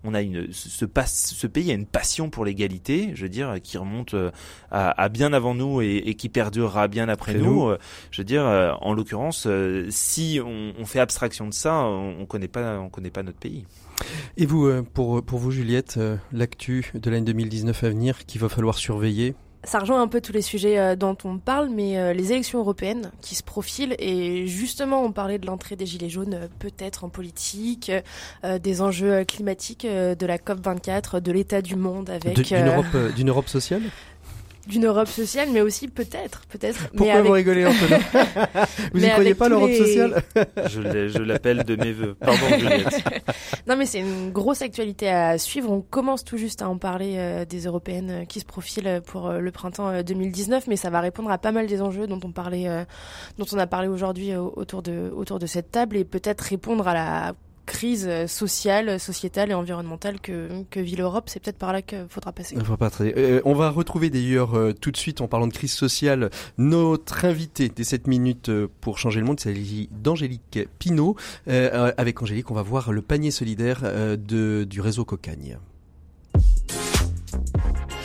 on 0.04 0.14
a 0.14 0.22
une 0.22 0.52
ce, 0.52 0.86
ce, 1.06 1.46
pays 1.46 1.70
a 1.70 1.74
une 1.74 1.86
passion 1.86 2.30
pour 2.30 2.44
l'égalité, 2.44 3.10
je 3.14 3.22
veux 3.22 3.28
dire, 3.28 3.56
qui 3.62 3.78
remonte 3.78 4.14
euh, 4.14 4.30
à, 4.70 5.08
bien 5.08 5.32
avant 5.32 5.54
nous 5.54 5.80
et, 5.80 6.14
qui 6.14 6.28
perdurera 6.28 6.88
bien 6.88 7.08
après 7.08 7.34
nous. 7.34 7.66
Euh, 7.66 7.78
je 8.10 8.20
veux 8.20 8.24
dire, 8.24 8.44
euh, 8.44 8.72
en 8.80 8.94
l'occurrence, 8.94 9.48
si 9.90 10.40
on, 10.44 10.84
fait 10.84 11.00
abstraction 11.00 11.48
de 11.48 11.54
ça, 11.54 11.74
on, 11.74 12.20
on 12.20 12.26
connaît 12.26 12.48
pas, 12.48 12.78
on 12.78 12.88
connaît 12.88 13.10
pas 13.10 13.22
notre 13.22 13.38
pays. 13.38 13.64
Et 14.36 14.46
vous, 14.46 14.82
pour 14.84 15.22
pour 15.24 15.38
vous, 15.38 15.50
Juliette, 15.50 15.98
l'actu 16.32 16.92
de 16.94 17.10
l'année 17.10 17.24
2019 17.24 17.84
à 17.84 17.88
venir, 17.88 18.26
qu'il 18.26 18.40
va 18.40 18.48
falloir 18.48 18.76
surveiller 18.76 19.34
ça 19.66 19.80
rejoint 19.80 20.00
un 20.00 20.08
peu 20.08 20.20
tous 20.20 20.32
les 20.32 20.42
sujets 20.42 20.78
euh, 20.78 20.96
dont 20.96 21.16
on 21.24 21.38
parle, 21.38 21.68
mais 21.68 21.98
euh, 21.98 22.12
les 22.12 22.32
élections 22.32 22.60
européennes 22.60 23.10
qui 23.20 23.34
se 23.34 23.42
profilent, 23.42 23.96
et 23.98 24.46
justement 24.46 25.02
on 25.02 25.12
parlait 25.12 25.38
de 25.38 25.46
l'entrée 25.46 25.76
des 25.76 25.86
Gilets 25.86 26.08
jaunes 26.08 26.34
euh, 26.34 26.48
peut-être 26.58 27.04
en 27.04 27.08
politique, 27.08 27.90
des 28.44 28.80
enjeux 28.80 29.24
climatiques, 29.24 29.86
de 29.86 30.26
la 30.26 30.38
COP24, 30.38 31.20
de 31.20 31.32
l'état 31.32 31.62
du 31.62 31.76
monde 31.76 32.10
avec... 32.10 32.34
D'une 32.34 32.66
Europe, 32.66 33.14
d'une 33.14 33.28
Europe 33.28 33.48
sociale? 33.48 33.82
D'une 34.66 34.86
Europe 34.86 35.08
sociale, 35.08 35.48
mais 35.52 35.60
aussi 35.60 35.88
peut-être, 35.88 36.42
peut-être. 36.48 36.88
Pourquoi 36.90 37.16
mais 37.16 37.22
vous 37.22 37.32
rigolez, 37.32 37.66
Antonin 37.66 37.98
Vous 38.92 39.00
n'y 39.00 39.08
croyez 39.10 39.34
pas 39.34 39.48
l'Europe 39.48 39.72
sociale 39.72 40.22
Je 40.66 41.18
l'appelle 41.18 41.64
de 41.64 41.76
mes 41.76 41.92
voeux. 41.92 42.14
Pardon, 42.14 42.46
Juliette. 42.58 43.04
non, 43.66 43.76
mais 43.76 43.86
c'est 43.86 44.00
une 44.00 44.30
grosse 44.30 44.62
actualité 44.62 45.08
à 45.08 45.38
suivre. 45.38 45.70
On 45.70 45.80
commence 45.80 46.24
tout 46.24 46.36
juste 46.36 46.62
à 46.62 46.68
en 46.68 46.78
parler 46.78 47.14
euh, 47.16 47.44
des 47.44 47.66
européennes 47.66 48.10
euh, 48.10 48.24
qui 48.24 48.40
se 48.40 48.44
profilent 48.44 49.00
pour 49.06 49.28
euh, 49.28 49.38
le 49.38 49.50
printemps 49.50 50.02
2019, 50.02 50.66
mais 50.66 50.76
ça 50.76 50.90
va 50.90 51.00
répondre 51.00 51.30
à 51.30 51.38
pas 51.38 51.52
mal 51.52 51.66
des 51.66 51.82
enjeux 51.82 52.06
dont 52.06 52.20
on 52.24 52.32
parlait, 52.32 52.66
dont 53.38 53.46
on 53.52 53.58
a 53.58 53.66
parlé 53.66 53.88
aujourd'hui 53.88 54.34
autour 54.36 54.82
de 54.82 55.10
autour 55.14 55.38
de 55.38 55.46
cette 55.46 55.70
table, 55.70 55.96
et 55.96 56.04
peut-être 56.04 56.40
répondre 56.42 56.86
à 56.88 56.94
la 56.94 57.34
crise 57.66 58.08
sociale, 58.26 58.98
sociétale 58.98 59.50
et 59.50 59.54
environnementale 59.54 60.20
que, 60.20 60.62
que 60.70 60.80
vit 60.80 60.96
l'Europe. 60.96 61.24
C'est 61.28 61.42
peut-être 61.42 61.58
par 61.58 61.72
là 61.72 61.82
qu'il 61.82 62.06
faudra 62.08 62.32
passer. 62.32 62.56
Euh, 63.16 63.40
on 63.44 63.54
va 63.54 63.70
retrouver 63.70 64.08
d'ailleurs 64.08 64.56
euh, 64.56 64.72
tout 64.72 64.90
de 64.90 64.96
suite, 64.96 65.20
en 65.20 65.28
parlant 65.28 65.46
de 65.46 65.52
crise 65.52 65.72
sociale, 65.72 66.30
notre 66.56 67.24
invité 67.24 67.68
des 67.68 67.84
7 67.84 68.06
minutes 68.06 68.48
euh, 68.48 68.68
pour 68.80 68.98
changer 68.98 69.20
le 69.20 69.26
monde. 69.26 69.38
Il 69.40 69.42
s'agit 69.42 69.88
d'Angélique 69.90 70.60
Pinault. 70.78 71.16
avec 71.46 72.22
Angélique, 72.22 72.50
on 72.50 72.54
va 72.54 72.62
voir 72.62 72.92
le 72.92 73.02
panier 73.02 73.30
solidaire 73.30 73.82
de, 73.82 74.64
du 74.64 74.80
réseau 74.80 75.04
Cocagne. 75.04 75.58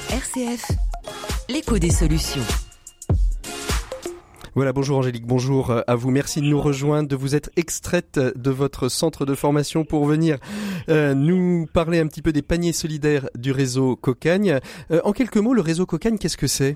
RCF, 0.09 0.71
l'écho 1.49 1.77
des 1.77 1.91
solutions. 1.91 2.41
Voilà, 4.53 4.73
bonjour 4.73 4.97
Angélique, 4.97 5.25
bonjour 5.25 5.73
à 5.87 5.95
vous. 5.95 6.11
Merci 6.11 6.41
de 6.41 6.45
nous 6.45 6.59
rejoindre, 6.59 7.07
de 7.07 7.15
vous 7.15 7.35
être 7.35 7.49
extraite 7.55 8.19
de 8.19 8.51
votre 8.51 8.89
centre 8.89 9.25
de 9.25 9.33
formation 9.33 9.85
pour 9.85 10.05
venir 10.05 10.39
euh, 10.89 11.13
nous 11.13 11.67
parler 11.71 11.99
un 11.99 12.07
petit 12.07 12.21
peu 12.21 12.33
des 12.33 12.41
paniers 12.41 12.73
solidaires 12.73 13.29
du 13.37 13.53
réseau 13.53 13.95
Cocagne. 13.95 14.59
Euh, 14.91 14.99
en 15.05 15.13
quelques 15.13 15.37
mots, 15.37 15.53
le 15.53 15.61
réseau 15.61 15.85
Cocagne, 15.85 16.17
qu'est-ce 16.17 16.35
que 16.35 16.47
c'est? 16.47 16.75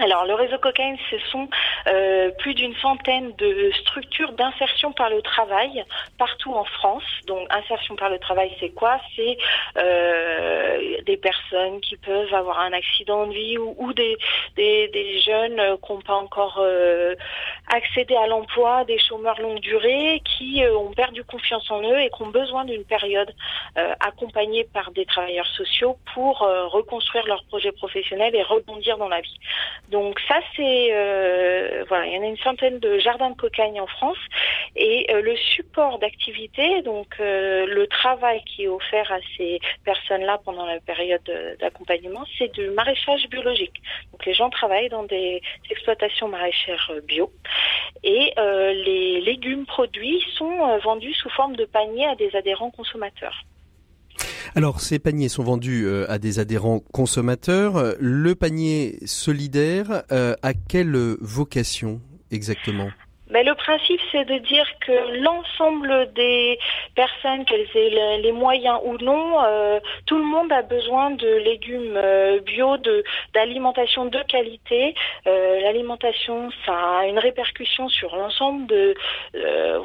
Alors, 0.00 0.26
le 0.26 0.34
réseau 0.34 0.58
Cocaine, 0.58 0.96
ce 1.10 1.18
sont 1.30 1.48
euh, 1.88 2.30
plus 2.38 2.54
d'une 2.54 2.74
centaine 2.76 3.32
de 3.36 3.72
structures 3.80 4.32
d'insertion 4.32 4.92
par 4.92 5.10
le 5.10 5.22
travail 5.22 5.84
partout 6.18 6.54
en 6.54 6.64
France. 6.64 7.02
Donc, 7.26 7.48
insertion 7.50 7.96
par 7.96 8.08
le 8.08 8.20
travail, 8.20 8.54
c'est 8.60 8.70
quoi? 8.70 9.00
C'est 9.16 9.36
euh, 9.76 10.98
des 11.04 11.16
personnes 11.16 11.80
qui 11.80 11.96
peuvent 11.96 12.32
avoir 12.32 12.60
un 12.60 12.72
accident 12.72 13.26
de 13.26 13.32
vie 13.32 13.58
ou, 13.58 13.92
des, 13.92 14.16
des, 14.56 15.20
jeunes 15.20 15.60
qui 15.82 15.92
n'ont 15.92 16.00
pas 16.00 16.14
encore 16.14 16.58
euh, 16.60 17.16
accédé 17.66 18.14
à 18.14 18.28
l'emploi, 18.28 18.84
des 18.84 19.00
chômeurs 19.00 19.40
longue 19.40 19.58
durée 19.58 20.22
qui 20.24 20.62
ont 20.64 20.92
perdu 20.92 21.24
confiance 21.24 21.68
en 21.72 21.82
eux 21.82 21.98
et 21.98 22.10
qui 22.10 22.22
ont 22.22 22.28
besoin 22.28 22.64
d'une 22.64 22.84
période 22.84 23.34
accompagnée 23.74 24.64
par 24.64 24.92
des 24.92 25.04
travailleurs 25.04 25.46
sociaux 25.46 25.98
pour 26.14 26.38
reconstruire 26.38 27.26
leur 27.26 27.42
projet 27.44 27.72
professionnel 27.72 28.34
et 28.34 28.42
rebondir 28.42 28.96
dans 28.96 29.08
la 29.08 29.20
vie. 29.20 29.38
Donc 29.88 30.20
ça 30.28 30.38
c'est 30.54 30.88
euh, 30.92 31.84
voilà, 31.88 32.06
il 32.06 32.14
y 32.14 32.18
en 32.18 32.22
a 32.22 32.26
une 32.26 32.36
centaine 32.38 32.78
de 32.78 32.98
jardins 32.98 33.30
de 33.30 33.36
cocagne 33.36 33.80
en 33.80 33.86
France 33.86 34.18
et 34.76 35.06
euh, 35.10 35.22
le 35.22 35.34
support 35.36 35.98
d'activité, 35.98 36.82
donc 36.82 37.06
euh, 37.20 37.64
le 37.66 37.86
travail 37.86 38.42
qui 38.44 38.64
est 38.64 38.68
offert 38.68 39.10
à 39.10 39.18
ces 39.36 39.60
personnes-là 39.84 40.40
pendant 40.44 40.66
la 40.66 40.78
période 40.80 41.22
d'accompagnement, 41.58 42.24
c'est 42.36 42.52
du 42.52 42.68
maraîchage 42.70 43.28
biologique. 43.28 43.80
Donc 44.12 44.26
les 44.26 44.34
gens 44.34 44.50
travaillent 44.50 44.90
dans 44.90 45.04
des 45.04 45.40
exploitations 45.70 46.28
maraîchères 46.28 46.92
bio 47.04 47.32
et 48.04 48.32
les 48.36 49.20
légumes 49.20 49.66
produits 49.66 50.22
sont 50.36 50.78
vendus 50.78 51.14
sous 51.14 51.30
forme 51.30 51.56
de 51.56 51.64
paniers 51.64 52.06
à 52.06 52.14
des 52.14 52.34
adhérents 52.36 52.70
consommateurs. 52.70 53.44
Alors, 54.54 54.80
ces 54.80 54.98
paniers 54.98 55.28
sont 55.28 55.44
vendus 55.44 55.84
euh, 55.86 56.10
à 56.10 56.18
des 56.18 56.38
adhérents 56.38 56.80
consommateurs. 56.92 57.94
Le 58.00 58.34
panier 58.34 58.98
solidaire 59.04 60.02
euh, 60.12 60.34
a 60.42 60.54
quelle 60.54 60.96
vocation 61.20 62.00
exactement? 62.30 62.88
Mais 63.30 63.42
le 63.42 63.54
principe, 63.54 64.00
c'est 64.10 64.24
de 64.24 64.38
dire 64.38 64.66
que 64.80 65.20
l'ensemble 65.20 66.12
des 66.14 66.58
personnes, 66.94 67.44
qu'elles 67.44 67.68
aient 67.74 68.18
les 68.18 68.32
moyens 68.32 68.80
ou 68.84 68.96
non, 68.98 69.44
euh, 69.44 69.80
tout 70.06 70.16
le 70.16 70.24
monde 70.24 70.50
a 70.50 70.62
besoin 70.62 71.10
de 71.10 71.28
légumes 71.28 71.96
euh, 71.96 72.40
bio, 72.40 72.76
d'alimentation 73.34 74.06
de 74.06 74.18
qualité. 74.22 74.94
Euh, 75.26 75.60
l'alimentation, 75.60 76.50
ça 76.64 77.00
a 77.00 77.06
une 77.06 77.18
répercussion 77.18 77.88
sur 77.88 78.16
l'ensemble 78.16 78.66
de 78.66 78.94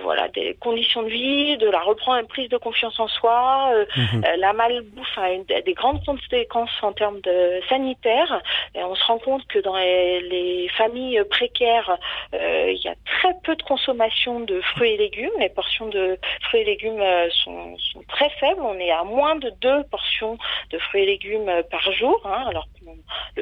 voilà 0.04 0.28
des 0.30 0.56
conditions 0.60 1.04
de 1.04 1.10
vie, 1.10 1.58
de 1.58 1.70
la 1.70 1.80
reprendre 1.80 2.26
prise 2.28 2.50
de 2.50 2.58
confiance 2.58 3.00
en 3.00 3.08
soi. 3.08 3.72
Mhm. 3.96 4.24
la 4.38 4.54
malbouffe 4.54 5.18
a 5.18 5.62
des 5.62 5.74
grandes 5.74 6.04
conséquences 6.06 6.72
en 6.82 6.94
termes 6.94 7.22
de 7.22 7.62
sanitaires. 7.70 8.42
Et 8.76 8.84
on 8.84 8.96
se 8.96 9.04
rend 9.06 9.20
compte 9.20 9.46
que 9.48 9.60
dans 9.60 9.76
les, 9.76 10.22
les 10.22 10.70
familles 10.70 11.22
précaires, 11.30 11.98
il 12.34 12.80
y 12.84 12.88
a 12.88 12.96
très 13.06 13.33
peu 13.44 13.56
de 13.56 13.64
consommation 13.64 14.40
de 14.40 14.62
fruits 14.62 14.92
et 14.92 14.98
légumes. 14.98 15.32
Les 15.40 15.50
portions 15.50 15.88
de 15.88 16.18
fruits 16.42 16.62
et 16.62 16.66
légumes 16.66 17.02
euh, 17.02 17.30
sont, 17.44 17.76
très 18.08 18.30
faibles. 18.40 18.62
On 18.62 18.78
est 18.80 18.92
à 18.92 19.04
moins 19.04 19.36
de 19.36 19.52
deux 19.62 19.84
portions 19.86 20.38
de 20.72 20.78
fruits 20.80 21.04
et 21.04 21.06
légumes 21.06 21.50
euh, 21.50 21.64
par 21.70 21.92
jour. 21.92 22.22
Hein. 22.26 22.46
alors 22.48 22.68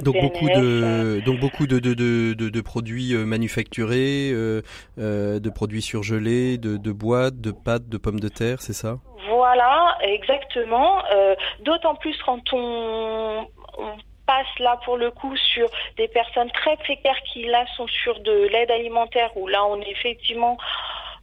donc, 0.01 0.15
beaucoup 0.19 0.47
de, 0.47 0.53
euh, 0.57 1.21
donc 1.21 1.39
beaucoup 1.39 1.67
de 1.67 1.79
de, 1.79 1.93
de, 1.93 2.33
de, 2.33 2.61
produits 2.61 3.15
manufacturés, 3.15 4.31
de 4.31 5.49
produits 5.49 5.81
surgelés, 5.81 6.57
de, 6.57 6.77
de 6.77 6.91
boîtes, 6.91 7.39
de 7.41 7.51
pâtes, 7.51 7.89
de 7.89 7.97
pommes 7.97 8.19
de 8.19 8.29
terre, 8.29 8.61
c'est 8.61 8.73
ça? 8.73 8.97
Voilà, 9.29 9.97
exactement. 10.01 11.01
D'autant 11.61 11.95
plus 11.95 12.17
quand 12.23 12.53
on, 12.53 13.47
on 13.77 13.95
passe 14.31 14.59
là 14.59 14.79
pour 14.85 14.95
le 14.95 15.11
coup 15.11 15.35
sur 15.35 15.69
des 15.97 16.07
personnes 16.07 16.51
très 16.51 16.77
précaires 16.77 17.21
qui 17.33 17.43
là 17.47 17.65
sont 17.75 17.87
sur 17.87 18.19
de 18.21 18.47
l'aide 18.51 18.71
alimentaire 18.71 19.29
où 19.35 19.47
là 19.47 19.65
on 19.65 19.81
est 19.81 19.91
effectivement 19.91 20.57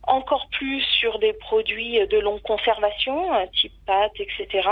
encore 0.09 0.49
plus 0.51 0.83
sur 0.99 1.19
des 1.19 1.33
produits 1.33 1.99
de 2.07 2.19
longue 2.19 2.43
conservation, 2.43 3.35
euh, 3.35 3.45
type 3.53 3.73
pâtes, 3.87 4.19
etc. 4.19 4.69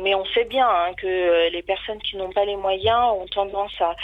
Mais 0.00 0.14
on 0.14 0.24
sait 0.26 0.44
bien 0.44 0.66
hein, 0.68 0.92
que 0.96 1.50
les 1.50 1.62
personnes 1.62 1.98
qui 1.98 2.16
n'ont 2.16 2.30
pas 2.30 2.44
les 2.44 2.56
moyens 2.56 3.12
ont 3.20 3.26
tendance 3.26 3.72
à, 3.80 3.94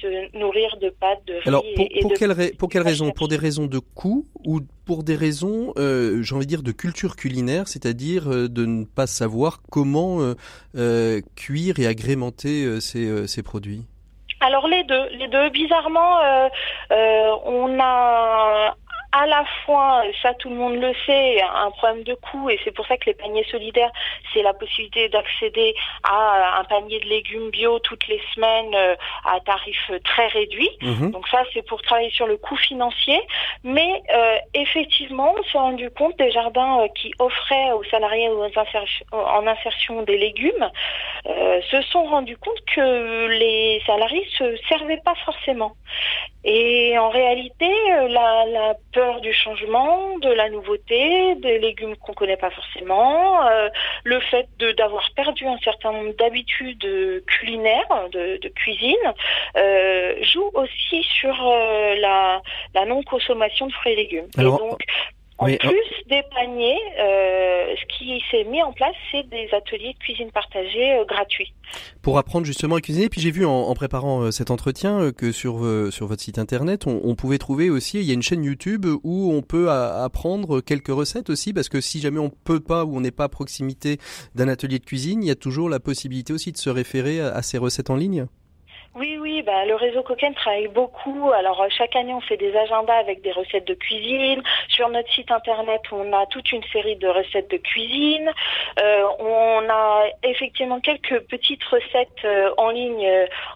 se 0.00 0.36
nourrir 0.36 0.76
de 0.76 0.90
pâtes, 0.90 1.24
de 1.26 1.34
riz 1.34 1.42
Alors, 1.46 1.62
pour, 1.74 1.86
et, 1.90 2.00
pour, 2.00 2.12
quelle, 2.14 2.56
pour 2.58 2.68
quelles 2.68 2.82
raisons 2.82 3.10
Pour 3.10 3.28
des 3.28 3.36
raisons 3.36 3.66
de 3.66 3.78
coût 3.78 4.26
ou 4.44 4.60
pour 4.86 5.02
des 5.02 5.16
raisons, 5.16 5.72
euh, 5.76 6.22
j'ai 6.22 6.34
envie 6.34 6.46
de 6.46 6.50
dire, 6.50 6.62
de 6.62 6.72
culture 6.72 7.16
culinaire, 7.16 7.68
c'est-à-dire 7.68 8.28
euh, 8.28 8.48
de 8.48 8.66
ne 8.66 8.84
pas 8.84 9.06
savoir 9.06 9.60
comment 9.70 10.18
cuire 11.36 11.78
et 11.78 11.86
agrémenter 11.86 12.80
ces, 12.80 13.26
ces 13.26 13.42
produits? 13.42 13.84
Alors 14.40 14.66
les 14.66 14.82
deux, 14.84 15.08
les 15.18 15.28
deux. 15.28 15.50
Bizarrement, 15.50 16.18
on 16.90 17.78
a 17.80 18.74
à 19.12 19.26
la 19.26 19.44
fois, 19.64 20.02
ça 20.22 20.32
tout 20.34 20.48
le 20.48 20.56
monde 20.56 20.76
le 20.76 20.92
sait, 21.06 21.42
un 21.42 21.70
problème 21.70 22.02
de 22.02 22.14
coût 22.14 22.48
et 22.48 22.58
c'est 22.64 22.70
pour 22.70 22.86
ça 22.86 22.96
que 22.96 23.06
les 23.06 23.14
paniers 23.14 23.44
solidaires, 23.44 23.92
c'est 24.32 24.42
la 24.42 24.54
possibilité 24.54 25.10
d'accéder 25.10 25.74
à 26.02 26.60
un 26.60 26.64
panier 26.64 26.98
de 27.00 27.06
légumes 27.06 27.50
bio 27.50 27.78
toutes 27.80 28.06
les 28.08 28.20
semaines 28.34 28.74
euh, 28.74 28.94
à 29.26 29.38
tarif 29.40 29.90
très 30.04 30.28
réduit. 30.28 30.70
Mhm. 30.80 31.10
Donc 31.10 31.28
ça, 31.28 31.42
c'est 31.52 31.66
pour 31.66 31.82
travailler 31.82 32.10
sur 32.10 32.26
le 32.26 32.38
coût 32.38 32.56
financier. 32.56 33.20
Mais 33.64 34.02
euh, 34.14 34.36
effectivement, 34.54 35.34
on 35.38 35.42
s'est 35.44 35.58
rendu 35.58 35.90
compte 35.90 36.16
des 36.18 36.30
jardins 36.30 36.80
euh, 36.80 36.88
qui 36.94 37.12
offraient 37.18 37.72
aux 37.72 37.84
salariés 37.84 38.30
en 38.30 39.46
insertion 39.46 40.02
des 40.02 40.16
légumes 40.16 40.70
se 41.70 41.80
sont 41.82 42.04
rendus 42.04 42.36
compte 42.36 42.60
que 42.74 43.28
les 43.28 43.80
salariés 43.86 44.26
se 44.36 44.56
servaient 44.68 45.00
pas 45.04 45.14
forcément. 45.24 45.72
Et 46.44 46.98
en 46.98 47.10
réalité, 47.10 47.70
la, 48.08 48.44
la 48.46 48.74
du 49.20 49.32
changement, 49.32 50.18
de 50.18 50.30
la 50.30 50.48
nouveauté, 50.48 51.34
des 51.36 51.58
légumes 51.58 51.96
qu'on 51.96 52.12
connaît 52.12 52.36
pas 52.36 52.50
forcément, 52.50 53.46
euh, 53.46 53.68
le 54.04 54.20
fait 54.20 54.48
de 54.58 54.72
d'avoir 54.72 55.08
perdu 55.14 55.46
un 55.46 55.58
certain 55.58 55.92
nombre 55.92 56.14
d'habitudes 56.18 56.86
culinaires, 57.26 58.08
de, 58.12 58.48
cuisine, 58.48 58.96
euh, 59.56 60.14
joue 60.22 60.50
aussi 60.54 61.02
sur 61.02 61.34
euh, 61.48 61.94
la, 61.96 62.42
la 62.74 62.84
non 62.86 63.02
consommation 63.02 63.66
de 63.66 63.72
fruits 63.72 63.92
et 63.92 63.96
légumes. 63.96 64.28
et 64.38 64.42
donc 64.42 64.80
en 65.42 65.56
plus 65.56 65.92
des 66.08 66.22
paniers, 66.34 66.78
euh, 66.98 67.74
ce 67.76 67.98
qui 67.98 68.22
s'est 68.30 68.44
mis 68.44 68.62
en 68.62 68.72
place, 68.72 68.94
c'est 69.10 69.28
des 69.28 69.48
ateliers 69.52 69.94
de 69.94 69.98
cuisine 69.98 70.30
partagée 70.30 70.92
euh, 70.94 71.04
gratuits. 71.04 71.52
Pour 72.02 72.18
apprendre 72.18 72.44
justement 72.44 72.76
à 72.76 72.80
cuisiner, 72.80 73.08
puis 73.08 73.20
j'ai 73.20 73.30
vu 73.30 73.44
en, 73.44 73.72
préparant 73.74 74.22
euh, 74.22 74.30
cet 74.30 74.50
entretien 74.50 75.12
que 75.12 75.32
sur 75.32 75.60
sur 75.90 76.06
votre 76.06 76.22
site 76.22 76.38
internet, 76.38 76.86
on, 76.86 77.14
pouvait 77.14 77.38
trouver 77.38 77.70
aussi, 77.70 77.98
il 77.98 78.04
y 78.04 78.10
a 78.10 78.14
une 78.14 78.22
chaîne 78.22 78.44
YouTube 78.44 78.86
où 79.02 79.32
on 79.32 79.42
peut 79.42 79.70
apprendre 79.70 80.60
quelques 80.60 80.88
recettes 80.88 81.30
aussi, 81.30 81.52
parce 81.52 81.68
que 81.68 81.80
si 81.80 82.00
jamais 82.00 82.18
on 82.18 82.30
peut 82.30 82.60
pas 82.60 82.84
ou 82.84 82.96
on 82.96 83.00
n'est 83.00 83.10
pas 83.10 83.24
à 83.24 83.28
proximité 83.28 83.98
d'un 84.34 84.48
atelier 84.48 84.78
de 84.78 84.84
cuisine, 84.84 85.22
il 85.22 85.28
y 85.28 85.30
a 85.30 85.36
toujours 85.36 85.68
la 85.68 85.80
possibilité 85.80 86.32
aussi 86.32 86.52
de 86.52 86.56
se 86.56 86.70
référer 86.70 87.20
à 87.20 87.42
ces 87.42 87.58
recettes 87.58 87.90
en 87.90 87.96
ligne. 87.96 88.26
Oui, 88.94 89.16
oui, 89.18 89.40
bah, 89.40 89.64
le 89.64 89.74
réseau 89.74 90.02
Coquen 90.02 90.34
travaille 90.34 90.68
beaucoup. 90.68 91.30
Alors 91.32 91.62
euh, 91.62 91.68
chaque 91.70 91.96
année, 91.96 92.12
on 92.12 92.20
fait 92.20 92.36
des 92.36 92.54
agendas 92.54 92.96
avec 92.96 93.22
des 93.22 93.32
recettes 93.32 93.66
de 93.66 93.72
cuisine. 93.72 94.42
Sur 94.68 94.90
notre 94.90 95.10
site 95.12 95.30
internet, 95.30 95.80
on 95.92 96.12
a 96.12 96.26
toute 96.26 96.52
une 96.52 96.62
série 96.64 96.96
de 96.96 97.08
recettes 97.08 97.50
de 97.50 97.56
cuisine. 97.56 98.30
Euh, 98.80 99.04
on 99.18 99.62
a 99.70 100.04
effectivement 100.22 100.78
quelques 100.80 101.20
petites 101.20 101.64
recettes 101.64 102.24
euh, 102.24 102.50
en 102.58 102.68
ligne 102.68 103.10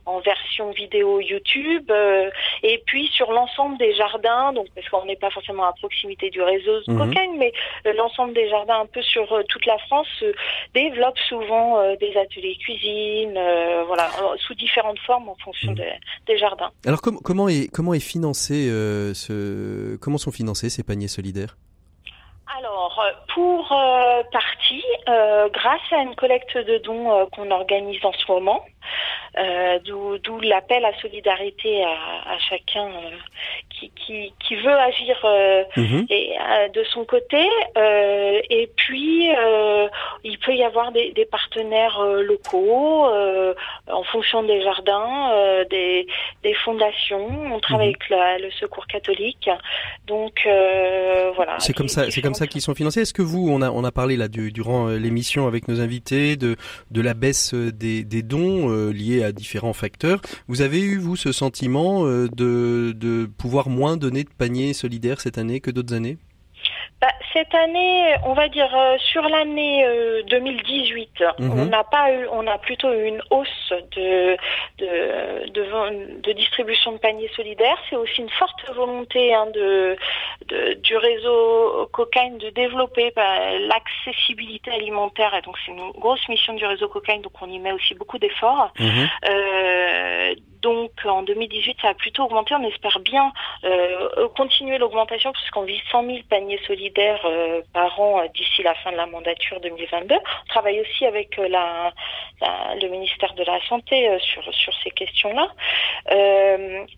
en 0.07 0.21
version 0.21 0.71
vidéo 0.71 1.21
YouTube. 1.21 1.93
et 2.63 2.83
puis 2.87 3.09
sur 3.09 3.31
l'ensemble 3.31 3.77
des 3.77 3.93
jardins, 3.95 4.55
donc 4.55 4.69
parce 4.75 4.89
qu'on 4.89 5.05
n'est 5.05 5.17
pas 5.17 5.31
forcément 5.31 5.65
à 5.65 5.73
proximité 5.73 6.31
du 6.31 6.41
réseau 6.41 6.81
mmh. 6.87 7.13
mais 7.39 7.53
l'ensemble 7.93 8.33
des 8.33 8.49
jardins 8.49 8.81
un 8.81 8.87
peu 8.87 9.03
sur 9.03 9.27
toute 9.49 9.67
la 9.67 9.77
France 9.79 10.25
développent 10.75 11.19
souvent 11.29 11.95
des 11.97 12.17
ateliers 12.17 12.57
cuisine, 12.57 13.39
voilà, 13.87 14.09
sous 14.39 14.55
différentes 14.55 14.99
formes 15.01 15.26
en 15.29 15.37
fonction 15.37 15.73
mm. 15.73 15.77
des, 16.27 16.39
jardins. 16.39 16.71
Alors 16.87 17.01
comment 17.01 17.49
est 17.49 17.69
comment 17.73 17.95
est 17.95 18.01
financé 18.01 18.69
euh, 18.69 19.15
ce 19.15 19.97
comment 19.97 20.19
sont 20.19 20.33
financés 20.33 20.71
ces 20.71 20.83
paniers 20.83 21.09
solidaires? 21.09 21.57
Alors, 22.59 22.99
euh, 23.01 23.11
pour 23.35 23.73
euh, 23.73 24.23
partie, 24.33 24.85
grâce 25.53 25.93
à 25.93 26.03
une 26.03 26.15
collecte 26.15 26.57
de 26.57 26.79
dons 26.79 27.27
qu'on 27.33 27.51
organise 27.51 28.03
en 28.05 28.13
ce 28.13 28.33
moment, 28.33 28.65
d'où 29.85 30.41
l'appel 30.41 30.85
à 30.85 30.99
solidarité 31.01 31.85
à, 31.85 32.35
à 32.35 32.39
chacun 32.39 32.89
qui, 33.79 33.91
qui, 33.91 34.33
qui, 34.41 34.57
veut 34.57 34.73
agir 34.73 35.17
mhm. 35.77 36.07
et, 36.09 36.35
de 36.73 36.85
son 36.85 37.05
côté. 37.05 37.45
et 37.77 38.71
puis, 38.77 39.29
il 40.25 40.39
peut 40.39 40.55
y 40.55 40.63
avoir 40.63 40.93
des, 40.93 41.13
des 41.13 41.25
partenaires 41.27 42.03
locaux 42.23 43.07
en 43.89 44.03
fonction 44.05 44.43
des 44.43 44.63
jardins, 44.63 45.31
des, 45.71 46.07
des 46.43 46.55
fondations. 46.55 47.29
On 47.53 47.61
travaille 47.61 47.95
mhm. 48.11 48.19
avec 48.19 48.43
le 48.43 48.51
Secours 48.53 48.87
catholique. 48.87 49.51
Donc 50.07 50.49
voilà. 51.35 51.57
C'est 51.59 51.75
comme 51.75 51.89
ça, 51.89 52.11
c'est 52.11 52.23
comme 52.23 52.35
ça 52.35 52.47
qu'ils 52.47 52.63
sont 52.63 52.75
financés. 52.75 53.03
Est-ce 53.03 53.15
que 53.15 53.23
vous, 53.23 53.49
on 53.51 53.63
a 53.63 53.71
on 53.71 53.85
a 53.85 53.93
parlé 53.93 54.17
là 54.17 54.29
du, 54.29 54.53
durant 54.53 54.89
l'émission 54.89 55.47
avec 55.47 55.69
nos 55.69 55.81
invités 55.81 56.37
de 56.37 56.57
de 56.91 57.01
la 57.01 57.15
baisse 57.15 57.55
des, 57.55 58.05
des 58.05 58.23
dons 58.23 58.91
liés 58.91 59.23
à 59.23 59.33
différents 59.33 59.73
facteurs. 59.73 60.21
Vous 60.49 60.63
avez 60.63 60.81
eu 60.81 60.99
vous 60.99 61.17
ce 61.17 61.33
sentiment 61.33 62.05
de 62.05 62.93
de 62.93 63.27
pouvoir 63.27 63.66
moins 63.69 63.97
donner 63.97 64.25
de 64.25 64.31
paniers 64.31 64.73
solidaires 64.73 65.21
cette 65.21 65.39
année 65.39 65.61
que 65.61 65.71
d'autres 65.71 65.95
années? 65.95 66.19
Bah, 67.01 67.09
cette 67.35 67.55
année, 67.55 68.15
on 68.25 68.33
va 68.33 68.49
dire 68.49 68.75
euh, 68.75 68.97
sur 68.99 69.21
l'année 69.29 69.87
2018, 70.31 71.11
euh, 71.21 71.31
mhm. 71.39 71.61
on 71.61 71.65
n'a 71.67 71.85
pas 71.85 72.11
eu, 72.11 72.27
on 72.33 72.47
a 72.47 72.57
plutôt 72.57 72.91
eu 72.91 73.05
une 73.05 73.21
hausse 73.31 73.73
de 73.95 74.37
de, 74.79 75.51
de, 75.51 76.21
de 76.23 76.33
distribution 76.33 76.93
de 76.93 76.99
paniers 76.99 77.31
solidaires. 77.37 77.77
C'est 77.91 77.97
aussi 77.97 78.23
une 78.23 78.31
forte 78.31 78.65
volonté 78.75 79.35
hein, 79.35 79.47
de, 79.53 79.97
de, 80.49 80.75
du 80.81 80.97
réseau 80.97 81.87
Cocaine 81.93 82.39
de 82.39 82.49
développer 82.49 83.13
bah, 83.15 83.59
l'accessibilité 83.59 84.71
alimentaire. 84.71 85.35
Et 85.35 85.43
donc 85.43 85.57
c'est 85.65 85.73
une 85.73 85.91
grosse 85.91 86.27
mission 86.31 86.55
du 86.55 86.65
réseau 86.65 86.89
Cocaine, 86.89 87.21
donc 87.21 87.33
on 87.43 87.51
y 87.51 87.59
met 87.59 87.73
aussi 87.73 87.95
beaucoup 87.95 88.19
d'efforts. 88.19 88.73
Mhm. 88.79 89.09
Euh, 89.29 90.35
donc 90.67 90.91
en 91.05 91.23
2018, 91.23 91.77
ça 91.81 91.91
a 91.91 91.95
plutôt 91.95 92.25
augmenté. 92.25 92.53
On 92.57 92.65
espère 92.65 92.99
bien 92.99 93.33
euh, 93.63 94.27
continuer 94.37 94.79
l'augmentation 94.79 95.31
puisqu'on 95.31 95.63
vise 95.63 95.81
100 95.93 96.05
000 96.05 96.19
paniers 96.29 96.59
solidaires 96.67 97.25
euh, 97.25 97.61
par 97.73 98.01
an 98.01 98.19
euh, 98.19 98.27
d'ici 98.35 98.65
la 98.65 98.75
fin 98.75 98.91
de 98.91 98.97
la 98.97 99.07
mandature 99.07 99.61
2022. 99.61 100.17
On 100.17 100.49
travaille 100.49 100.81
aussi 100.81 101.07
avec 101.07 101.37
la, 101.37 101.93
le 102.83 102.89
ministère 102.89 103.35
de 103.35 103.45
la 103.45 103.61
Santé 103.69 104.19
sur, 104.19 104.43
sur 104.53 104.73
ces 104.83 104.91
questions-là. 104.91 105.47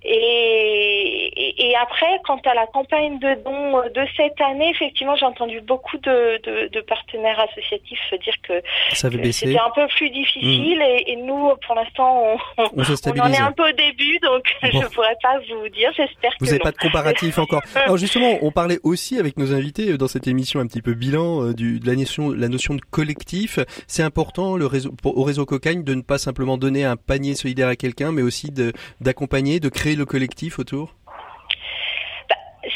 Et, 0.02 1.68
et, 1.68 1.76
après, 1.76 2.20
quant 2.24 2.40
à 2.46 2.54
la 2.54 2.66
campagne 2.66 3.18
de 3.18 3.34
dons 3.44 3.82
de 3.94 4.06
cette 4.16 4.40
année, 4.40 4.70
effectivement, 4.70 5.14
j'ai 5.16 5.26
entendu 5.26 5.60
beaucoup 5.60 5.98
de, 5.98 6.68
de, 6.68 6.80
partenaires 6.80 7.40
associatifs 7.40 8.14
dire 8.24 8.34
que, 8.42 8.62
c'était 8.94 9.58
un 9.58 9.70
peu 9.70 9.86
plus 9.88 10.10
difficile. 10.10 10.78
Hmm. 10.78 11.06
Et, 11.06 11.16
nous, 11.16 11.52
pour 11.66 11.74
l'instant, 11.74 12.38
on, 12.56 12.62
on, 12.62 12.70
on 12.78 13.20
en 13.20 13.32
est 13.32 13.40
un 13.40 13.52
au 13.62 13.72
début, 13.72 14.18
donc 14.20 14.44
je 14.62 14.78
ne 14.78 14.86
pourrais 14.88 15.16
pas 15.22 15.38
vous 15.38 15.68
dire. 15.68 15.90
J'espère 15.96 16.32
que 16.32 16.36
vous 16.40 16.46
n'avez 16.46 16.58
pas 16.58 16.72
de 16.72 16.76
comparatif 16.76 17.38
encore. 17.38 17.62
Alors 17.74 17.96
justement, 17.96 18.38
on 18.42 18.50
parlait 18.50 18.80
aussi 18.82 19.18
avec 19.18 19.36
nos 19.36 19.52
invités 19.52 19.92
euh, 19.92 19.98
dans 19.98 20.08
cette 20.08 20.26
émission 20.26 20.60
un 20.60 20.66
petit 20.66 20.82
peu 20.82 20.94
bilan 20.94 21.48
euh, 21.48 21.54
du, 21.54 21.80
de 21.80 21.86
la 21.86 21.96
notion, 21.96 22.30
la 22.30 22.48
notion 22.48 22.74
de 22.74 22.80
collectif. 22.90 23.58
C'est 23.86 24.02
important 24.02 24.56
le 24.56 24.66
réseau, 24.66 24.94
au 25.04 25.22
réseau 25.22 25.44
Cocagne 25.46 25.82
de 25.82 25.94
ne 25.94 26.02
pas 26.02 26.18
simplement 26.18 26.58
donner 26.58 26.84
un 26.84 26.96
panier 26.96 27.34
solidaire 27.34 27.68
à 27.68 27.76
quelqu'un, 27.76 28.12
mais 28.12 28.22
aussi 28.22 28.52
d'accompagner, 29.00 29.60
de, 29.60 29.68
créer 29.68 29.96
le 29.96 30.04
collectif 30.04 30.58
autour? 30.58 30.94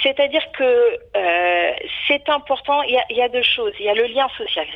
C'est-à-dire 0.03 0.43
que 0.53 0.99
euh, 1.17 1.73
c'est 2.09 2.29
important. 2.29 2.83
Il 2.83 2.95
y, 2.95 2.99
a, 2.99 3.05
il 3.11 3.17
y, 3.17 3.23
a, 3.23 3.29
deux 3.29 3.43
choses. 3.43 3.73
Il 3.79 3.87
y 3.87 3.89
a 3.89 3.95
le 3.95 4.07
lien 4.07 4.29
social. 4.37 4.67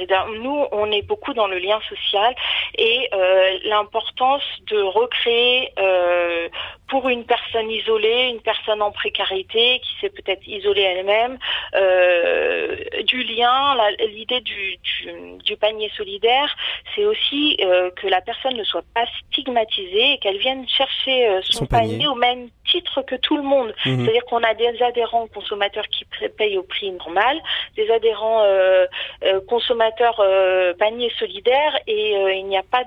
Nous, 0.40 0.64
on 0.72 0.90
est 0.92 1.02
beaucoup 1.02 1.34
dans 1.34 1.46
le 1.46 1.58
lien 1.58 1.80
social 1.88 2.34
et 2.78 3.08
euh, 3.12 3.58
l'importance 3.64 4.42
de 4.68 4.80
recréer 4.80 5.72
euh, 5.78 6.48
pour 6.88 7.08
une 7.08 7.24
personne 7.24 7.70
isolée, 7.70 8.30
une 8.30 8.40
personne 8.40 8.80
en 8.80 8.92
précarité 8.92 9.80
qui 9.80 9.90
s'est 10.00 10.10
peut-être 10.10 10.46
isolée 10.46 10.82
elle-même, 10.82 11.38
euh, 11.74 12.76
du 13.04 13.22
lien. 13.24 13.76
L'idée 14.08 14.40
du, 14.40 14.76
du, 14.76 15.38
du, 15.42 15.56
panier 15.56 15.90
solidaire, 15.96 16.54
c'est 16.94 17.04
aussi 17.04 17.56
euh, 17.60 17.90
que 17.90 18.06
la 18.06 18.20
personne 18.20 18.56
ne 18.56 18.64
soit 18.64 18.84
pas 18.94 19.06
stigmatisée 19.32 20.12
et 20.12 20.18
qu'elle 20.18 20.38
vienne 20.38 20.68
chercher 20.68 21.40
son, 21.42 21.66
panier. 21.66 22.06
au 22.06 22.14
même 22.14 22.48
titre 22.66 23.02
que 23.02 23.16
tout 23.16 23.36
le 23.36 23.42
monde. 23.42 23.74
Mhm. 23.84 24.04
C'est-à-dire 24.04 24.24
qu'on 24.26 24.42
a 24.42 24.54
des 24.54 24.82
adhérents 24.82 25.15
consommateurs 25.26 25.86
qui 25.88 26.04
payent 26.36 26.58
au 26.58 26.62
prix 26.62 26.90
normal, 26.92 27.40
des 27.76 27.90
adhérents 27.90 28.42
euh, 28.42 28.86
euh, 29.24 29.40
consommateurs 29.48 30.20
euh, 30.20 30.74
panier 30.74 31.10
solidaire 31.18 31.78
et 31.86 32.12
il 32.38 32.46
n'y 32.46 32.56
a 32.56 32.62
pas 32.62 32.84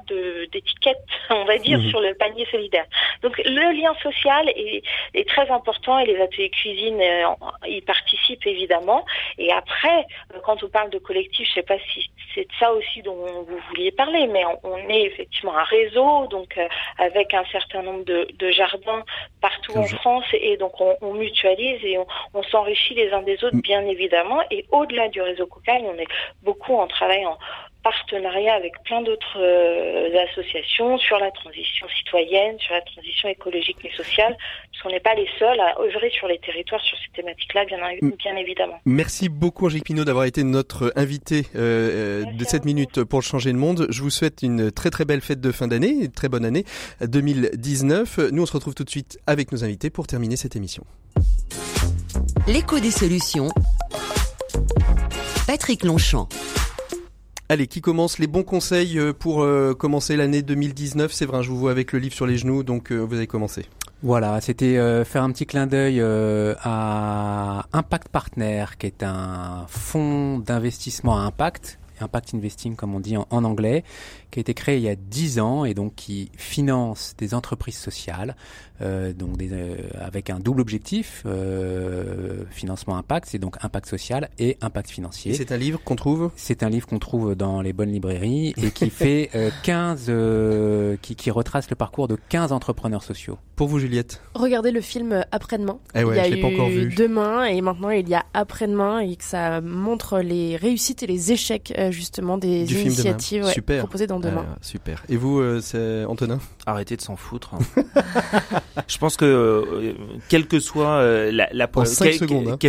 d'étiquette, 0.51 0.97
on 1.29 1.45
va 1.45 1.57
dire, 1.57 1.79
mhm. 1.79 1.89
sur 1.89 2.01
le 2.01 2.13
panier 2.13 2.45
solidaire. 2.51 2.85
Donc 3.21 3.37
le 3.43 3.73
lien 3.79 3.93
social 4.01 4.49
est, 4.49 4.83
est 5.13 5.27
très 5.27 5.49
important 5.49 5.99
et 5.99 6.05
les 6.05 6.21
ateliers 6.21 6.49
cuisine 6.49 7.01
y 7.65 7.81
participent 7.81 8.45
évidemment. 8.45 9.05
Et 9.37 9.51
après, 9.51 10.05
quand 10.43 10.63
on 10.63 10.69
parle 10.69 10.89
de 10.89 10.99
collectif, 10.99 11.47
je 11.47 11.51
ne 11.51 11.55
sais 11.55 11.63
pas 11.63 11.79
si 11.93 12.09
c'est 12.35 12.43
de 12.43 12.53
ça 12.59 12.71
aussi 12.73 13.01
dont 13.01 13.15
vous 13.47 13.59
vouliez 13.69 13.91
parler, 13.91 14.27
mais 14.27 14.43
on, 14.63 14.77
est 14.89 15.03
effectivement 15.03 15.57
un 15.57 15.63
réseau, 15.63 16.27
donc 16.27 16.59
avec 16.97 17.33
un 17.33 17.45
certain 17.51 17.81
nombre 17.81 18.05
de, 18.05 18.27
de 18.37 18.51
jardins 18.51 19.03
partout 19.41 19.77
en 19.77 19.85
France 19.85 20.25
et 20.33 20.57
donc 20.57 20.73
on, 20.79 21.13
mutualise 21.13 21.83
et 21.83 21.97
on, 21.97 22.07
s'enrichit 22.43 22.95
les 22.95 23.11
uns 23.11 23.21
des 23.21 23.43
autres 23.43 23.57
mm. 23.57 23.61
bien 23.61 23.85
évidemment 23.85 24.41
et 24.51 24.65
au-delà 24.71 25.07
du 25.09 25.21
réseau 25.21 25.47
Cocagne 25.47 25.85
on 25.85 25.97
est 25.97 26.07
beaucoup 26.43 26.75
en 26.75 26.87
travail 26.87 27.25
en 27.25 27.37
partenariat 27.83 28.55
avec 28.55 28.73
plein 28.83 29.01
d'autres 29.01 29.37
euh, 29.37 30.25
associations 30.29 30.97
sur 30.97 31.17
la 31.17 31.31
transition 31.31 31.87
citoyenne, 31.97 32.59
sur 32.59 32.73
la 32.73 32.81
transition 32.81 33.29
écologique 33.29 33.77
et 33.83 33.91
sociale, 33.95 34.35
parce 34.71 34.83
qu'on 34.83 34.89
n'est 34.89 34.99
pas 34.99 35.15
les 35.15 35.27
seuls 35.37 35.59
à 35.59 35.79
œuvrer 35.79 36.09
sur 36.09 36.27
les 36.27 36.39
territoires 36.39 36.81
sur 36.81 36.97
ces 36.97 37.21
thématiques-là, 37.21 37.65
bien, 37.65 37.77
mm. 38.01 38.11
bien 38.17 38.35
évidemment. 38.35 38.79
Merci 38.85 39.29
beaucoup 39.29 39.65
Angélique 39.65 39.85
Pinot 39.85 40.03
d'avoir 40.03 40.25
été 40.25 40.43
notre 40.43 40.91
invité 40.95 41.43
euh, 41.55 42.23
euh 42.23 42.25
de 42.39 42.43
cette 42.43 42.65
minute 42.65 43.03
pour 43.03 43.23
changer 43.23 43.51
le 43.51 43.57
monde. 43.57 43.87
Je 43.89 44.01
vous 44.01 44.09
souhaite 44.09 44.43
une 44.43 44.71
très 44.71 44.89
très 44.89 45.05
belle 45.05 45.21
fête 45.21 45.41
de 45.41 45.51
fin 45.51 45.67
d'année, 45.67 45.89
une 45.89 46.11
très 46.11 46.29
bonne 46.29 46.45
année 46.45 46.63
2019. 47.01 48.31
Nous 48.31 48.43
on 48.43 48.45
se 48.45 48.53
retrouve 48.53 48.75
tout 48.75 48.83
de 48.83 48.89
suite 48.89 49.19
avec 49.25 49.51
nos 49.51 49.63
invités 49.63 49.89
pour 49.89 50.07
terminer 50.07 50.35
cette 50.35 50.55
émission. 50.55 50.83
L'écho 52.51 52.79
des 52.79 52.89
solutions. 52.89 53.49
Patrick 55.45 55.83
Longchamp. 55.83 56.27
Allez, 57.47 57.67
qui 57.67 57.79
commence 57.79 58.17
les 58.17 58.25
bons 58.25 58.41
conseils 58.41 58.97
euh, 58.97 59.13
pour 59.13 59.43
euh, 59.43 59.75
commencer 59.75 60.17
l'année 60.17 60.41
2019 60.41 61.13
C'est 61.13 61.27
vrai, 61.27 61.43
je 61.43 61.49
vous 61.49 61.59
vois 61.59 61.69
avec 61.69 61.91
le 61.91 61.99
livre 61.99 62.15
sur 62.15 62.25
les 62.25 62.37
genoux, 62.37 62.63
donc 62.63 62.91
euh, 62.91 62.97
vous 62.97 63.17
avez 63.17 63.27
commencé. 63.27 63.67
Voilà, 64.01 64.41
c'était 64.41 64.77
faire 65.05 65.21
un 65.21 65.31
petit 65.31 65.45
clin 65.45 65.67
d'œil 65.67 66.01
à 66.01 67.65
Impact 67.71 68.07
Partner, 68.09 68.65
qui 68.79 68.87
est 68.87 69.03
un 69.03 69.65
fonds 69.67 70.39
d'investissement 70.39 71.19
à 71.19 71.21
impact, 71.21 71.77
Impact 72.01 72.33
Investing 72.33 72.75
comme 72.75 72.95
on 72.95 72.99
dit 72.99 73.17
en, 73.17 73.27
en, 73.29 73.43
anglais, 73.43 73.83
qui 74.31 74.39
a 74.39 74.41
été 74.41 74.53
créé 74.53 74.77
il 74.77 74.83
y 74.83 74.89
a 74.89 74.95
10 74.95 75.39
ans 75.39 75.65
et 75.65 75.73
donc 75.73 75.95
qui 75.95 76.31
finance 76.35 77.15
des 77.17 77.33
entreprises 77.33 77.77
sociales 77.77 78.35
euh, 78.81 79.11
donc 79.11 79.35
des, 79.35 79.49
euh, 79.51 79.75
avec 79.99 80.29
un 80.29 80.39
double 80.39 80.61
objectif, 80.61 81.23
euh, 81.25 82.43
financement 82.49 82.95
impact, 82.97 83.27
c'est 83.29 83.37
donc 83.37 83.57
impact 83.61 83.87
social 83.87 84.29
et 84.39 84.57
impact 84.61 84.89
financier. 84.89 85.33
C'est 85.33 85.51
un 85.51 85.57
livre 85.57 85.81
qu'on 85.83 85.95
trouve? 85.95 86.31
C'est 86.37 86.63
un 86.63 86.69
livre 86.69 86.87
qu'on 86.87 86.99
trouve 86.99 87.35
dans 87.35 87.61
les 87.61 87.73
bonnes 87.73 87.91
librairies 87.91 88.53
et 88.57 88.71
qui 88.71 88.89
fait 88.89 89.29
15, 89.63 90.05
euh, 90.07 90.95
qui, 91.01 91.15
qui 91.15 91.29
retrace 91.29 91.69
le 91.69 91.75
parcours 91.75 92.07
de 92.07 92.17
15 92.29 92.53
entrepreneurs 92.53 93.03
sociaux. 93.03 93.37
Pour 93.57 93.67
vous 93.67 93.79
Juliette? 93.79 94.21
Regardez 94.33 94.71
le 94.71 94.81
film 94.81 95.25
Après-demain. 95.31 95.79
Eh 95.93 96.05
ouais, 96.05 96.29
il 96.29 96.37
y 96.37 96.39
a 96.39 96.41
pas 96.41 96.53
encore 96.53 96.69
vu. 96.69 96.93
demain 96.95 97.43
et 97.43 97.59
maintenant 97.59 97.89
il 97.89 98.07
y 98.07 98.15
a 98.15 98.23
Après-demain 98.33 98.99
et 98.99 99.17
que 99.17 99.23
ça 99.25 99.59
montre 99.59 100.19
les 100.19 100.55
réussites 100.55 101.03
et 101.03 101.07
les 101.07 101.33
échecs 101.33 101.73
justement 101.89 102.37
des 102.37 102.71
initiatives 102.71 103.45
proposées 103.79 104.07
dans 104.07 104.18
demain. 104.19 104.45
super. 104.61 105.03
Et 105.09 105.17
vous, 105.17 105.61
c'est 105.61 106.05
Antonin 106.05 106.39
Arrêtez 106.65 106.97
de 106.97 107.01
s'en 107.01 107.15
foutre. 107.15 107.55
Hein. 107.55 107.83
je 108.87 108.97
pense 108.97 109.17
que 109.17 109.25
euh, 109.25 109.93
quelle 110.27 110.47
que 110.47 110.59
soit 110.59 110.99
euh, 110.99 111.31
la, 111.31 111.49
la 111.51 111.69
en 111.73 111.85
5 111.85 112.13
secondes, 112.13 112.47
hein. 112.49 112.57
que 112.59 112.67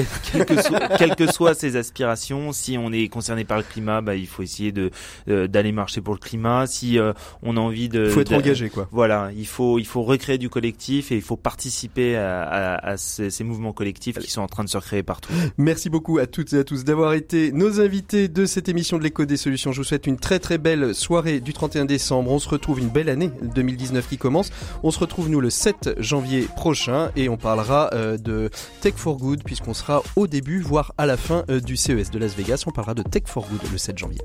quelles 0.99 1.17
que 1.17 1.31
soient 1.31 1.55
ses 1.55 1.77
aspirations, 1.77 2.53
si 2.53 2.79
on 2.79 2.93
est 2.93 3.09
concerné 3.09 3.45
par 3.45 3.59
le 3.59 3.65
climat, 3.65 4.01
bah, 4.01 4.15
il 4.15 4.27
faut 4.27 4.43
essayer 4.43 4.73
de 4.73 4.91
euh, 5.29 5.49
d'aller 5.49 5.73
marcher 5.73 6.01
pour 6.01 6.15
le 6.15 6.19
climat. 6.19 6.67
Si 6.67 6.99
on 7.43 7.57
a 7.57 7.61
envie 7.61 7.89
de, 7.89 8.07
il 8.07 8.11
faut 8.11 8.21
être 8.21 8.33
engagé 8.33 8.71
quoi. 8.71 8.89
Voilà, 8.91 9.31
il 9.37 9.47
faut 9.47 9.79
il 9.79 9.87
faut 9.87 10.03
recréer 10.03 10.39
du 10.39 10.49
collectif 10.49 11.13
et 11.13 11.17
il 11.17 11.23
faut 11.23 11.37
participer 11.37 12.17
à, 12.17 12.43
à, 12.43 12.91
à 12.91 12.97
ces, 12.97 13.31
ces, 13.31 13.45
mouvements 13.45 13.73
collectifs 13.73 14.19
qui 14.19 14.31
sont 14.31 14.43
en 14.43 14.49
train 14.49 14.65
de 14.65 14.69
se 14.69 14.77
recréer 14.77 15.03
partout. 15.03 15.33
Merci 15.59 15.91
beaucoup 15.91 16.19
à 16.19 16.27
toutes 16.27 16.53
et 16.53 16.59
à 16.59 16.65
tous 16.65 16.85
d'avoir 16.85 17.13
été 17.15 17.53
nos 17.53 17.81
invités 17.81 18.29
de 18.29 18.47
cette 18.47 18.69
émission 18.69 18.99
de 18.99 19.03
l'écho 19.03 19.25
des 19.25 19.37
solutions. 19.37 19.73
Je 19.73 19.79
vous 19.79 19.85
souhaite 19.85 20.07
une 20.07 20.17
très 20.17 20.39
très 20.39 20.59
belle 20.59 20.95
soirée 20.95 21.40
du 21.41 21.53
31 21.53 21.85
décembre. 21.85 22.31
On 22.31 22.39
se 22.39 22.49
retrouve 22.49 22.79
une 22.79 22.89
belle 22.89 23.09
année 23.09 23.31
2019 23.43 24.09
qui 24.09 24.19
commence. 24.19 24.51
On 24.83 24.91
se 24.91 24.99
retrouve 24.99 25.29
nous 25.29 25.41
le 25.41 25.51
7 25.51 25.97
janvier 25.99 26.43
prochain 26.43 27.11
et 27.17 27.29
on 27.29 27.37
parlera 27.37 27.91
euh, 27.95 28.17
de 28.17 28.51
Tech 28.81 28.95
for 28.97 29.17
Good 29.17 29.43
puisqu'on 29.45 29.75
sera 29.75 30.03
au 30.17 30.27
début, 30.27 30.61
voire 30.61 30.93
à 30.99 31.07
la 31.07 31.17
fin 31.17 31.45
euh, 31.51 31.61
du 31.61 31.77
CES 31.77 32.11
de 32.11 32.19
Las 32.19 32.35
Vegas. 32.35 32.65
On 32.67 32.71
parlera 32.71 32.95
de 32.95 33.03
Tech 33.03 33.25
for 33.27 33.47
Good 33.49 33.71
le 33.71 33.79
7 33.79 33.99
janvier. 33.99 34.21